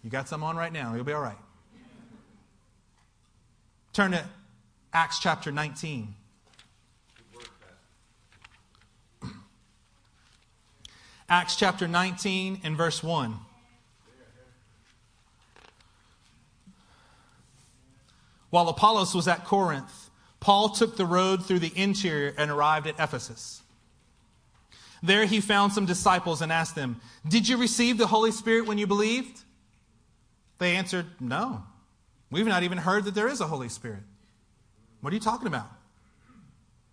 You 0.02 0.10
got 0.10 0.28
some 0.28 0.42
on 0.42 0.56
right 0.56 0.72
now, 0.72 0.94
you'll 0.94 1.04
be 1.04 1.12
all 1.12 1.22
right. 1.22 1.38
Turn 3.96 4.10
to 4.10 4.22
Acts 4.92 5.18
chapter 5.20 5.50
19. 5.50 6.14
Acts 11.30 11.56
chapter 11.56 11.88
19 11.88 12.60
and 12.62 12.76
verse 12.76 13.02
1. 13.02 13.36
While 18.50 18.68
Apollos 18.68 19.14
was 19.14 19.26
at 19.26 19.46
Corinth, 19.46 20.10
Paul 20.40 20.68
took 20.68 20.98
the 20.98 21.06
road 21.06 21.46
through 21.46 21.60
the 21.60 21.72
interior 21.74 22.34
and 22.36 22.50
arrived 22.50 22.86
at 22.86 23.00
Ephesus. 23.00 23.62
There 25.02 25.24
he 25.24 25.40
found 25.40 25.72
some 25.72 25.86
disciples 25.86 26.42
and 26.42 26.52
asked 26.52 26.74
them, 26.74 27.00
Did 27.26 27.48
you 27.48 27.56
receive 27.56 27.96
the 27.96 28.08
Holy 28.08 28.30
Spirit 28.30 28.66
when 28.66 28.76
you 28.76 28.86
believed? 28.86 29.40
They 30.58 30.76
answered, 30.76 31.06
No. 31.18 31.62
We've 32.30 32.46
not 32.46 32.62
even 32.62 32.78
heard 32.78 33.04
that 33.04 33.14
there 33.14 33.28
is 33.28 33.40
a 33.40 33.46
Holy 33.46 33.68
Spirit. 33.68 34.02
What 35.00 35.12
are 35.12 35.14
you 35.14 35.20
talking 35.20 35.46
about? 35.46 35.70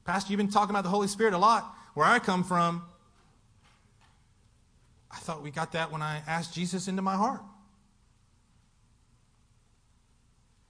Pastor, 0.06 0.32
you've 0.32 0.38
been 0.38 0.50
talking 0.50 0.70
about 0.70 0.84
the 0.84 0.90
Holy 0.90 1.08
Spirit 1.08 1.34
a 1.34 1.38
lot. 1.38 1.76
Where 1.94 2.06
I 2.06 2.20
come 2.20 2.44
from, 2.44 2.84
I 5.12 5.18
thought 5.18 5.42
we 5.42 5.52
got 5.52 5.72
that 5.74 5.92
when 5.92 6.02
I 6.02 6.22
asked 6.28 6.54
Jesus 6.54 6.88
into 6.88 7.02
my 7.02 7.16
heart. 7.16 7.42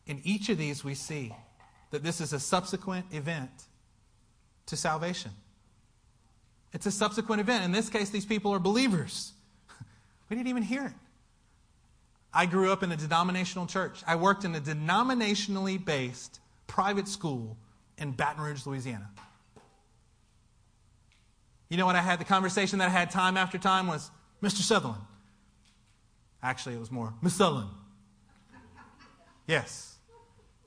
In 0.06 0.22
each 0.24 0.50
of 0.50 0.58
these, 0.58 0.84
we 0.84 0.96
see 0.96 1.34
that 1.92 2.04
this 2.04 2.20
is 2.20 2.34
a 2.34 2.40
subsequent 2.40 3.06
event 3.12 3.50
to 4.66 4.76
salvation. 4.76 5.32
It's 6.74 6.86
a 6.86 6.92
subsequent 6.92 7.40
event. 7.40 7.64
In 7.64 7.72
this 7.72 7.90
case, 7.90 8.10
these 8.10 8.26
people 8.26 8.52
are 8.52 8.60
believers. 8.60 9.34
we 10.30 10.36
didn't 10.36 10.50
even 10.50 10.64
hear 10.64 10.86
it. 10.86 10.94
I 12.34 12.46
grew 12.46 12.72
up 12.72 12.82
in 12.82 12.92
a 12.92 12.98
denominational 12.98 13.68
church. 13.68 14.02
I 14.08 14.16
worked 14.16 14.44
in 14.44 14.56
a 14.56 14.60
denominationally 14.60 15.84
based 15.84 16.40
private 16.68 17.08
school 17.08 17.58
in 17.98 18.12
Baton 18.12 18.44
Rouge, 18.44 18.66
Louisiana. 18.66 19.10
You 21.70 21.78
know 21.78 21.86
what 21.86 21.96
I 21.96 22.02
had? 22.02 22.20
The 22.20 22.26
conversation 22.26 22.80
that 22.80 22.88
I 22.88 22.92
had 22.92 23.12
time 23.12 23.38
after 23.38 23.58
time 23.58 23.88
was 23.88 24.10
Mr. 24.42 24.62
Sutherland. 24.62 25.02
Actually, 26.42 26.76
it 26.76 26.80
was 26.80 26.92
more 26.92 27.14
Miss 27.22 27.36
Sutherland. 27.36 27.70
Yes, 29.48 29.98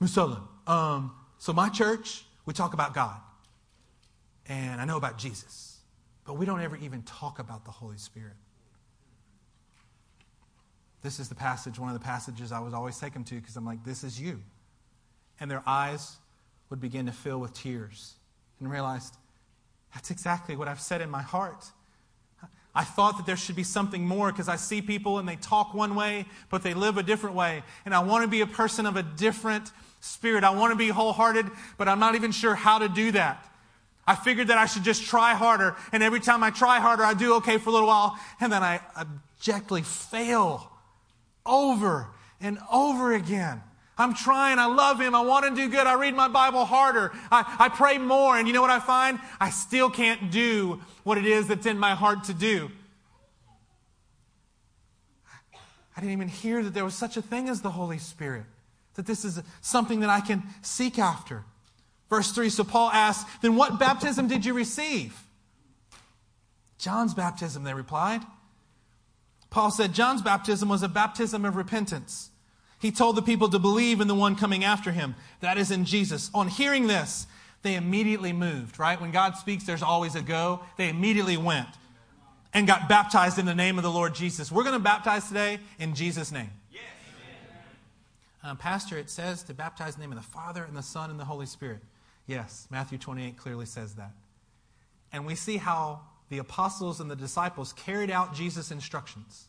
Miss 0.01 0.13
Sutherland. 0.13 0.47
Um, 0.67 1.13
so, 1.39 1.53
my 1.53 1.69
church, 1.69 2.25
we 2.45 2.55
talk 2.55 2.75
about 2.75 2.95
God. 2.95 3.19
And 4.49 4.81
I 4.81 4.85
know 4.85 4.97
about 4.97 5.19
Jesus. 5.19 5.79
But 6.25 6.35
we 6.35 6.47
don't 6.47 6.61
ever 6.61 6.77
even 6.77 7.03
talk 7.03 7.39
about 7.39 7.65
the 7.65 7.71
Holy 7.71 7.99
Spirit. 7.99 8.37
This 11.07 11.21
is 11.21 11.29
the 11.29 11.37
passage, 11.37 11.79
one 11.79 11.89
of 11.89 11.95
the 11.95 12.05
passages 12.05 12.51
I 12.51 12.59
was 12.59 12.75
always 12.75 12.99
taken 12.99 13.23
to 13.23 13.37
because 13.37 13.55
I'm 13.57 13.65
like, 13.65 13.85
this 13.85 14.03
is 14.03 14.21
you. 14.21 14.43
And 15.39 15.49
their 15.49 15.63
eyes 15.65 16.17
would 16.69 16.81
begin 16.81 17.07
to 17.07 17.13
fill 17.13 17.39
with 17.39 17.55
tears 17.55 18.15
and 18.59 18.69
realized, 18.69 19.15
that's 19.95 20.11
exactly 20.11 20.57
what 20.57 20.67
I've 20.67 20.81
said 20.81 21.01
in 21.01 21.09
my 21.09 21.23
heart. 21.23 21.65
I 22.75 22.83
thought 22.83 23.19
that 23.19 23.25
there 23.25 23.37
should 23.37 23.55
be 23.55 23.63
something 23.63 24.05
more 24.05 24.33
because 24.33 24.49
I 24.49 24.57
see 24.57 24.83
people 24.83 25.21
and 25.21 25.29
they 25.29 25.37
talk 25.37 25.75
one 25.75 25.95
way, 25.95 26.27
but 26.51 26.65
they 26.65 26.75
live 26.75 26.99
a 26.99 27.05
different 27.05 27.37
way. 27.37 27.63
And 27.85 27.95
I 27.95 28.01
want 28.01 28.25
to 28.25 28.29
be 28.29 28.41
a 28.41 28.47
person 28.49 28.85
of 28.85 28.97
a 28.97 29.05
different 29.05 29.71
spirit. 30.01 30.43
I 30.43 30.51
want 30.51 30.73
to 30.73 30.77
be 30.77 30.89
wholehearted, 30.89 31.47
but 31.79 31.87
I'm 31.87 32.01
not 32.01 32.17
even 32.17 32.33
sure 32.33 32.57
how 32.57 32.81
to 32.81 32.89
do 32.89 33.13
that. 33.13 33.49
I 34.09 34.17
figured 34.17 34.49
that 34.49 34.59
I 34.59 34.67
should 34.67 34.83
just 34.83 35.05
try 35.05 35.35
harder. 35.35 35.77
And 35.93 36.03
every 36.03 36.19
time 36.19 36.43
I 36.43 36.51
try 36.51 36.81
harder, 36.81 37.05
I 37.05 37.15
do 37.15 37.35
okay 37.35 37.59
for 37.59 37.71
a 37.71 37.73
little 37.73 37.87
while. 37.87 38.19
And 38.41 38.53
then 38.53 38.65
I 38.65 38.81
abjectly 38.97 39.83
fail 39.83 40.73
over 41.47 42.09
and 42.41 42.59
over 42.71 43.13
again. 43.13 43.63
I'm 43.99 44.15
trying. 44.15 44.59
I 44.59 44.67
love 44.67 45.01
him. 45.01 45.15
I 45.15 45.23
want 45.23 45.47
to 45.47 45.55
do 45.55 45.71
good. 45.71 45.87
I 45.87 45.95
read 45.95 46.15
my 46.15 46.29
Bible 46.29 46.65
harder. 46.67 47.13
I, 47.33 47.57
I 47.59 47.69
pray 47.71 47.97
more. 47.97 48.37
And 48.37 48.47
you 48.47 48.53
know 48.53 48.61
what 48.61 48.71
I 48.71 48.81
find? 48.81 49.19
I 49.41 49.51
still 49.51 49.89
can't 49.89 50.31
do 50.31 50.81
what 51.03 51.17
it 51.17 51.25
is 51.25 51.47
that's 51.47 51.65
in 51.65 51.79
my 51.79 51.95
heart 51.95 52.25
to 52.25 52.35
do. 52.35 52.71
I 55.97 56.01
didn't 56.01 56.13
even 56.13 56.29
hear 56.29 56.63
that 56.63 56.75
there 56.75 56.85
was 56.85 56.95
such 56.95 57.17
a 57.17 57.23
thing 57.23 57.49
as 57.49 57.63
the 57.63 57.71
Holy 57.71 57.97
Spirit, 57.97 58.45
that 58.97 59.07
this 59.07 59.25
is 59.25 59.41
something 59.63 60.01
that 60.01 60.11
I 60.11 60.21
can 60.21 60.43
seek 60.61 60.99
after. 60.99 61.45
Verse 62.11 62.33
3 62.33 62.51
So 62.51 62.65
Paul 62.65 62.91
asks, 62.91 63.29
Then 63.41 63.57
what 63.57 63.79
baptism 63.79 64.29
did 64.29 64.45
you 64.45 64.53
receive? 64.53 65.19
John's 66.79 67.15
baptism, 67.15 67.65
they 67.65 67.73
replied. 67.73 68.21
Paul 69.51 69.71
said 69.71 69.93
John's 69.93 70.23
baptism 70.23 70.69
was 70.69 70.83
a 70.83 70.89
baptism 70.89 71.45
of 71.45 71.57
repentance. 71.57 72.31
He 72.79 72.91
told 72.91 73.17
the 73.17 73.23
people 73.23 73.49
to 73.49 73.59
believe 73.59 74.01
in 74.01 74.09
the 74.09 74.15
one 74.15 74.37
coming 74.37 74.65
after 74.65 74.93
him, 74.93 75.15
that 75.41 75.57
is 75.57 75.71
in 75.71 75.85
Jesus. 75.85 76.31
On 76.35 76.49
hearing 76.49 76.87
this, 76.87 77.27
they 77.63 77.75
immediately 77.75 78.33
moved, 78.33 78.79
right? 78.79 79.01
When 79.01 79.11
God 79.11 79.37
speaks, 79.37 79.65
there's 79.65 79.83
always 79.83 80.15
a 80.15 80.23
go. 80.23 80.61
They 80.77 80.89
immediately 80.89 81.37
went 81.37 81.69
and 82.53 82.67
got 82.67 82.89
baptized 82.89 83.39
in 83.39 83.47
the 83.47 83.55
name 83.55 83.79
of 83.79 83.83
the 83.83 83.91
Lord 83.91 84.15
Jesus. 84.15 84.53
We're 84.53 84.63
going 84.63 84.75
to 84.75 84.79
baptize 84.79 85.29
today 85.29 85.59
in 85.79 85.95
Jesus' 85.95 86.31
name. 86.31 86.51
Yes. 86.71 86.83
Um, 88.45 88.57
Pastor, 88.57 88.99
it 88.99 89.11
says 89.11 89.43
to 89.45 89.55
baptize 89.55 89.95
in 89.95 90.01
the 90.01 90.07
name 90.07 90.17
of 90.17 90.23
the 90.23 90.31
Father 90.31 90.65
and 90.65 90.77
the 90.77 90.83
Son 90.83 91.11
and 91.11 91.19
the 91.19 91.25
Holy 91.25 91.47
Spirit. 91.47 91.81
Yes, 92.27 92.67
Matthew 92.71 92.99
28 92.99 93.37
clearly 93.37 93.67
says 93.67 93.95
that. 93.95 94.13
And 95.13 95.27
we 95.27 95.35
see 95.35 95.57
how 95.57 96.03
the 96.29 96.39
apostles 96.39 97.01
and 97.01 97.11
the 97.11 97.17
disciples 97.17 97.73
carried 97.73 98.11
out 98.11 98.35
Jesus' 98.35 98.71
instructions. 98.71 99.47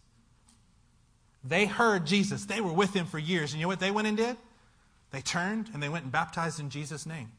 They 1.43 1.65
heard 1.65 2.05
Jesus. 2.05 2.45
They 2.45 2.61
were 2.61 2.73
with 2.73 2.93
him 2.93 3.05
for 3.05 3.19
years. 3.19 3.51
And 3.51 3.59
you 3.59 3.65
know 3.65 3.69
what 3.69 3.79
they 3.79 3.91
went 3.91 4.07
and 4.07 4.17
did? 4.17 4.35
They 5.11 5.21
turned 5.21 5.69
and 5.73 5.81
they 5.81 5.89
went 5.89 6.03
and 6.03 6.11
baptized 6.11 6.59
in 6.59 6.69
Jesus' 6.69 7.05
name. 7.05 7.31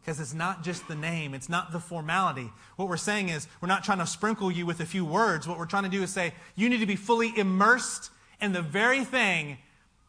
Because 0.00 0.20
it's 0.20 0.34
not 0.34 0.62
just 0.62 0.86
the 0.86 0.94
name, 0.94 1.32
it's 1.32 1.48
not 1.48 1.72
the 1.72 1.80
formality. 1.80 2.50
What 2.76 2.88
we're 2.88 2.98
saying 2.98 3.30
is, 3.30 3.48
we're 3.62 3.68
not 3.68 3.84
trying 3.84 3.98
to 3.98 4.06
sprinkle 4.06 4.52
you 4.52 4.66
with 4.66 4.80
a 4.80 4.86
few 4.86 5.04
words. 5.04 5.48
What 5.48 5.58
we're 5.58 5.64
trying 5.64 5.84
to 5.84 5.88
do 5.88 6.02
is 6.02 6.10
say, 6.10 6.34
you 6.56 6.68
need 6.68 6.80
to 6.80 6.86
be 6.86 6.96
fully 6.96 7.32
immersed 7.36 8.10
in 8.40 8.52
the 8.52 8.60
very 8.60 9.04
thing 9.04 9.56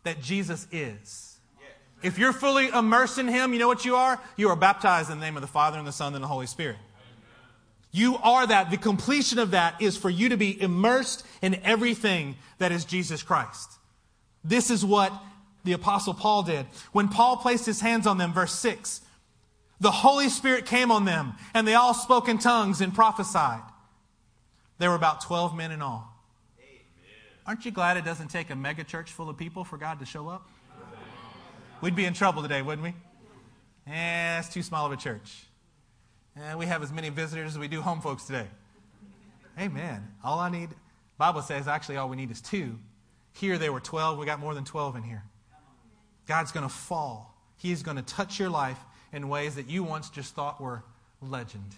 that 0.03 0.21
Jesus 0.21 0.67
is. 0.71 1.37
If 2.03 2.19
you're 2.19 2.33
fully 2.33 2.67
immersed 2.67 3.17
in 3.17 3.27
Him, 3.27 3.53
you 3.53 3.59
know 3.59 3.69
what 3.69 3.85
you 3.85 3.95
are? 3.95 4.21
You 4.35 4.49
are 4.49 4.55
baptized 4.55 5.09
in 5.09 5.19
the 5.19 5.25
name 5.25 5.37
of 5.37 5.41
the 5.41 5.47
Father 5.47 5.77
and 5.77 5.87
the 5.87 5.93
Son 5.93 6.13
and 6.13 6.23
the 6.23 6.27
Holy 6.27 6.45
Spirit. 6.45 6.75
You 7.95 8.17
are 8.17 8.45
that. 8.45 8.71
The 8.71 8.77
completion 8.77 9.39
of 9.39 9.51
that 9.51 9.81
is 9.81 9.95
for 9.95 10.09
you 10.09 10.27
to 10.27 10.35
be 10.35 10.61
immersed 10.61 11.25
in 11.41 11.55
everything 11.63 12.35
that 12.57 12.73
is 12.73 12.83
Jesus 12.83 13.23
Christ. 13.23 13.71
This 14.43 14.69
is 14.69 14.83
what 14.83 15.13
the 15.63 15.71
Apostle 15.71 16.13
Paul 16.13 16.43
did. 16.43 16.65
When 16.91 17.07
Paul 17.07 17.37
placed 17.37 17.65
his 17.65 17.79
hands 17.79 18.05
on 18.05 18.17
them, 18.17 18.33
verse 18.33 18.53
6, 18.53 18.99
the 19.79 19.91
Holy 19.91 20.27
Spirit 20.27 20.65
came 20.65 20.91
on 20.91 21.05
them, 21.05 21.35
and 21.53 21.65
they 21.65 21.75
all 21.75 21.93
spoke 21.93 22.27
in 22.27 22.37
tongues 22.37 22.81
and 22.81 22.93
prophesied. 22.93 23.63
There 24.77 24.89
were 24.89 24.97
about 24.97 25.21
12 25.21 25.55
men 25.55 25.71
in 25.71 25.81
all. 25.81 26.13
Amen. 26.59 26.81
Aren't 27.47 27.63
you 27.63 27.71
glad 27.71 27.95
it 27.95 28.03
doesn't 28.03 28.27
take 28.27 28.49
a 28.49 28.57
mega 28.57 28.83
church 28.83 29.13
full 29.13 29.29
of 29.29 29.37
people 29.37 29.63
for 29.63 29.77
God 29.77 29.99
to 29.99 30.05
show 30.05 30.27
up? 30.27 30.49
We'd 31.79 31.95
be 31.95 32.03
in 32.03 32.13
trouble 32.13 32.41
today, 32.41 32.61
wouldn't 32.61 32.83
we? 32.83 32.93
Eh, 33.89 34.39
it's 34.39 34.49
too 34.49 34.63
small 34.63 34.85
of 34.85 34.91
a 34.91 34.97
church. 34.97 35.44
And 36.35 36.59
we 36.59 36.65
have 36.65 36.83
as 36.83 36.91
many 36.91 37.09
visitors 37.09 37.51
as 37.51 37.59
we 37.59 37.67
do 37.67 37.81
home 37.81 38.01
folks 38.01 38.25
today. 38.25 38.47
Amen. 39.59 40.05
All 40.23 40.39
I 40.39 40.49
need, 40.49 40.69
Bible 41.17 41.41
says 41.41 41.67
actually 41.67 41.97
all 41.97 42.09
we 42.09 42.17
need 42.17 42.31
is 42.31 42.41
two. 42.41 42.77
Here 43.33 43.57
there 43.57 43.71
were 43.71 43.79
12. 43.79 44.17
We 44.17 44.25
got 44.25 44.39
more 44.39 44.53
than 44.53 44.65
12 44.65 44.97
in 44.97 45.03
here. 45.03 45.23
God's 46.27 46.51
going 46.51 46.67
to 46.67 46.73
fall. 46.73 47.35
He's 47.57 47.83
going 47.83 47.97
to 47.97 48.03
touch 48.03 48.39
your 48.39 48.49
life 48.49 48.79
in 49.13 49.29
ways 49.29 49.55
that 49.55 49.69
you 49.69 49.83
once 49.83 50.09
just 50.09 50.35
thought 50.35 50.59
were 50.59 50.83
legend. 51.21 51.75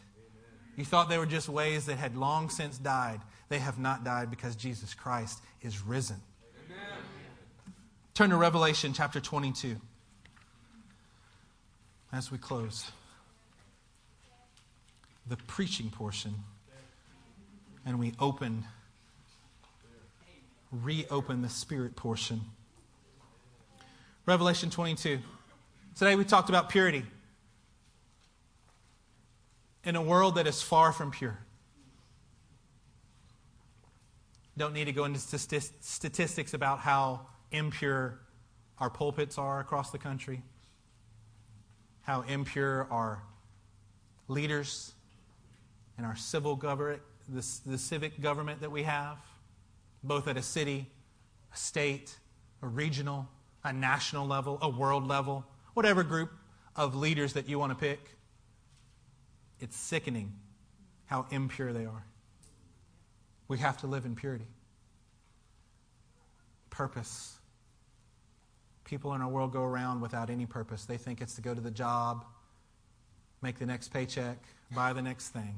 You 0.76 0.86
thought 0.86 1.10
they 1.10 1.18
were 1.18 1.26
just 1.26 1.50
ways 1.50 1.86
that 1.88 1.98
had 1.98 2.16
long 2.16 2.50
since 2.50 2.78
died. 2.78 3.22
They 3.50 3.60
have 3.60 3.80
not 3.80 4.04
died 4.04 4.30
because 4.30 4.56
Jesus 4.56 4.94
Christ 4.94 5.42
is 5.62 5.82
risen. 5.82 6.18
Turn 8.14 8.32
to 8.32 8.38
Revelation 8.38 8.94
chapter 8.94 9.20
22 9.20 9.76
as 12.12 12.32
we 12.32 12.38
close 12.40 12.92
the 15.30 15.38
preaching 15.38 15.90
portion 15.90 16.36
and 17.86 18.00
we 18.00 18.14
open, 18.20 18.66
reopen 20.72 21.42
the 21.42 21.50
spirit 21.50 21.96
portion. 21.96 22.42
Revelation 24.26 24.70
22. 24.70 25.20
Today 25.96 26.16
we 26.16 26.26
talked 26.26 26.50
about 26.50 26.70
purity. 26.70 27.04
In 29.86 29.96
a 29.96 30.02
world 30.02 30.36
that 30.36 30.48
is 30.48 30.62
far 30.62 30.92
from 30.92 31.12
pure. 31.12 31.40
Don't 34.58 34.74
need 34.74 34.86
to 34.86 34.92
go 34.92 35.06
into 35.06 35.20
statistics 35.20 36.54
about 36.54 36.80
how 36.80 37.22
impure 37.52 38.20
our 38.80 38.90
pulpits 38.90 39.38
are 39.38 39.62
across 39.62 39.92
the 39.92 39.98
country, 39.98 40.42
how 42.02 42.22
impure 42.24 42.88
our 42.92 43.22
leaders 44.28 44.94
and 45.98 46.06
our 46.06 46.16
civil 46.16 46.56
government, 46.56 47.02
the, 47.28 47.46
the 47.66 47.78
civic 47.78 48.22
government 48.22 48.62
that 48.62 48.72
we 48.72 48.84
have, 48.84 49.18
both 50.04 50.28
at 50.28 50.38
a 50.38 50.42
city, 50.42 50.88
a 51.54 51.58
state, 51.58 52.18
a 52.62 52.68
regional, 52.68 53.28
a 53.64 53.74
national 53.74 54.28
level, 54.28 54.58
a 54.62 54.70
world 54.70 55.08
level, 55.08 55.46
whatever 55.74 56.04
group 56.04 56.32
of 56.76 56.96
leaders 56.96 57.34
that 57.34 57.50
you 57.50 57.60
want 57.60 57.72
to 57.72 57.76
pick. 57.76 58.00
It's 59.60 59.76
sickening 59.76 60.34
how 61.06 61.26
impure 61.32 61.74
they 61.74 61.86
are. 61.86 62.06
We 63.48 63.58
have 63.58 63.78
to 63.78 63.88
live 63.88 64.06
in 64.06 64.16
purity. 64.16 64.48
Purpose. 66.70 67.38
People 68.84 69.14
in 69.14 69.22
our 69.22 69.28
world 69.28 69.52
go 69.52 69.64
around 69.64 70.02
without 70.02 70.30
any 70.30 70.46
purpose. 70.46 70.86
They 70.86 70.98
think 70.98 71.22
it's 71.22 71.36
to 71.36 71.42
go 71.42 71.54
to 71.54 71.62
the 71.62 71.72
job, 71.72 72.26
make 73.42 73.58
the 73.58 73.66
next 73.66 73.90
paycheck, 73.90 74.38
buy 74.74 74.94
the 74.94 75.02
next 75.02 75.30
thing. 75.30 75.56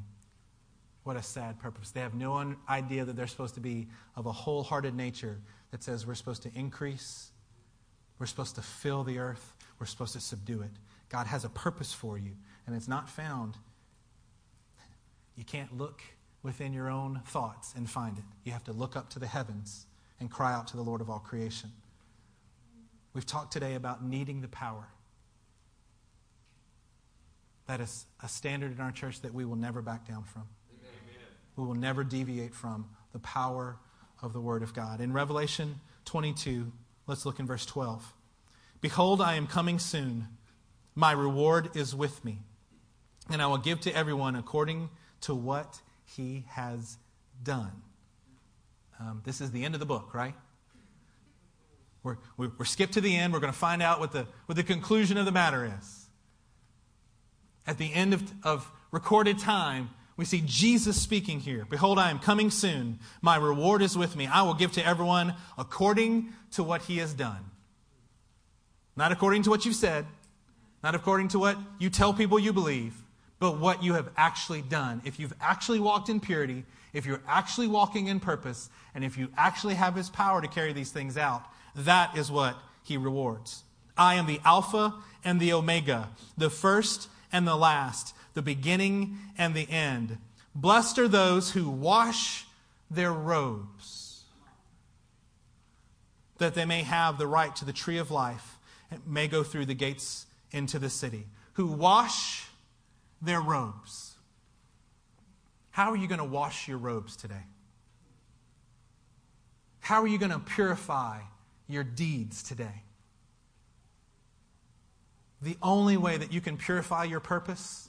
What 1.04 1.16
a 1.16 1.24
sad 1.24 1.60
purpose. 1.60 1.92
They 1.92 2.02
have 2.02 2.14
no 2.14 2.56
idea 2.68 3.06
that 3.06 3.16
they're 3.16 3.28
supposed 3.28 3.56
to 3.56 3.62
be 3.62 3.88
of 4.16 4.26
a 4.26 4.32
wholehearted 4.32 4.94
nature 4.94 5.40
that 5.72 5.84
says 5.84 6.06
we're 6.06 6.16
supposed 6.16 6.44
to 6.44 6.52
increase, 6.54 7.32
we're 8.20 8.26
supposed 8.26 8.56
to 8.56 8.62
fill 8.62 9.04
the 9.04 9.18
earth, 9.18 9.54
we're 9.80 9.86
supposed 9.86 10.14
to 10.14 10.20
subdue 10.20 10.62
it. 10.62 10.72
God 11.10 11.28
has 11.28 11.46
a 11.46 11.50
purpose 11.50 11.94
for 11.94 12.18
you, 12.18 12.32
and 12.68 12.76
it's 12.76 12.88
not 12.88 13.10
found. 13.10 13.56
You 15.36 15.44
can't 15.44 15.78
look 15.78 16.02
within 16.44 16.74
your 16.74 16.90
own 16.90 17.22
thoughts 17.26 17.74
and 17.76 17.90
find 17.90 18.18
it. 18.18 18.24
You 18.44 18.52
have 18.52 18.64
to 18.66 18.74
look 18.74 18.96
up 18.96 19.10
to 19.12 19.20
the 19.20 19.28
heavens 19.28 19.86
and 20.20 20.30
cry 20.30 20.54
out 20.54 20.68
to 20.68 20.78
the 20.78 20.84
Lord 20.84 21.02
of 21.02 21.10
all 21.10 21.20
creation. 21.20 21.72
We've 23.14 23.26
talked 23.26 23.52
today 23.52 23.76
about 23.76 24.04
needing 24.04 24.42
the 24.42 24.48
power. 24.48 24.88
That 27.68 27.82
is 27.82 28.06
a 28.24 28.28
standard 28.28 28.72
in 28.72 28.80
our 28.80 28.92
church 28.92 29.22
that 29.22 29.34
we 29.34 29.46
will 29.46 29.56
never 29.56 29.82
back 29.82 30.08
down 30.08 30.24
from. 30.24 30.44
We 31.60 31.66
will 31.66 31.76
never 31.76 32.06
deviate 32.06 32.56
from 32.56 32.90
the 33.12 33.20
power 33.20 33.78
of 34.22 34.32
the 34.32 34.40
Word 34.40 34.64
of 34.64 34.74
God. 34.74 35.02
In 35.02 35.12
Revelation 35.12 35.82
22, 36.06 36.72
let's 37.06 37.26
look 37.26 37.38
in 37.38 37.46
verse 37.46 37.66
12. 37.66 38.14
Behold, 38.80 39.20
I 39.20 39.34
am 39.34 39.46
coming 39.46 39.78
soon. 39.78 40.30
My 40.96 41.12
reward 41.12 41.76
is 41.76 41.94
with 41.94 42.24
me, 42.24 42.40
and 43.30 43.42
I 43.42 43.48
will 43.48 43.58
give 43.58 43.82
to 43.82 43.94
everyone 43.94 44.38
according 44.38 44.90
to 45.22 45.36
what 45.36 45.82
he 46.06 46.46
has 46.48 46.98
done. 47.44 47.82
Um, 48.98 49.22
this 49.26 49.42
is 49.42 49.52
the 49.52 49.66
end 49.66 49.74
of 49.74 49.82
the 49.82 49.86
book, 49.86 50.14
right? 50.14 50.36
We're, 52.04 52.20
we're, 52.38 52.52
we're 52.58 52.66
skipped 52.66 52.94
to 52.94 53.02
the 53.02 53.18
end. 53.18 53.34
We're 53.34 53.42
going 53.42 53.52
to 53.52 53.60
find 53.60 53.82
out 53.82 54.00
what 54.00 54.14
the, 54.14 54.26
what 54.46 54.56
the 54.56 54.64
conclusion 54.64 55.18
of 55.18 55.26
the 55.26 55.34
matter 55.34 55.70
is. 55.78 56.06
At 57.68 57.78
the 57.78 57.94
end 57.94 58.14
of, 58.14 58.24
of 58.44 58.72
recorded 58.92 59.40
time, 59.40 59.90
we 60.20 60.26
see 60.26 60.44
Jesus 60.46 61.02
speaking 61.02 61.40
here. 61.40 61.66
Behold, 61.70 61.98
I 61.98 62.10
am 62.10 62.20
coming 62.20 62.52
soon. 62.52 63.00
My 63.22 63.38
reward 63.38 63.82
is 63.82 63.98
with 63.98 64.18
me. 64.18 64.28
I 64.28 64.42
will 64.42 64.54
give 64.54 64.74
to 64.74 64.86
everyone 64.86 65.34
according 65.58 66.34
to 66.52 66.62
what 66.62 66.82
he 66.82 66.98
has 66.98 67.14
done. 67.14 67.40
Not 68.98 69.14
according 69.14 69.44
to 69.44 69.50
what 69.50 69.64
you've 69.64 69.76
said, 69.76 70.06
not 70.84 70.94
according 70.94 71.30
to 71.30 71.40
what 71.40 71.58
you 71.80 71.90
tell 71.90 72.14
people 72.14 72.38
you 72.38 72.52
believe, 72.52 73.02
but 73.40 73.60
what 73.60 73.82
you 73.82 73.94
have 73.94 74.10
actually 74.18 74.62
done. 74.62 75.02
If 75.06 75.22
you've 75.22 75.34
actually 75.40 75.80
walked 75.80 76.10
in 76.10 76.20
purity, 76.20 76.66
if 76.92 77.06
you're 77.06 77.24
actually 77.26 77.68
walking 77.68 78.08
in 78.08 78.20
purpose, 78.20 78.70
and 78.94 79.06
if 79.06 79.18
you 79.18 79.30
actually 79.38 79.76
have 79.76 79.96
his 79.96 80.10
power 80.10 80.42
to 80.42 80.50
carry 80.50 80.74
these 80.74 80.92
things 80.92 81.18
out, 81.18 81.44
that 81.78 82.18
is 82.18 82.30
what 82.30 82.58
he 82.84 82.98
rewards. 82.98 83.64
I 83.98 84.16
am 84.16 84.26
the 84.26 84.42
Alpha 84.44 84.96
and 85.24 85.40
the 85.40 85.54
Omega, 85.54 86.10
the 86.38 86.50
first 86.50 87.08
and 87.32 87.48
the 87.48 87.56
last 87.56 88.14
the 88.34 88.42
beginning 88.42 89.18
and 89.38 89.54
the 89.54 89.70
end. 89.70 90.18
Blessed 90.56 91.00
are 91.00 91.08
those 91.08 91.52
who 91.52 91.70
wash 91.70 92.46
their 92.90 93.14
robes, 93.14 94.24
that 96.38 96.56
they 96.56 96.66
may 96.66 96.84
have 96.84 97.18
the 97.18 97.28
right 97.28 97.56
to 97.58 97.66
the 97.66 97.74
tree 97.74 97.98
of 97.98 98.12
life 98.12 98.58
and 98.90 99.06
may 99.06 99.28
go 99.28 99.44
through 99.44 99.66
the 99.66 99.74
gates 99.74 100.26
into 100.52 100.80
the 100.80 100.90
city. 100.90 101.28
Who 101.54 101.68
wash 101.68 102.48
their 103.22 103.42
robes. 103.42 104.16
How 105.72 105.92
are 105.92 105.98
you 105.98 106.08
going 106.08 106.20
to 106.20 106.26
wash 106.26 106.68
your 106.68 106.78
robes 106.78 107.16
today? 107.16 107.44
How 109.82 110.02
are 110.02 110.08
you 110.08 110.18
going 110.18 110.32
to 110.32 110.40
purify 110.40 111.20
your 111.68 111.84
deeds 111.84 112.44
today? 112.44 112.84
The 115.42 115.58
only 115.62 115.98
way 115.98 116.18
that 116.18 116.34
you 116.34 116.42
can 116.42 116.58
purify 116.58 117.06
your 117.06 117.20
purpose 117.20 117.89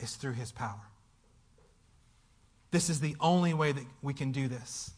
is 0.00 0.16
through 0.16 0.34
his 0.34 0.52
power. 0.52 0.80
This 2.70 2.90
is 2.90 3.00
the 3.00 3.16
only 3.20 3.54
way 3.54 3.72
that 3.72 3.84
we 4.02 4.12
can 4.12 4.32
do 4.32 4.48
this. 4.48 4.92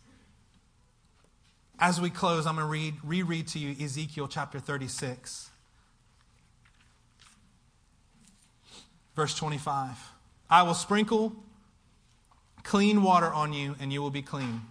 As 1.78 2.00
we 2.00 2.10
close, 2.10 2.46
I'm 2.46 2.56
going 2.56 2.66
to 2.66 2.70
read, 2.70 2.94
reread 3.02 3.48
to 3.48 3.58
you 3.58 3.74
Ezekiel 3.82 4.28
chapter 4.28 4.58
36, 4.58 5.50
verse 9.16 9.34
25. 9.34 9.96
I 10.50 10.62
will 10.62 10.74
sprinkle 10.74 11.34
clean 12.64 13.02
water 13.02 13.32
on 13.32 13.52
you, 13.52 13.76
and 13.80 13.92
you 13.92 14.02
will 14.02 14.10
be 14.10 14.20
clean. 14.20 14.62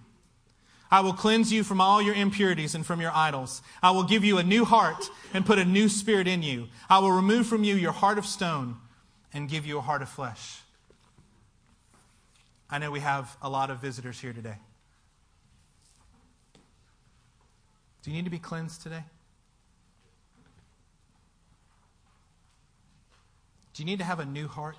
I 0.92 1.02
will 1.02 1.14
cleanse 1.14 1.52
you 1.52 1.64
from 1.64 1.82
all 1.82 2.02
your 2.02 2.16
impurities 2.16 2.76
and 2.76 2.86
from 2.86 3.00
your 3.02 3.12
idols. 3.14 3.62
I 3.82 3.92
will 3.92 4.04
give 4.04 4.24
you 4.24 4.38
a 4.38 4.44
new 4.44 4.66
heart 4.66 5.10
and 5.34 5.46
put 5.46 5.60
a 5.60 5.66
new 5.66 5.88
spirit 5.88 6.28
in 6.28 6.42
you. 6.44 6.68
I 6.90 7.00
will 7.00 7.12
remove 7.12 7.48
from 7.48 7.64
you 7.64 7.76
your 7.76 7.92
heart 7.92 8.18
of 8.18 8.26
stone 8.26 8.78
and 9.34 9.48
give 9.48 9.66
you 9.66 9.78
a 9.78 9.82
heart 9.82 10.02
of 10.02 10.10
flesh. 10.10 10.62
I 12.70 12.78
know 12.78 12.92
we 12.92 13.00
have 13.00 13.36
a 13.42 13.50
lot 13.50 13.70
of 13.70 13.80
visitors 13.80 14.20
here 14.20 14.34
today. 14.34 14.58
Do 18.04 18.12
you 18.12 18.16
need 18.16 18.26
to 18.26 18.32
be 18.32 18.40
cleansed 18.40 18.82
today? 18.82 19.04
Do 23.74 23.84
you 23.84 23.86
need 23.86 24.00
to 24.00 24.06
have 24.06 24.20
a 24.20 24.26
new 24.26 24.48
heart? 24.48 24.78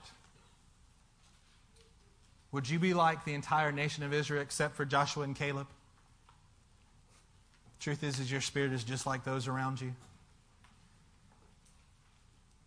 Would 2.52 2.68
you 2.68 2.78
be 2.78 2.94
like 2.94 3.24
the 3.24 3.34
entire 3.34 3.72
nation 3.72 4.02
of 4.02 4.12
Israel 4.12 4.42
except 4.42 4.76
for 4.76 4.84
Joshua 4.84 5.24
and 5.24 5.36
Caleb? 5.36 5.68
Truth 7.78 8.02
is, 8.02 8.20
is 8.20 8.30
your 8.30 8.40
spirit 8.40 8.72
is 8.72 8.84
just 8.84 9.06
like 9.06 9.24
those 9.24 9.48
around 9.48 9.80
you. 9.80 9.94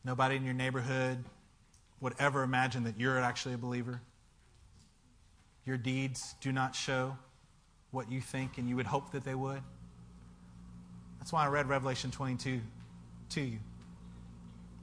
Nobody 0.04 0.36
in 0.36 0.44
your 0.44 0.54
neighborhood, 0.54 1.24
would 2.04 2.14
ever 2.20 2.44
imagine 2.44 2.84
that 2.84 3.00
you're 3.00 3.18
actually 3.18 3.56
a 3.56 3.58
believer. 3.58 4.02
Your 5.66 5.78
deeds 5.78 6.36
do 6.42 6.52
not 6.52 6.76
show 6.76 7.16
what 7.92 8.12
you 8.12 8.20
think, 8.20 8.58
and 8.58 8.68
you 8.68 8.76
would 8.76 8.86
hope 8.86 9.14
that 9.14 9.24
they 9.24 9.34
would. 9.34 9.62
That's 11.18 11.32
why 11.32 11.46
I 11.46 11.48
read 11.48 11.70
Revelation 11.70 12.12
22 12.12 12.60
to 13.30 13.42
you. 13.42 13.60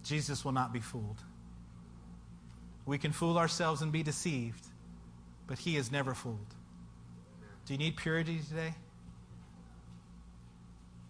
Jesus 0.02 0.46
will 0.46 0.52
not 0.52 0.72
be 0.72 0.80
fooled. 0.80 1.18
We 2.86 2.96
can 2.96 3.12
fool 3.12 3.36
ourselves 3.36 3.82
and 3.82 3.92
be 3.92 4.02
deceived, 4.02 4.64
but 5.46 5.58
he 5.58 5.76
is 5.76 5.92
never 5.92 6.14
fooled. 6.14 6.54
Do 7.66 7.74
you 7.74 7.78
need 7.78 7.96
purity 7.96 8.40
today? 8.48 8.74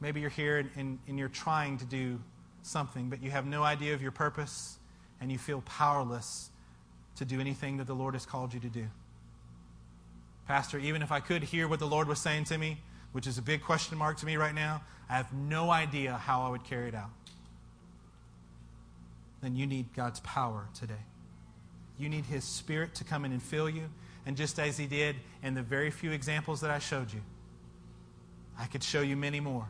Maybe 0.01 0.21
you're 0.21 0.31
here 0.31 0.59
and, 0.59 0.71
and, 0.77 0.99
and, 1.07 1.19
you're 1.21 1.29
trying 1.29 1.79
to 1.79 1.85
do 1.85 2.19
something, 2.63 3.11
but 3.11 3.23
you 3.23 3.31
have 3.31 3.47
no 3.47 3.63
idea 3.63 3.95
of 3.95 4.03
your 4.03 4.11
purpose 4.11 4.80
and 5.21 5.31
you 5.31 5.39
feel 5.39 5.63
powerless 5.63 6.51
to 7.17 7.25
do 7.25 7.41
anything 7.41 7.77
that 7.77 7.87
the 7.87 7.95
Lord 7.95 8.15
has 8.15 8.25
called 8.25 8.55
you 8.55 8.61
to 8.61 8.69
do. 8.69 8.87
Pastor, 10.47 10.79
even 10.79 11.03
if 11.03 11.13
I 11.13 11.21
could 11.21 11.43
hear 11.45 11.69
what 11.69 11.79
the 11.79 11.87
Lord 11.87 12.09
was 12.09 12.19
saying 12.19 12.45
to 12.45 12.59
me, 12.59 12.79
which 13.13 13.27
is 13.27 13.39
a 13.39 13.43
big 13.43 13.63
question 13.63 13.99
mark 13.99 14.17
to 14.19 14.27
me 14.27 14.37
right 14.37 14.55
now, 14.55 14.83
I 15.09 15.17
have 15.17 15.33
no 15.33 15.71
idea 15.71 16.15
how 16.15 16.43
I 16.43 16.51
would 16.51 16.65
carry 16.65 16.89
it 16.89 16.95
out. 16.95 17.11
Then 19.43 19.57
you 19.57 19.67
need 19.67 19.95
God's 19.95 20.21
power 20.21 20.69
today. 20.75 20.95
You 21.99 22.09
need 22.09 22.25
His 22.27 22.45
Spirit 22.45 22.95
to 22.97 23.05
come 23.05 23.25
in 23.25 23.33
and 23.33 23.43
fill 23.43 23.69
you. 23.69 23.85
And 24.27 24.37
just 24.37 24.59
as 24.59 24.79
He 24.79 24.87
did 24.87 25.17
in 25.43 25.55
the 25.55 25.63
very 25.63 25.91
few 25.91 26.13
examples 26.13 26.61
that 26.61 26.71
I 26.71 26.79
showed 26.79 27.13
you, 27.13 27.21
I 28.59 28.67
could 28.67 28.83
show 28.83 29.01
you 29.01 29.17
many 29.17 29.41
more. 29.41 29.69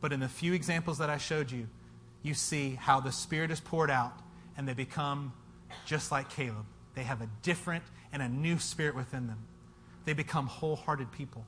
But 0.00 0.12
in 0.12 0.20
the 0.20 0.28
few 0.28 0.52
examples 0.52 0.98
that 0.98 1.10
I 1.10 1.18
showed 1.18 1.50
you, 1.50 1.68
you 2.28 2.34
see 2.34 2.76
how 2.80 3.00
the 3.00 3.10
Spirit 3.10 3.50
is 3.50 3.58
poured 3.58 3.90
out 3.90 4.12
and 4.56 4.68
they 4.68 4.74
become 4.74 5.32
just 5.86 6.12
like 6.12 6.30
Caleb. 6.30 6.66
They 6.94 7.02
have 7.02 7.22
a 7.22 7.28
different 7.42 7.84
and 8.12 8.22
a 8.22 8.28
new 8.28 8.58
spirit 8.58 8.94
within 8.94 9.26
them. 9.26 9.38
They 10.04 10.12
become 10.12 10.46
wholehearted 10.46 11.10
people. 11.12 11.46